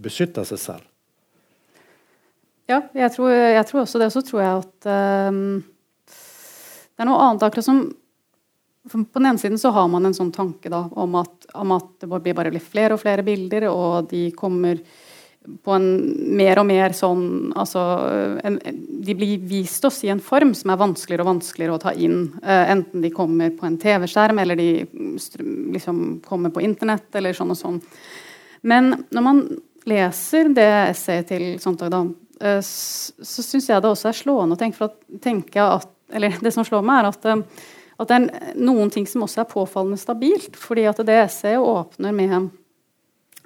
beskytter 0.00 0.44
seg 0.48 0.58
selv. 0.58 0.88
Ja, 2.70 2.80
jeg 2.94 3.12
tror, 3.12 3.28
jeg 3.28 3.66
tror, 3.66 3.80
også 3.80 3.98
det. 3.98 4.12
Så 4.12 4.22
tror 4.24 4.40
jeg 4.40 4.62
at 4.62 4.86
um, 5.28 5.64
det 6.08 7.04
er 7.04 7.08
noe 7.08 7.20
annet 7.20 7.42
akkurat 7.44 7.66
som 7.66 7.90
På 8.90 9.18
den 9.18 9.28
ene 9.30 9.38
siden 9.38 9.60
så 9.62 9.70
har 9.70 9.86
man 9.88 10.08
en 10.08 10.16
sånn 10.16 10.32
tanke 10.34 10.70
da, 10.72 10.88
om, 10.98 11.14
at, 11.20 11.46
om 11.54 11.74
at 11.76 11.90
det 12.02 12.08
blir 12.10 12.34
bare 12.34 12.62
flere 12.62 12.96
og 12.96 13.02
flere 13.04 13.22
bilder, 13.26 13.68
og 13.70 14.08
de 14.10 14.26
kommer 14.34 14.80
på 15.64 15.74
en 15.74 15.86
mer 16.36 16.60
og 16.60 16.66
mer 16.68 16.94
sånn 16.94 17.52
altså, 17.58 17.80
en, 18.46 18.58
De 19.02 19.14
blir 19.18 19.42
vist 19.48 19.84
oss 19.84 20.02
i 20.06 20.10
en 20.12 20.22
form 20.22 20.52
som 20.54 20.70
er 20.70 20.80
vanskeligere 20.80 21.24
og 21.24 21.30
vanskeligere 21.32 21.76
å 21.76 21.82
ta 21.82 21.94
inn. 21.94 22.28
Uh, 22.44 22.64
enten 22.74 23.02
de 23.02 23.10
kommer 23.14 23.50
på 23.56 23.66
en 23.66 23.78
TV-skjerm, 23.82 24.38
eller 24.42 24.58
de 24.58 24.68
liksom 25.74 26.20
kommer 26.26 26.54
på 26.54 26.62
internett, 26.62 27.08
eller 27.18 27.34
sånn 27.36 27.54
og 27.54 27.58
sånn. 27.58 27.80
Men 28.62 28.92
når 29.10 29.26
man 29.26 29.42
leser 29.88 30.52
det 30.54 30.70
essayet 30.92 31.32
til 31.32 31.46
Sontag, 31.62 31.90
da, 31.94 32.04
uh, 32.06 32.60
så 32.62 33.46
syns 33.46 33.70
jeg 33.70 33.82
det 33.82 33.90
også 33.90 34.12
er 34.12 34.20
slående 34.22 34.58
å 34.58 34.62
tenke, 34.62 34.78
for 34.78 34.92
at, 34.92 35.00
tenke 35.22 35.70
at 35.78 35.90
Eller 36.12 36.34
det 36.44 36.50
som 36.52 36.64
slår 36.66 36.82
meg, 36.84 37.02
er 37.02 37.10
at, 37.10 37.30
uh, 37.30 37.68
at 38.00 38.08
det 38.08 38.18
er 38.18 38.56
noen 38.60 38.90
ting 38.92 39.06
som 39.08 39.24
også 39.26 39.42
er 39.42 39.50
påfallende 39.50 40.00
stabilt. 40.00 40.56
fordi 40.56 40.86
at 40.88 41.02
det 41.06 41.18
essayet 41.24 41.60
åpner 41.60 42.12
med 42.12 42.50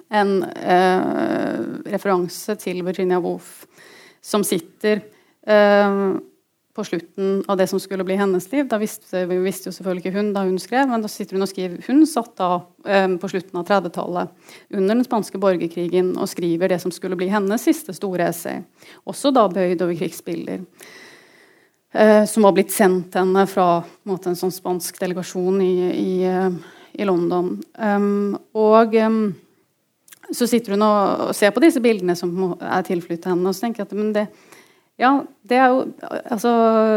en 0.09 0.43
eh, 0.43 1.59
referanse 1.91 2.55
til 2.61 2.83
Virginia 2.85 3.19
Woolf, 3.19 3.65
som 4.23 4.43
sitter 4.47 5.01
eh, 5.47 6.17
på 6.77 6.83
slutten 6.85 7.39
av 7.47 7.57
det 7.57 7.65
som 7.67 7.79
skulle 7.81 8.05
bli 8.05 8.15
hennes 8.19 8.51
liv. 8.51 8.67
Da 8.69 8.77
visste, 8.77 9.23
vi 9.25 9.39
visste 9.41 9.71
jo 9.71 9.73
selvfølgelig 9.73 10.03
ikke 10.05 10.17
hun 10.19 10.29
da 10.35 10.43
hun 10.45 10.59
skrev, 10.61 10.85
men 10.91 11.01
da 11.01 11.09
sitter 11.09 11.37
hun 11.37 11.45
og 11.47 11.49
skriver. 11.49 11.81
Hun 11.87 12.05
satt 12.05 12.35
da 12.37 12.51
eh, 12.85 13.09
på 13.17 13.31
slutten 13.31 13.57
av 13.57 13.65
30-tallet 13.65 14.53
under 14.77 14.93
den 14.93 15.07
spanske 15.07 15.41
borgerkrigen 15.41 16.13
og 16.15 16.29
skriver 16.29 16.69
det 16.71 16.79
som 16.83 16.93
skulle 16.93 17.17
bli 17.19 17.31
hennes 17.33 17.65
siste 17.65 17.95
store 17.97 18.29
essay. 18.29 18.61
Også 19.09 19.33
da 19.33 19.47
bøyd 19.49 19.81
over 19.81 19.97
krigsbilder. 19.97 20.61
Eh, 21.91 22.25
som 22.25 22.43
var 22.43 22.51
blitt 22.51 22.71
sendt 22.71 23.15
henne 23.15 23.45
fra 23.47 23.67
en, 23.79 23.93
måte, 24.11 24.31
en 24.31 24.37
sånn 24.39 24.51
spansk 24.51 24.99
delegasjon 24.99 25.61
i, 25.63 25.75
i, 25.95 26.11
eh, 26.27 26.49
i 26.99 27.07
London. 27.07 27.53
Um, 27.79 28.35
og 28.57 28.95
um, 28.99 29.21
så 30.27 30.49
sitter 30.49 30.75
hun 30.75 30.83
og 30.83 31.31
ser 31.37 31.53
på 31.55 31.63
disse 31.63 31.79
bildene 31.83 32.17
som 32.19 32.33
er 32.59 32.83
tilflyttet 32.87 33.29
henne, 33.31 33.47
og 33.47 33.55
så 33.55 33.65
tenker 33.65 33.85
jeg 33.85 33.89
at 33.89 33.95
men 33.95 34.11
det, 34.17 34.25
ja, 34.99 35.13
det 35.47 35.61
er 35.61 35.71
jo 35.71 35.85
altså, 36.25 36.51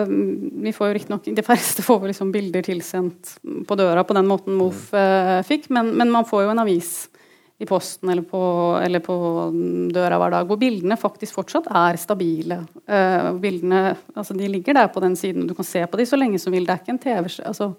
vi 0.09 0.72
får 0.74 0.88
jo 0.88 0.97
riktignok 0.97 1.26
De 1.36 1.45
færreste 1.45 1.84
får 1.84 2.09
liksom 2.09 2.30
bilder 2.34 2.64
tilsendt 2.64 3.34
på 3.68 3.76
døra 3.78 4.03
på 4.09 4.16
den 4.16 4.26
måten 4.26 4.57
Moff 4.59 4.88
uh, 4.97 5.38
fikk, 5.47 5.68
men, 5.70 5.93
men, 6.01 6.11
man 6.11 6.26
får 6.26 6.49
jo 6.49 6.55
en 6.57 6.64
avis 6.64 6.95
i 7.61 7.67
posten 7.69 8.09
eller 8.09 8.25
på, 8.25 8.41
eller 8.81 9.03
på, 9.05 9.15
døra 9.93 10.17
hver 10.17 10.33
dag 10.33 10.47
hvor 10.49 10.57
bildene 10.61 10.97
faktisk 10.97 11.37
fortsatt 11.37 11.67
er 11.77 11.99
stabile. 12.01 12.63
Uh, 12.89 13.35
bildene, 13.43 13.83
altså 14.15 14.37
De 14.39 14.49
ligger 14.49 14.79
der 14.79 14.89
på 14.89 15.03
den 15.05 15.17
siden, 15.21 15.45
du 15.45 15.53
kan 15.59 15.69
se 15.69 15.83
på 15.85 16.01
dem 16.01 16.09
så 16.09 16.17
lenge 16.17 16.41
som 16.41 16.57
vil. 16.57 16.65
Det 16.65 16.73
er 16.73 16.81
ikke 16.81 16.95
en 16.97 17.03
TV 17.05 17.29
altså, 17.45 17.75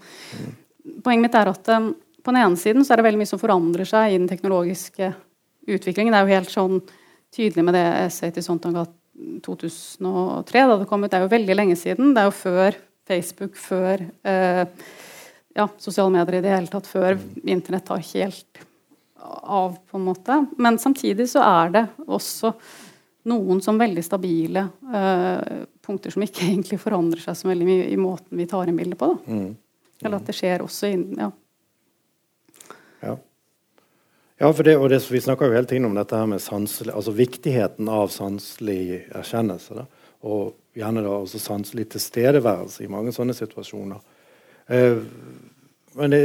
Poenget 1.01 1.25
mitt 1.25 1.37
er 1.37 1.49
at 1.49 1.73
um, 1.73 1.91
på 2.21 2.29
den 2.29 2.41
ene 2.43 2.61
siden 2.61 2.85
så 2.85 2.93
er 2.93 3.01
det 3.01 3.07
veldig 3.09 3.23
mye 3.23 3.31
som 3.33 3.41
forandrer 3.41 3.89
seg 3.89 4.13
i 4.13 4.21
den 4.21 4.29
teknologiske 4.29 5.11
utviklingen 5.69 6.13
Det 6.13 6.21
er 6.21 6.29
jo 6.29 6.37
helt 6.37 6.53
sånn 6.53 6.79
tydelig 7.33 7.65
med 7.65 7.77
det 7.77 7.85
essayet 8.05 8.37
til 8.37 8.45
Sontanga 8.45 8.85
2003, 9.45 10.65
da 10.69 10.77
det 10.77 10.89
kom 10.89 11.01
ut. 11.01 11.09
Det 11.09 11.17
er 11.17 11.25
jo 11.25 11.35
veldig 11.35 11.57
lenge 11.57 11.77
siden. 11.77 12.13
Det 12.13 12.21
er 12.21 12.29
jo 12.29 12.37
før 12.37 12.81
Facebook, 13.09 13.57
før 13.57 14.05
uh, 14.29 14.65
ja, 15.57 15.71
sosiale 15.81 16.13
medier 16.13 16.37
i 16.37 16.45
det 16.45 16.59
hele 16.59 16.69
tatt, 16.69 16.89
før 16.89 17.17
internett 17.41 17.89
har 17.89 18.11
helt 18.13 18.67
av, 19.21 19.77
på 19.91 19.97
en 19.97 20.03
måte. 20.03 20.45
Men 20.57 20.79
samtidig 20.79 21.29
så 21.29 21.43
er 21.45 21.75
det 21.75 21.85
også 22.07 22.53
noen 23.29 23.61
som 23.61 23.77
veldig 23.77 24.03
stabile 24.05 24.65
eh, 24.93 25.65
punkter 25.85 26.13
som 26.13 26.23
ikke 26.25 26.45
egentlig 26.49 26.79
forandrer 26.81 27.21
seg 27.23 27.37
så 27.37 27.51
veldig 27.51 27.67
mye 27.67 27.89
i 27.91 27.99
måten 27.99 28.39
vi 28.39 28.47
tar 28.49 28.69
inn 28.69 28.79
bildet 28.79 28.99
på. 28.99 29.13
Mm. 29.25 29.43
Mm. 29.43 29.51
Eller 30.01 30.17
at 30.17 30.29
det 30.29 30.37
skjer 30.37 30.63
også 30.65 30.89
innen 30.89 31.27
ja. 31.27 31.29
ja. 33.05 33.17
Ja, 34.41 34.49
for 34.49 34.65
det, 34.65 34.73
og 34.81 34.89
det, 34.89 35.03
Vi 35.11 35.21
snakker 35.21 35.45
jo 35.45 35.53
hele 35.53 35.69
tiden 35.69 35.85
om 35.85 35.93
dette 35.93 36.17
her 36.17 36.25
med 36.25 36.41
sanselig, 36.41 36.89
altså 36.97 37.13
viktigheten 37.13 37.89
av 37.93 38.09
sanselig 38.09 39.03
erkjennelse. 39.13 39.77
Da, 39.77 39.85
og 40.25 40.55
gjerne 40.77 41.03
da 41.05 41.13
også 41.19 41.37
sanselig 41.41 41.91
tilstedeværelse 41.93 42.81
i 42.81 42.89
mange 42.89 43.13
sånne 43.13 43.35
situasjoner. 43.37 44.01
Eh, 44.73 44.97
men 45.99 46.15
det, 46.15 46.23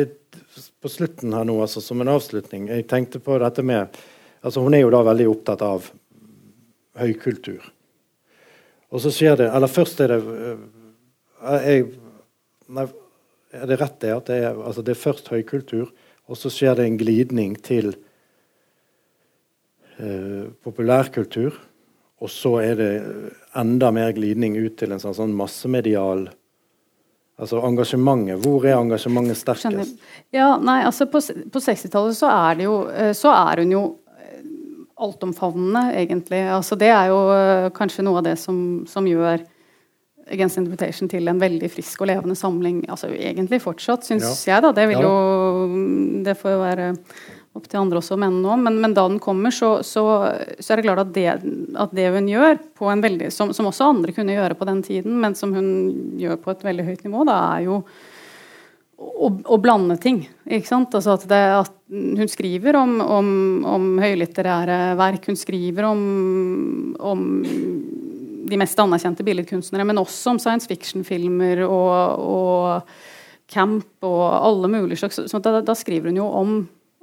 på 0.82 0.90
slutten 0.92 1.34
her 1.36 1.46
nå, 1.48 1.56
altså 1.62 1.82
som 1.84 2.00
en 2.00 2.12
avslutning 2.12 2.68
Jeg 2.70 2.86
tenkte 2.90 3.20
på 3.22 3.38
dette 3.42 3.64
med 3.66 3.96
altså 4.40 4.62
Hun 4.64 4.74
er 4.74 4.84
jo 4.84 4.92
da 4.94 5.02
veldig 5.06 5.28
opptatt 5.30 5.62
av 5.64 5.90
høykultur. 6.96 7.64
Og 8.94 9.02
så 9.02 9.12
skjer 9.12 9.36
det 9.42 9.50
Eller 9.50 9.72
først 9.72 10.00
er 10.04 10.14
det 10.14 10.20
eh, 10.22 10.64
jeg, 11.66 11.86
nei, 12.72 12.86
Er 13.52 13.70
det 13.70 13.80
rett 13.80 14.00
det 14.02 14.12
at 14.14 14.30
det 14.32 14.42
er, 14.44 14.58
altså 14.58 14.84
det 14.84 14.96
er 14.96 15.04
først 15.04 15.32
høykultur, 15.32 15.92
og 16.26 16.38
så 16.38 16.50
skjer 16.52 16.78
det 16.78 16.86
en 16.86 17.00
glidning 17.00 17.54
til 17.62 17.94
Eh, 19.96 20.48
populærkultur. 20.62 21.54
Og 22.20 22.30
så 22.30 22.58
er 22.60 22.74
det 22.76 22.90
enda 23.56 23.90
mer 23.92 24.12
glidning 24.16 24.56
ut 24.60 24.76
til 24.76 24.92
en 24.92 25.00
sånn, 25.00 25.16
sånn 25.16 25.32
massemedial 25.36 26.26
Altså 27.36 27.60
engasjementet. 27.68 28.40
Hvor 28.44 28.64
er 28.64 28.78
engasjementet 28.78 29.36
sterkest? 29.36 29.98
Ja, 30.34 30.54
nei, 30.56 30.80
altså 30.88 31.08
På, 31.10 31.20
på 31.20 31.60
60-tallet 31.60 32.16
så 32.16 32.30
er 32.32 32.56
det 32.56 32.64
jo 32.68 32.78
eh, 32.88 33.12
Så 33.16 33.28
er 33.28 33.60
hun 33.60 33.74
jo 33.74 33.82
eh, 34.16 34.40
altomfavnende, 35.04 35.90
egentlig. 36.00 36.40
Altså 36.48 36.78
Det 36.80 36.88
er 36.88 37.12
jo 37.12 37.20
kanskje 37.76 38.06
noe 38.06 38.22
av 38.22 38.30
det 38.30 38.38
som, 38.40 38.58
som 38.88 39.08
gjør 39.08 39.44
Against 40.32 40.58
Invitation 40.58 41.08
til 41.10 41.28
en 41.30 41.38
veldig 41.38 41.68
frisk 41.70 42.00
og 42.02 42.10
levende 42.10 42.34
samling. 42.38 42.80
Altså 42.90 43.12
egentlig 43.14 43.60
fortsatt, 43.62 44.06
syns 44.08 44.24
ja. 44.46 44.56
jeg, 44.56 44.64
da. 44.64 44.72
Det 44.74 44.88
vil 44.90 44.98
ja. 44.98 45.04
jo 45.06 46.24
Det 46.26 46.34
får 46.40 46.56
jo 46.56 46.62
være 46.64 46.88
opp 47.56 47.68
til 47.70 47.80
andre 47.80 48.00
også 48.00 48.16
å 48.16 48.20
mene 48.20 48.40
noe 48.42 48.56
men, 48.60 48.78
men, 48.82 48.94
da 48.96 49.06
den 49.08 49.20
kommer, 49.22 49.54
så, 49.54 49.78
så, 49.86 50.04
så, 50.58 50.72
er 50.72 50.80
det 50.80 50.86
klart 50.88 51.04
at 51.04 51.14
det, 51.16 51.28
at 51.84 51.94
det 51.96 52.10
hun 52.14 52.28
gjør, 52.30 52.60
veldig, 52.80 53.30
som, 53.34 53.54
som, 53.56 53.70
også 53.70 53.90
andre 53.90 54.14
kunne 54.16 54.36
gjøre 54.36 54.58
på 54.58 54.68
den 54.68 54.82
tiden, 54.86 55.16
men 55.22 55.36
som 55.38 55.54
hun 55.56 55.70
gjør 56.20 56.38
på 56.42 56.52
et 56.52 56.66
veldig 56.66 56.86
høyt 56.90 57.06
nivå, 57.06 57.24
da 57.28 57.38
er 57.56 57.66
jo 57.66 57.80
å, 58.96 59.28
å 59.28 59.58
blande 59.60 59.98
ting. 60.00 60.22
ikke 60.44 60.68
sant? 60.68 60.94
Altså 60.96 61.16
at, 61.16 61.26
det, 61.28 61.42
at 61.58 61.74
hun 61.92 62.30
skriver 62.32 62.78
om, 62.80 62.96
om, 63.00 63.28
om, 63.68 63.90
høylitterære 64.00 64.96
verk, 64.98 65.28
hun 65.30 65.38
skriver 65.38 65.88
om, 65.88 66.06
om 66.96 67.26
de 68.46 68.60
mest 68.60 68.78
anerkjente 68.80 69.26
billedkunstnere, 69.26 69.86
men 69.88 70.00
også 70.00 70.34
om 70.34 70.40
science 70.42 70.70
fiction-filmer 70.70 71.64
og, 71.66 72.24
og 72.24 73.52
camp 73.52 74.06
og 74.06 74.24
alle 74.34 74.70
mulige 74.70 75.04
slags 75.04 75.20
så 75.30 75.38
da, 75.42 75.60
da 75.62 75.74
skriver 75.78 76.10
hun 76.10 76.18
jo 76.18 76.26
om 76.26 76.56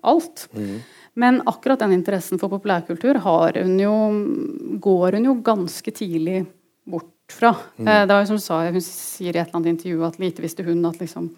alt. 0.03 0.47
Mm. 0.53 0.75
Men 1.13 1.41
akkurat 1.45 1.79
den 1.83 1.93
interessen 1.93 2.41
for 2.41 2.49
populærkultur 2.49 3.19
hun 3.23 3.79
jo, 3.79 3.95
går 4.81 5.19
hun 5.19 5.25
jo 5.29 5.33
ganske 5.45 5.91
tidlig 5.91 6.45
bort 6.89 7.11
fra. 7.31 7.55
Mm. 7.77 7.87
Eh, 7.87 8.05
det 8.07 8.13
var 8.13 8.21
jo 8.21 8.27
som 8.27 8.39
Hun 8.39 8.45
sa, 8.45 8.61
hun 8.71 8.81
sier 8.81 9.35
i 9.35 9.39
et 9.39 9.47
eller 9.47 9.59
annet 9.59 9.73
intervju 9.75 10.05
at 10.05 10.19
lite 10.19 10.41
visste 10.41 10.63
hun 10.63 10.85
at 10.85 10.99
liksom, 10.99 11.29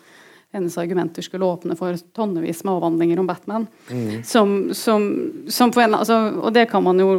hennes 0.55 0.77
argumenter 0.77 1.21
skulle 1.21 1.45
åpne 1.45 1.75
for 1.75 1.97
tonnevis 2.15 2.63
med 2.63 2.73
avhandlinger 2.73 3.19
om 3.19 3.27
Batman. 3.27 3.67
Mm. 3.89 4.23
Som, 4.23 4.73
som, 4.73 5.31
som 5.49 5.71
en, 5.75 5.95
altså, 5.95 6.19
og 6.39 6.53
det 6.53 6.69
kan 6.71 6.83
man 6.83 6.99
jo 6.99 7.09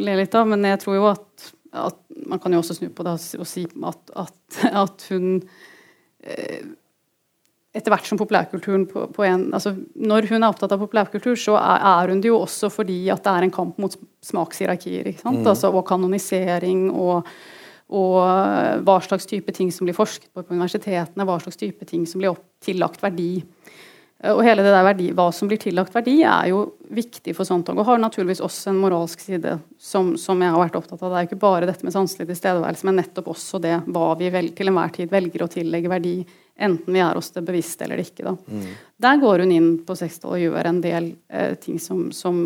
le 0.00 0.20
litt 0.22 0.34
av, 0.34 0.46
men 0.48 0.64
jeg 0.64 0.80
tror 0.84 1.00
jo 1.00 1.08
at, 1.14 1.50
at 1.72 1.98
Man 2.30 2.38
kan 2.38 2.52
jo 2.52 2.60
også 2.60 2.76
snu 2.76 2.90
på 2.94 3.02
det 3.02 3.14
og 3.40 3.46
si 3.48 3.64
at, 3.66 4.10
at, 4.14 4.58
at 4.84 5.04
hun 5.10 5.40
eh, 6.22 6.62
etter 7.70 7.92
hvert 7.92 8.08
som 8.08 8.18
populærkulturen 8.18 8.84
på, 8.90 9.04
på 9.14 9.24
en, 9.26 9.46
altså 9.54 9.76
Når 9.94 10.26
hun 10.32 10.42
er 10.42 10.48
opptatt 10.48 10.72
av 10.74 10.80
populærkultur, 10.82 11.36
så 11.38 11.54
er, 11.60 11.84
er, 11.92 12.10
hun 12.10 12.22
det 12.22 12.32
jo 12.32 12.40
også 12.40 12.70
fordi 12.72 12.98
at 13.14 13.22
det 13.26 13.34
er 13.34 13.46
en 13.46 13.54
kamp 13.54 13.78
mot 13.78 13.94
smakshierarkier. 14.26 15.12
Mm. 15.22 15.44
Altså, 15.44 15.70
og 15.70 15.86
kanonisering 15.86 16.88
og, 16.90 17.28
og, 17.94 18.16
hva 18.86 18.98
slags 19.06 19.30
type 19.30 19.54
ting 19.54 19.70
som 19.74 19.86
blir 19.86 19.94
forsket 19.94 20.32
på 20.34 20.42
på 20.42 20.56
universitetene, 20.56 21.26
hva 21.28 21.38
slags 21.44 21.60
type 21.60 21.86
ting 21.86 22.08
som 22.10 22.22
blir 22.22 22.34
tillagt 22.64 23.04
verdi. 23.06 23.36
Og 24.34 24.42
hele 24.44 24.60
det 24.60 24.74
der 24.74 24.84
verdi, 24.84 25.06
Hva 25.16 25.30
som 25.32 25.48
blir 25.48 25.56
tillagt 25.62 25.94
verdi, 25.96 26.18
er 26.28 26.50
jo 26.50 26.74
viktig 26.92 27.32
for 27.38 27.48
sånt. 27.48 27.70
og 27.70 27.86
har 27.86 28.02
naturligvis 28.02 28.42
også 28.44 28.70
en 28.70 28.82
moralsk 28.82 29.20
side 29.20 29.58
som, 29.78 30.16
som, 30.18 30.42
jeg 30.42 30.50
har 30.50 30.60
vært 30.60 30.76
opptatt 30.76 31.00
av. 31.00 31.08
Det 31.08 31.16
er 31.16 31.24
jo 31.24 31.30
ikke 31.30 31.46
bare 31.46 31.70
dette 31.70 31.86
med 31.86 31.94
sanselig 31.94 32.26
tilstedeværelse, 32.28 32.84
men 32.84 33.00
nettopp 33.00 33.30
også 33.32 33.62
det 33.62 33.78
hva 33.86 34.12
vi 34.18 34.28
vel, 34.28 34.52
til 34.52 34.68
enhver 34.68 34.92
tid 34.92 35.08
velger 35.08 35.46
å 35.46 35.48
tillegge 35.54 35.88
verdi 35.88 36.18
Enten 36.60 36.94
vi 36.94 37.00
er 37.00 37.16
oss 37.16 37.30
det 37.32 37.42
bevisst 37.46 37.80
eller 37.82 38.00
ikke. 38.02 38.24
Da. 38.26 38.34
Mm. 38.46 38.64
Der 39.00 39.20
går 39.22 39.44
hun 39.44 39.52
inn 39.54 39.68
på 39.86 39.96
60-tallet 39.96 40.36
og 40.36 40.42
gjør 40.44 40.68
en 40.68 40.80
del 40.84 41.06
eh, 41.28 41.54
ting 41.60 41.78
som, 41.80 42.10
som, 42.12 42.42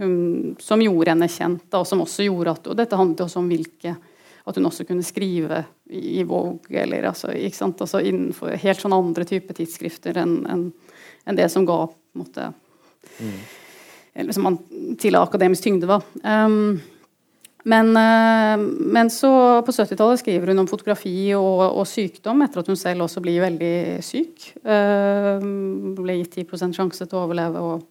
hun, 0.00 0.16
som, 0.60 0.82
gjorde 0.84 1.14
henne 1.14 1.28
kjent, 1.32 1.64
da, 1.72 1.80
og 1.80 1.88
som 1.88 2.02
også 2.04 2.26
gjorde 2.26 2.52
at 2.58 2.68
Og 2.68 2.76
dette 2.76 2.98
handlet 3.00 3.24
også 3.24 3.40
om 3.40 3.48
hvilke 3.48 3.94
At 4.44 4.58
hun 4.60 4.68
også 4.68 4.84
kunne 4.84 5.06
skrive 5.06 5.62
i, 5.88 6.20
i 6.20 6.22
Vogue 6.28 6.76
eller 6.82 7.08
altså? 7.08 7.32
Altså 7.32 8.02
innenfor 8.04 8.52
helt 8.60 8.84
sånn 8.84 8.92
andre 8.92 9.24
typer 9.24 9.56
tidsskrifter 9.56 10.20
enn 10.20 10.42
en, 10.44 10.64
en 11.24 11.38
det 11.38 11.48
som 11.48 11.64
ga 11.64 11.86
på 11.88 11.96
en 11.96 12.24
måte 12.26 12.50
mm. 13.16 13.38
Eller 14.14 14.36
som 14.36 14.44
man 14.46 14.60
tilla 15.00 15.24
akademisk 15.24 15.64
tyngde, 15.64 15.88
da. 15.90 15.96
Um, 16.22 16.76
Men, 17.64 17.96
eh, 17.96 18.66
men 18.94 19.10
så 19.10 19.62
på 19.64 19.72
70-tallet 19.72 20.20
skriver 20.20 20.52
hun 20.52 20.64
om 20.64 20.68
fotografi 20.68 21.32
og, 21.36 21.62
og, 21.70 21.86
sykdom, 21.88 22.44
etter 22.44 22.60
at 22.60 22.68
hun 22.68 22.76
selv 22.76 23.06
også 23.06 23.22
blir 23.24 23.40
veldig 23.44 23.76
syk. 24.04 24.50
Uh, 24.60 25.40
ble 25.96 26.18
gitt 26.20 26.36
10 26.44 26.76
sjanse 26.76 27.08
til 27.08 27.16
å 27.16 27.24
overleve 27.24 27.64
og 27.64 27.88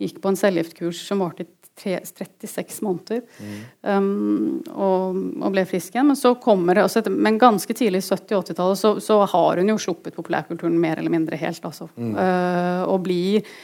gikk 0.00 0.22
på 0.22 0.32
en 0.32 0.40
cellegiftkurs 0.40 1.04
som 1.08 1.20
varte 1.24 1.44
i 1.44 1.52
36 1.76 2.80
måneder. 2.86 3.20
Mm. 3.36 3.54
Um, 3.84 4.58
og, 4.72 5.22
og, 5.42 5.48
ble 5.52 5.68
frisk 5.68 5.92
igjen. 5.92 6.08
Men 6.08 6.16
så 6.16 6.32
kommer 6.40 6.78
det, 6.78 6.88
altså, 6.88 7.04
men 7.12 7.40
ganske 7.40 7.76
tidlig 7.76 8.00
i 8.00 8.08
70- 8.08 8.40
80-tallet 8.40 8.80
så, 8.80 8.96
så, 9.04 9.20
har 9.28 9.60
hun 9.60 9.74
jo 9.74 9.80
sluppet 9.82 10.16
populærkulturen 10.16 10.80
mer 10.80 11.02
eller 11.02 11.12
mindre 11.12 11.36
helt. 11.40 11.60
Altså. 11.68 11.92
Mm. 12.00 12.14
Uh, 12.16 12.84
og, 12.88 13.02
blir, 13.04 13.56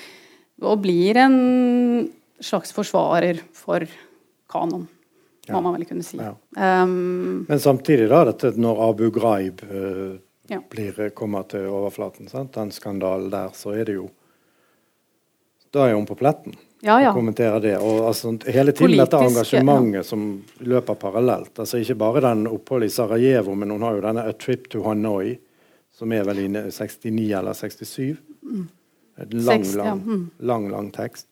og 0.61 0.83
blir 0.85 1.24
en 1.24 1.39
slags 2.43 2.76
forsvarer 2.76 3.41
for 3.57 3.89
kanon 4.53 4.91
må 5.49 5.61
man 5.61 5.74
vel 5.74 5.84
kunne 5.88 6.05
si. 6.07 6.18
Um, 6.57 7.45
Men 7.49 7.61
samtidig, 7.61 8.09
da, 8.12 8.24
dette 8.28 8.53
når 8.61 8.82
Abu 8.88 9.09
Ghraib 9.11 9.62
uh, 9.66 10.18
blir, 10.70 11.01
eh, 11.01 11.14
kommer 11.16 11.49
til 11.51 11.66
overflaten, 11.66 12.28
sant? 12.30 12.55
den 12.55 12.70
skandalen 12.70 13.30
der, 13.32 13.55
så 13.57 13.74
er 13.74 13.88
det 13.88 13.97
jo 13.99 14.11
Da 15.72 15.86
er 15.88 15.95
hun 15.97 16.07
på 16.07 16.14
pletten 16.14 16.53
ja, 16.84 16.99
ja. 17.01 17.12
og 17.14 17.62
det. 17.62 17.78
Og 17.78 18.07
altså, 18.09 18.34
hele 18.47 18.72
tiden 18.72 18.90
Politisk, 18.90 19.11
dette 19.11 19.20
engasjementet 19.24 19.95
ja. 19.95 20.03
som 20.03 20.43
løper 20.59 20.95
parallelt. 20.95 21.59
altså 21.59 21.78
Ikke 21.78 21.95
bare 21.95 22.20
den 22.20 22.47
oppholdet 22.47 22.90
i 22.90 22.95
Sarajevo, 22.95 23.55
men 23.55 23.70
hun 23.70 23.82
har 23.82 23.95
jo 23.97 24.03
denne 24.03 24.26
A 24.28 24.32
Trip 24.32 24.68
to 24.68 24.82
Hanoi, 24.82 25.38
som 25.95 26.12
er 26.12 26.26
vel 26.26 26.43
i 26.43 26.49
69 26.51 27.32
eller 27.38 27.55
67. 27.55 28.18
Mm. 28.43 28.68
En 29.22 29.45
lang, 29.47 29.64
lang, 29.76 30.03
mm. 30.05 30.30
lang, 30.38 30.68
lang 30.70 30.90
tekst. 30.93 31.28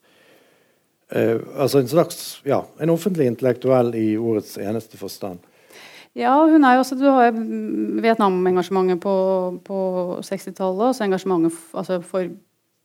Uh, 1.11 1.41
altså 1.59 1.81
en 1.81 1.89
slags 1.91 2.19
ja, 2.47 2.61
en 2.79 2.93
offentlig 2.93 3.27
intellektuell 3.27 3.95
i 3.99 4.13
ordets 4.19 4.57
eneste 4.63 4.99
forstand. 5.01 5.41
Ja, 6.19 6.35
hun 6.43 6.65
er 6.67 6.75
jo 6.75 6.83
også, 6.83 6.97
Du 6.99 7.07
har 7.07 7.31
Vietnam-engasjementet 8.03 9.01
på, 9.03 9.15
på 9.63 9.81
60-tallet, 10.27 10.89
og 10.89 10.95
så 10.97 11.07
engasjementet 11.07 11.59
altså 11.75 12.01
for 12.03 12.31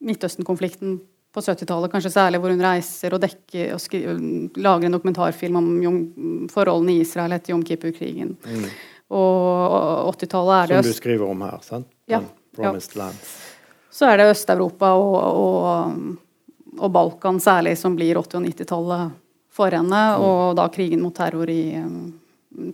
Midtøsten-konflikten 0.05 0.99
på 1.35 1.41
70-tallet, 1.43 1.91
kanskje 1.91 2.13
særlig 2.13 2.39
hvor 2.39 2.53
hun 2.53 2.63
reiser 2.63 3.15
og 3.15 3.23
dekker 3.23 3.73
og 3.75 3.81
skriver, 3.83 4.19
lager 4.61 4.87
en 4.87 4.95
dokumentarfilm 4.95 5.57
om 5.59 5.71
jom, 5.83 5.97
forholdene 6.53 6.95
i 6.95 7.01
Israel 7.03 7.35
etter 7.35 7.51
Jom 7.51 7.63
Kippur-krigen. 7.65 8.35
Mm. 8.45 8.69
Og 9.15 10.13
80-tallet 10.15 10.55
er 10.55 10.71
det 10.71 10.77
Som 10.83 10.93
du 10.93 10.99
skriver 11.01 11.33
om 11.33 11.43
her, 11.45 11.57
sant? 11.65 11.89
Ja. 12.09 12.21
Promised 12.55 12.95
ja. 12.95 13.03
Land. 13.03 13.25
Så 13.95 14.07
er 14.09 14.19
det 14.19 14.29
Øst-Europa 14.31 14.93
og, 14.99 15.17
og 15.41 16.15
og 16.79 16.91
Balkan 16.91 17.39
særlig, 17.41 17.77
som 17.79 17.95
blir 17.97 18.17
80- 18.19 18.39
og 18.39 18.45
90-tallet 18.49 19.15
for 19.55 19.75
henne. 19.75 20.03
Mm. 20.15 20.25
Og 20.27 20.55
da 20.59 20.67
krigen 20.73 21.03
mot 21.03 21.15
terror 21.15 21.49
i, 21.51 21.77
um, 21.79 22.13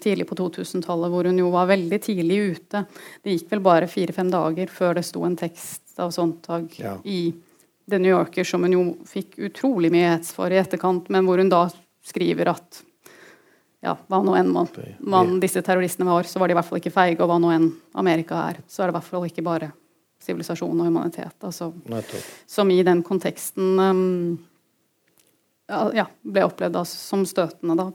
tidlig 0.01 0.27
på 0.29 0.37
2000-tallet, 0.39 1.13
hvor 1.13 1.29
hun 1.29 1.39
jo 1.39 1.51
var 1.53 1.69
veldig 1.71 2.01
tidlig 2.03 2.39
ute. 2.55 2.83
Det 3.21 3.37
gikk 3.37 3.55
vel 3.55 3.63
bare 3.65 3.89
fire-fem 3.91 4.31
dager 4.33 4.71
før 4.73 4.99
det 4.99 5.05
sto 5.07 5.23
en 5.27 5.37
tekst 5.39 5.99
av 6.01 6.13
Sontag 6.15 6.73
ja. 6.79 6.97
i 7.03 7.31
The 7.89 7.99
New 7.99 8.13
Yorker, 8.13 8.47
som 8.47 8.63
hun 8.65 8.77
jo 8.77 8.85
fikk 9.09 9.39
utrolig 9.49 9.91
mye 9.93 10.15
hets 10.15 10.33
for 10.35 10.53
i 10.53 10.59
etterkant, 10.61 11.09
men 11.11 11.27
hvor 11.27 11.41
hun 11.41 11.51
da 11.51 11.65
skriver 12.07 12.53
at 12.53 12.81
ja, 13.81 13.95
hva 13.97 14.19
nå 14.21 14.35
enn 14.37 14.51
man, 14.53 14.67
man, 14.99 15.37
disse 15.41 15.63
terroristene 15.65 16.05
var, 16.05 16.27
så 16.29 16.39
var 16.39 16.49
de 16.49 16.53
i 16.53 16.57
hvert 16.59 16.67
fall 16.67 16.81
ikke 16.81 16.93
feige, 16.93 17.21
og 17.23 17.31
hva 17.31 17.39
nå 17.41 17.49
enn 17.53 17.69
Amerika 17.97 18.43
er, 18.51 18.61
så 18.69 18.83
er 18.83 18.89
det 18.89 18.93
i 18.93 18.97
hvert 18.99 19.09
fall 19.09 19.25
ikke 19.27 19.45
bare 19.45 19.71
sivilisasjon 20.21 20.79
og 20.79 20.87
humanitet. 20.87 21.35
Altså, 21.41 21.71
som 22.49 22.71
i 22.71 22.81
den 22.85 23.03
konteksten 23.03 23.79
um, 23.79 24.39
ja, 25.95 26.07
ble 26.21 26.45
opplevd 26.47 26.77
da, 26.77 26.85
som 26.87 27.25
støtende 27.27 27.77
da, 27.79 27.89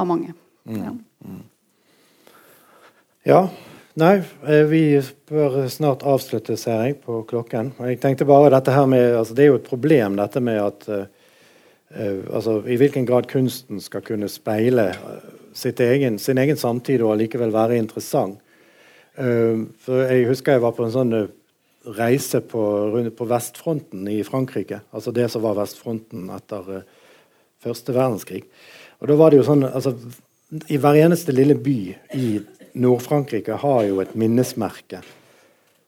av 0.00 0.06
mange. 0.08 0.34
Mm. 0.66 0.82
Ja. 0.82 0.92
Mm. 1.26 1.42
ja. 3.30 3.40
Nei, 3.96 4.16
eh, 4.44 4.66
vi 4.68 4.82
bør 5.30 5.62
snart 5.72 6.02
avslutte, 6.04 6.58
ser 6.60 6.82
jeg, 6.84 6.98
på 7.06 7.22
klokken. 7.28 7.70
Jeg 7.80 8.00
tenkte 8.02 8.26
bare 8.28 8.50
dette 8.52 8.74
her 8.74 8.84
med, 8.92 9.14
altså 9.16 9.34
Det 9.34 9.44
er 9.44 9.54
jo 9.54 9.60
et 9.62 9.70
problem 9.70 10.18
dette 10.20 10.42
med 10.44 10.60
at 10.60 10.84
uh, 10.92 11.06
altså 12.34 12.58
I 12.68 12.76
hvilken 12.76 13.06
grad 13.08 13.28
kunsten 13.30 13.80
skal 13.80 14.04
kunne 14.04 14.28
speile 14.28 14.90
egen, 15.64 16.18
sin 16.18 16.38
egen 16.38 16.60
samtid 16.60 17.00
og 17.00 17.14
allikevel 17.14 17.54
være 17.54 17.78
interessant. 17.80 18.36
Uh, 19.16 19.64
Jeg 19.88 20.28
husker 20.28 20.52
jeg 20.52 20.66
var 20.66 20.76
på 20.76 20.84
en 20.84 20.92
sånn 20.92 21.16
reise 21.86 22.40
på, 22.40 22.62
på, 23.16 23.28
vestfronten 23.30 24.08
i 24.08 24.22
Frankrike. 24.26 24.80
Altså 24.90 25.12
det 25.14 25.28
som 25.30 25.44
var 25.44 25.58
vestfronten 25.58 26.30
etter 26.34 26.70
uh, 26.80 26.86
første 27.62 27.94
verdenskrig. 27.94 28.42
Og 29.00 29.10
da 29.10 29.18
var 29.18 29.30
det 29.30 29.40
jo 29.40 29.46
sånn, 29.46 29.66
altså, 29.68 29.94
I 30.72 30.80
hver 30.80 30.98
eneste 31.04 31.34
lille 31.34 31.56
by 31.58 31.78
i 32.16 32.26
Nord-Frankrike 32.76 33.60
har 33.62 33.84
jo 33.88 34.00
et 34.02 34.16
minnesmerke 34.18 35.02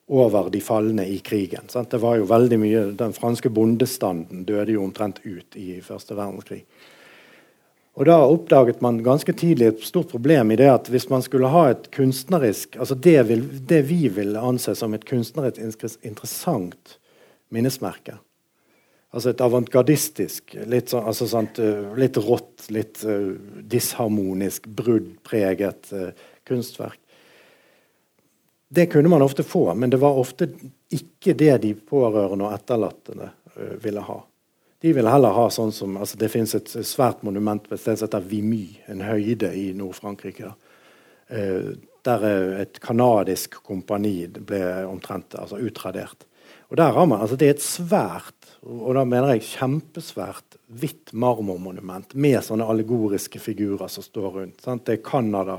over 0.09 0.49
de 0.53 0.61
falne 0.65 1.05
i 1.09 1.19
krigen. 1.21 1.69
Sant? 1.69 1.91
Det 1.93 2.01
var 2.01 2.17
jo 2.17 2.29
veldig 2.29 2.59
mye, 2.61 2.85
Den 2.97 3.13
franske 3.13 3.51
bondestanden 3.53 4.47
døde 4.49 4.73
jo 4.73 4.85
omtrent 4.85 5.21
ut 5.25 5.57
i 5.57 5.81
første 5.85 6.17
verdenskrig. 6.17 6.65
Og 7.99 8.07
Da 8.07 8.17
oppdaget 8.23 8.81
man 8.81 9.03
ganske 9.03 9.33
tidlig 9.35 9.67
et 9.67 9.83
stort 9.83 10.13
problem 10.13 10.53
i 10.55 10.57
det 10.57 10.69
at 10.71 10.89
hvis 10.93 11.09
man 11.11 11.23
skulle 11.23 11.51
ha 11.51 11.65
et 11.73 11.91
kunstnerisk 11.95 12.79
altså 12.79 12.95
Det, 12.95 13.19
vil, 13.27 13.43
det 13.67 13.83
vi 13.91 14.07
vil 14.09 14.37
anse 14.39 14.75
som 14.79 14.95
et 14.95 15.05
kunstnerisk 15.05 15.83
interessant 16.07 16.99
minnesmerke 17.51 18.21
Altså 19.09 19.31
et 19.33 19.41
avantgardistisk, 19.41 20.53
litt, 20.69 20.91
så, 20.93 21.01
altså 21.01 21.25
sånt, 21.31 21.57
uh, 21.65 21.95
litt 21.97 22.19
rått, 22.21 22.67
litt 22.69 23.01
uh, 23.09 23.31
disharmonisk, 23.65 24.67
bruddpreget 24.69 25.93
uh, 25.97 26.11
kunstverk. 26.45 26.99
Det 28.69 28.85
kunne 28.93 29.09
man 29.09 29.25
ofte 29.25 29.47
få, 29.49 29.63
men 29.73 29.89
det 29.89 30.03
var 30.03 30.21
ofte 30.21 30.51
ikke 30.93 31.33
det 31.41 31.55
de 31.65 31.73
pårørende 31.73 32.51
og 32.51 32.59
etterlatte 32.59 33.31
ville 33.81 34.05
ha. 34.05 34.19
De 34.81 34.93
vil 34.95 35.11
heller 35.11 35.35
ha 35.35 35.49
sånn 35.51 35.73
som 35.75 35.97
altså 35.99 36.19
Det 36.21 36.31
fins 36.31 36.55
et 36.55 36.71
svært 36.87 37.25
monument 37.27 37.65
på 37.65 37.75
et 37.75 37.83
som 37.83 38.07
heter 38.07 38.27
Vimy, 38.31 38.79
en 38.87 39.03
høyde 39.03 39.51
i 39.59 39.73
Nord-Frankrike. 39.75 40.53
Eh, 41.29 41.73
der 42.07 42.25
et 42.63 42.79
canadisk 42.81 43.59
kompani 43.67 44.29
ble 44.29 44.63
omtrent 44.89 45.35
altså 45.37 45.59
utradert. 45.59 46.25
Og 46.71 46.77
der 46.77 46.93
har 46.93 47.07
man, 47.07 47.21
altså 47.21 47.37
Det 47.37 47.49
er 47.49 47.57
et 47.57 47.65
svært, 47.65 48.53
og 48.63 48.95
da 48.95 49.05
mener 49.05 49.35
jeg 49.35 49.49
kjempesvært, 49.49 50.57
hvitt 50.69 51.13
marmormonument 51.17 52.15
med 52.15 52.43
sånne 52.45 52.67
allegoriske 52.69 53.41
figurer 53.41 53.89
som 53.89 54.05
står 54.05 54.31
rundt. 54.35 54.61
Sant? 54.61 54.85
Det 54.85 54.99
er 54.99 55.05
Canada, 55.05 55.59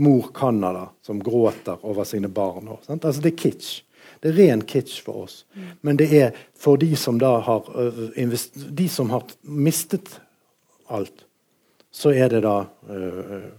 mor 0.00 0.30
Canada 0.34 0.88
som 1.04 1.22
gråter 1.22 1.78
over 1.86 2.04
sine 2.08 2.28
barn. 2.28 2.68
Også, 2.68 2.92
altså 2.92 3.20
Det 3.20 3.32
er 3.32 3.36
kitsch. 3.36 3.82
Det 4.20 4.28
er 4.28 4.36
ren 4.36 4.62
kitsch 4.68 5.00
for 5.04 5.24
oss. 5.24 5.44
Men 5.80 5.96
det 5.96 6.10
er 6.16 6.36
for 6.58 6.80
de 6.80 6.96
som 6.96 7.18
da 7.20 7.38
har, 7.44 7.68
de 8.70 8.88
som 8.88 9.10
har 9.10 9.24
mistet 9.42 10.20
alt, 10.88 11.24
så 11.90 12.12
er 12.12 12.28
det 12.28 12.42
da 12.44 12.56
uh, 12.64 13.50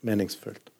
meningsfullt. 0.00 0.72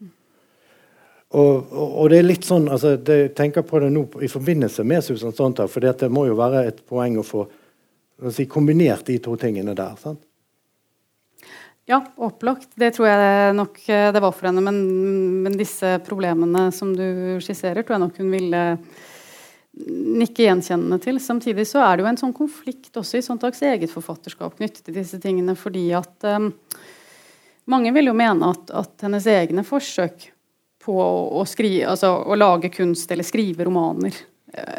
Og, 1.28 1.72
og, 1.72 1.88
og, 1.88 2.04
det 2.10 2.18
er 2.18 2.28
litt 2.28 2.46
sånn, 2.48 2.70
altså, 2.72 2.94
Jeg 2.96 3.34
tenker 3.36 3.64
på 3.66 3.80
det 3.82 3.90
nå 3.92 4.06
i 4.24 4.30
forbindelse 4.32 4.84
med 4.88 5.04
Susan 5.04 5.34
Sontag, 5.36 5.68
for 5.68 5.84
det 5.84 6.08
må 6.12 6.24
jo 6.28 6.38
være 6.38 6.64
et 6.70 6.80
poeng 6.88 7.18
å 7.20 7.26
få 7.26 7.44
si, 8.32 8.46
kombinert 8.48 9.06
de 9.08 9.18
to 9.20 9.36
tingene 9.40 9.76
der. 9.76 9.96
sant? 10.00 10.22
Ja, 11.88 12.02
opplagt. 12.16 12.68
Det 12.76 12.90
tror 12.92 13.06
jeg 13.08 13.52
nok 13.56 13.78
eh, 13.88 14.10
det 14.12 14.20
var 14.20 14.34
for 14.36 14.50
henne. 14.50 14.60
Men, 14.60 14.80
men, 15.40 15.54
disse 15.56 15.94
problemene 16.04 16.66
som 16.76 16.90
du 16.92 17.38
skisserer, 17.40 17.80
tror 17.80 17.96
jeg 17.96 18.02
nok 18.02 18.18
hun 18.20 18.34
ville 18.34 18.60
nikke 20.20 20.44
gjenkjennende 20.44 20.98
til. 21.00 21.16
Samtidig 21.24 21.64
så 21.70 21.80
er 21.86 21.96
det 21.96 22.04
jo 22.04 22.10
en 22.10 22.20
sånn 22.20 22.36
konflikt 22.36 23.00
også 23.00 23.22
i 23.22 23.24
Sontags 23.24 23.64
eget 23.64 23.94
forfatterskap 23.94 24.58
knyttet 24.58 24.82
til 24.84 24.98
disse 24.98 25.16
tingene, 25.22 25.54
fordi 25.56 25.86
at 25.96 26.28
um, 26.28 26.50
mange 27.72 27.94
vil 27.96 28.10
jo 28.10 28.16
mene 28.20 28.52
at, 28.52 28.68
at, 28.82 28.92
hennes 29.06 29.28
egne 29.32 29.64
forsøk 29.64 30.28
på 30.84 30.98
å, 30.98 31.46
skrive, 31.48 31.88
altså, 31.94 32.12
å 32.20 32.36
lage 32.36 32.68
kunst 32.74 33.08
eller 33.16 33.24
skrive 33.24 33.64
romaner 33.64 34.18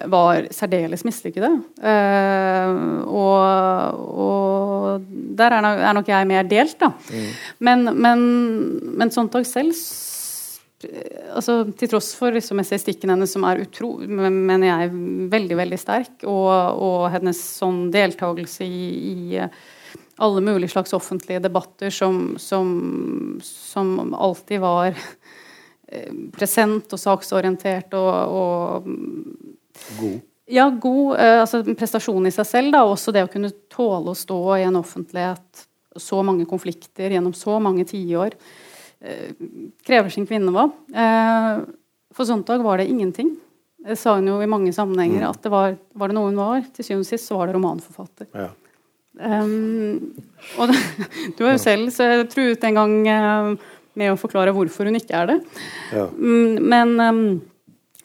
var 0.10 0.48
særdeles 0.54 1.06
mislykkede. 1.06 1.50
Uh, 1.78 3.06
og, 3.06 4.00
og, 4.26 5.08
der 5.40 5.56
er 5.56 5.64
nok, 5.64 5.82
er 5.86 5.98
nok, 6.00 6.12
jeg 6.12 6.30
mer 6.30 6.48
delt, 6.50 6.78
da. 6.82 6.92
Mm. 7.10 7.28
Men, 7.68 7.90
men, 7.96 8.24
men 9.00 9.12
Sontag 9.14 9.46
selv 9.48 9.76
altså, 11.36 11.64
Til 11.78 11.92
tross 11.92 12.14
for 12.18 12.34
liksom, 12.36 12.62
estetikken 12.64 13.12
hennes, 13.14 13.34
som 13.36 13.46
er 13.48 13.64
utro, 13.66 13.98
mener 14.08 14.68
jeg 14.68 14.94
veldig 15.34 15.58
veldig 15.60 15.80
sterk, 15.80 16.16
og, 16.24 16.80
og 16.80 17.10
hennes 17.14 17.40
sånn 17.60 17.88
deltakelse 17.94 18.68
i, 18.68 18.88
i, 19.12 19.44
alle 20.20 20.44
mulige 20.44 20.74
slags 20.74 20.96
offentlige 20.96 21.40
debatter 21.44 21.94
som, 21.96 22.34
som, 22.42 23.40
som 23.44 24.14
alltid 24.14 24.60
var 24.60 24.90
eh, 24.92 26.12
present 26.36 26.92
og 26.92 27.00
saksorientert 27.00 27.96
og, 27.96 28.36
og 28.42 28.90
God? 30.00 30.20
Ja, 30.50 30.70
god. 30.70 31.20
Eh, 31.20 31.40
altså 31.44 31.62
prestasjon 31.78 32.26
i 32.26 32.34
seg 32.34 32.48
selv. 32.50 32.74
Da, 32.74 32.86
også 32.86 33.14
det 33.16 33.26
å 33.26 33.32
kunne 33.32 33.52
tåle 33.72 34.14
å 34.14 34.18
stå 34.18 34.40
i 34.58 34.66
en 34.66 34.80
offentlighet 34.80 35.66
så 36.00 36.22
mange 36.26 36.48
konflikter 36.50 37.14
gjennom 37.14 37.36
så 37.38 37.60
mange 37.62 37.86
tiår. 37.90 38.38
Eh, 39.02 39.36
krever 39.86 40.14
sin 40.14 40.28
kvinne 40.30 40.54
hva. 40.56 40.70
for 42.16 42.26
Sontag 42.26 42.64
var 42.66 42.82
det 42.82 42.90
ingenting. 42.90 43.36
Det 43.80 43.96
sa 43.96 44.18
hun 44.18 44.28
jo 44.28 44.42
i 44.44 44.50
mange 44.50 44.74
sammenhenger 44.76 45.22
mm. 45.24 45.30
at 45.30 45.44
det 45.46 45.52
var, 45.54 45.76
var 45.96 46.10
det 46.10 46.18
noe 46.18 46.32
hun 46.32 46.40
var. 46.40 46.66
Til 46.74 46.86
syvende 46.86 47.06
og 47.06 47.12
sist 47.12 47.30
så 47.30 47.38
var 47.38 47.48
det 47.48 47.56
romanforfatter. 47.56 48.28
Ja. 48.34 48.50
Um, 49.20 50.16
og 50.62 50.72
du 51.36 51.44
var 51.44 51.56
jo 51.56 51.62
selv 51.62 51.92
så 51.92 52.06
jeg 52.08 52.28
truet 52.32 52.64
en 52.68 52.78
gang 52.78 52.94
med 54.00 54.14
å 54.14 54.20
forklare 54.20 54.54
hvorfor 54.56 54.90
hun 54.90 54.98
ikke 55.00 55.22
er 55.22 55.32
det. 55.34 55.38
Ja. 55.96 56.08
Um, 56.10 56.60
men, 56.72 56.94
um, 57.00 57.24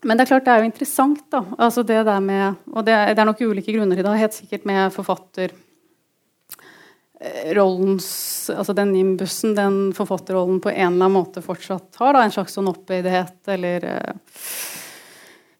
men, 0.04 0.16
det 0.16 0.24
er 0.24 0.32
klart 0.32 0.46
det 0.46 0.54
er 0.54 0.62
jo 0.62 0.70
interessant, 0.70 1.24
da. 1.32 1.42
Altså 1.58 1.82
det 1.86 2.02
der 2.06 2.24
med, 2.24 2.60
og 2.72 2.84
det, 2.86 2.94
det 3.12 3.22
er 3.22 3.28
nok 3.28 3.42
ulike 3.42 3.74
grunner 3.74 3.98
i 3.98 4.04
det. 4.06 4.18
Helt 4.20 4.36
sikkert 4.36 4.68
med 4.68 4.92
forfatter 4.94 5.56
Eh, 7.24 7.54
rollens 7.54 8.50
Altså 8.56 8.72
den 8.72 8.92
nimbusen 8.92 9.54
den 9.54 9.92
forfatterrollen 9.92 10.60
på 10.60 10.70
en 10.70 10.76
eller 10.76 10.88
annen 10.92 11.12
måte 11.12 11.42
fortsatt 11.42 11.96
har. 11.96 12.12
Da, 12.12 12.24
en 12.24 12.34
slags 12.34 12.56
sånn 12.56 12.68
opphøydhet, 12.68 13.36
eller 13.54 13.86
eh, 13.88 14.40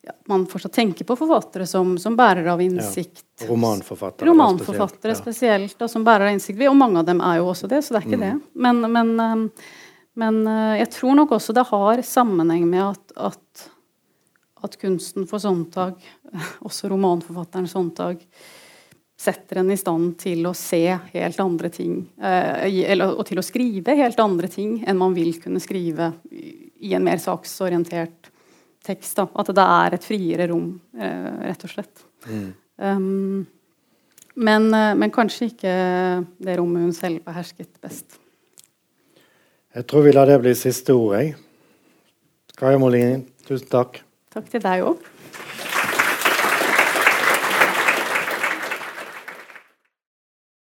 ja, 0.04 0.12
Man 0.28 0.44
fortsatt 0.50 0.74
tenker 0.76 1.06
på 1.08 1.16
forfattere 1.16 1.66
som, 1.66 1.94
som 1.98 2.16
bærer 2.18 2.50
av 2.52 2.60
innsikt. 2.60 3.24
Ja, 3.40 3.48
romanforfattere. 3.48 4.28
Romanforfattere 4.28 5.14
spesielt, 5.16 5.70
spesielt 5.70 5.78
da, 5.78 5.88
som 5.88 6.04
bærer 6.04 6.28
av 6.28 6.34
innsikt. 6.34 6.60
Og 6.68 6.76
mange 6.76 7.00
av 7.00 7.08
dem 7.08 7.22
er 7.24 7.40
jo 7.40 7.48
også 7.54 7.70
det, 7.70 7.80
så 7.86 7.94
det 7.94 8.02
er 8.02 8.08
ikke 8.10 8.20
mm. 8.20 8.26
det. 8.26 8.34
Men, 8.66 8.84
men, 8.98 9.14
eh, 9.24 9.70
men, 10.20 10.42
jeg 10.82 10.90
tror 10.98 11.16
nok 11.22 11.38
også 11.38 11.56
det 11.56 11.64
har 11.70 12.04
sammenheng 12.06 12.68
med 12.68 12.84
at, 12.90 13.16
at, 13.30 13.70
at 14.64 14.76
kunsten 14.80 15.28
for 15.30 15.42
Sontag, 15.42 15.98
også 16.66 16.90
romanforfatteren 16.92 17.68
Sontag, 17.70 18.22
setter 19.24 19.60
en 19.60 19.70
i 19.70 19.78
stand 19.78 20.16
til 20.20 20.42
å 20.48 20.52
se 20.58 20.82
helt 21.12 21.40
andre 21.40 21.70
ting, 21.72 22.00
eh, 22.18 22.66
eller, 22.92 23.14
og 23.14 23.24
til 23.28 23.40
å 23.40 23.46
skrive 23.46 23.94
helt 23.96 24.20
andre 24.20 24.50
ting 24.50 24.80
enn 24.82 24.98
man 25.00 25.14
vil 25.16 25.36
kunne 25.40 25.62
skrive 25.62 26.10
i 26.30 26.92
en 26.96 27.04
mer 27.06 27.22
saksorientert 27.22 28.32
tekst. 28.84 29.16
Da. 29.16 29.28
At 29.40 29.52
det 29.54 29.66
er 29.78 29.96
et 29.96 30.06
friere 30.06 30.48
rom, 30.50 30.74
eh, 30.98 31.30
rett 31.48 31.64
og 31.64 31.72
slett. 31.72 32.04
Mm. 32.26 32.48
Um, 32.76 33.46
men, 34.34 34.74
eh, 34.74 34.94
men, 34.98 35.12
kanskje 35.14 35.52
ikke 35.52 35.74
det 36.42 36.58
rommet 36.58 36.82
hun 36.82 36.94
selv 36.96 37.22
behersket 37.26 37.70
best. 37.82 38.18
Jeg 39.74 39.86
tror 39.90 40.04
vi 40.06 40.14
lar 40.14 40.26
det 40.30 40.40
bli 40.42 40.54
siste 40.58 40.94
ord, 40.94 41.16
jeg. 41.18 41.36
Kaja 42.58 42.78
Molin, 42.78 43.24
tusen 43.46 43.70
takk. 43.70 44.02
Takk 44.34 44.50
til 44.50 44.62
deg 44.64 44.82
òg. 44.82 45.02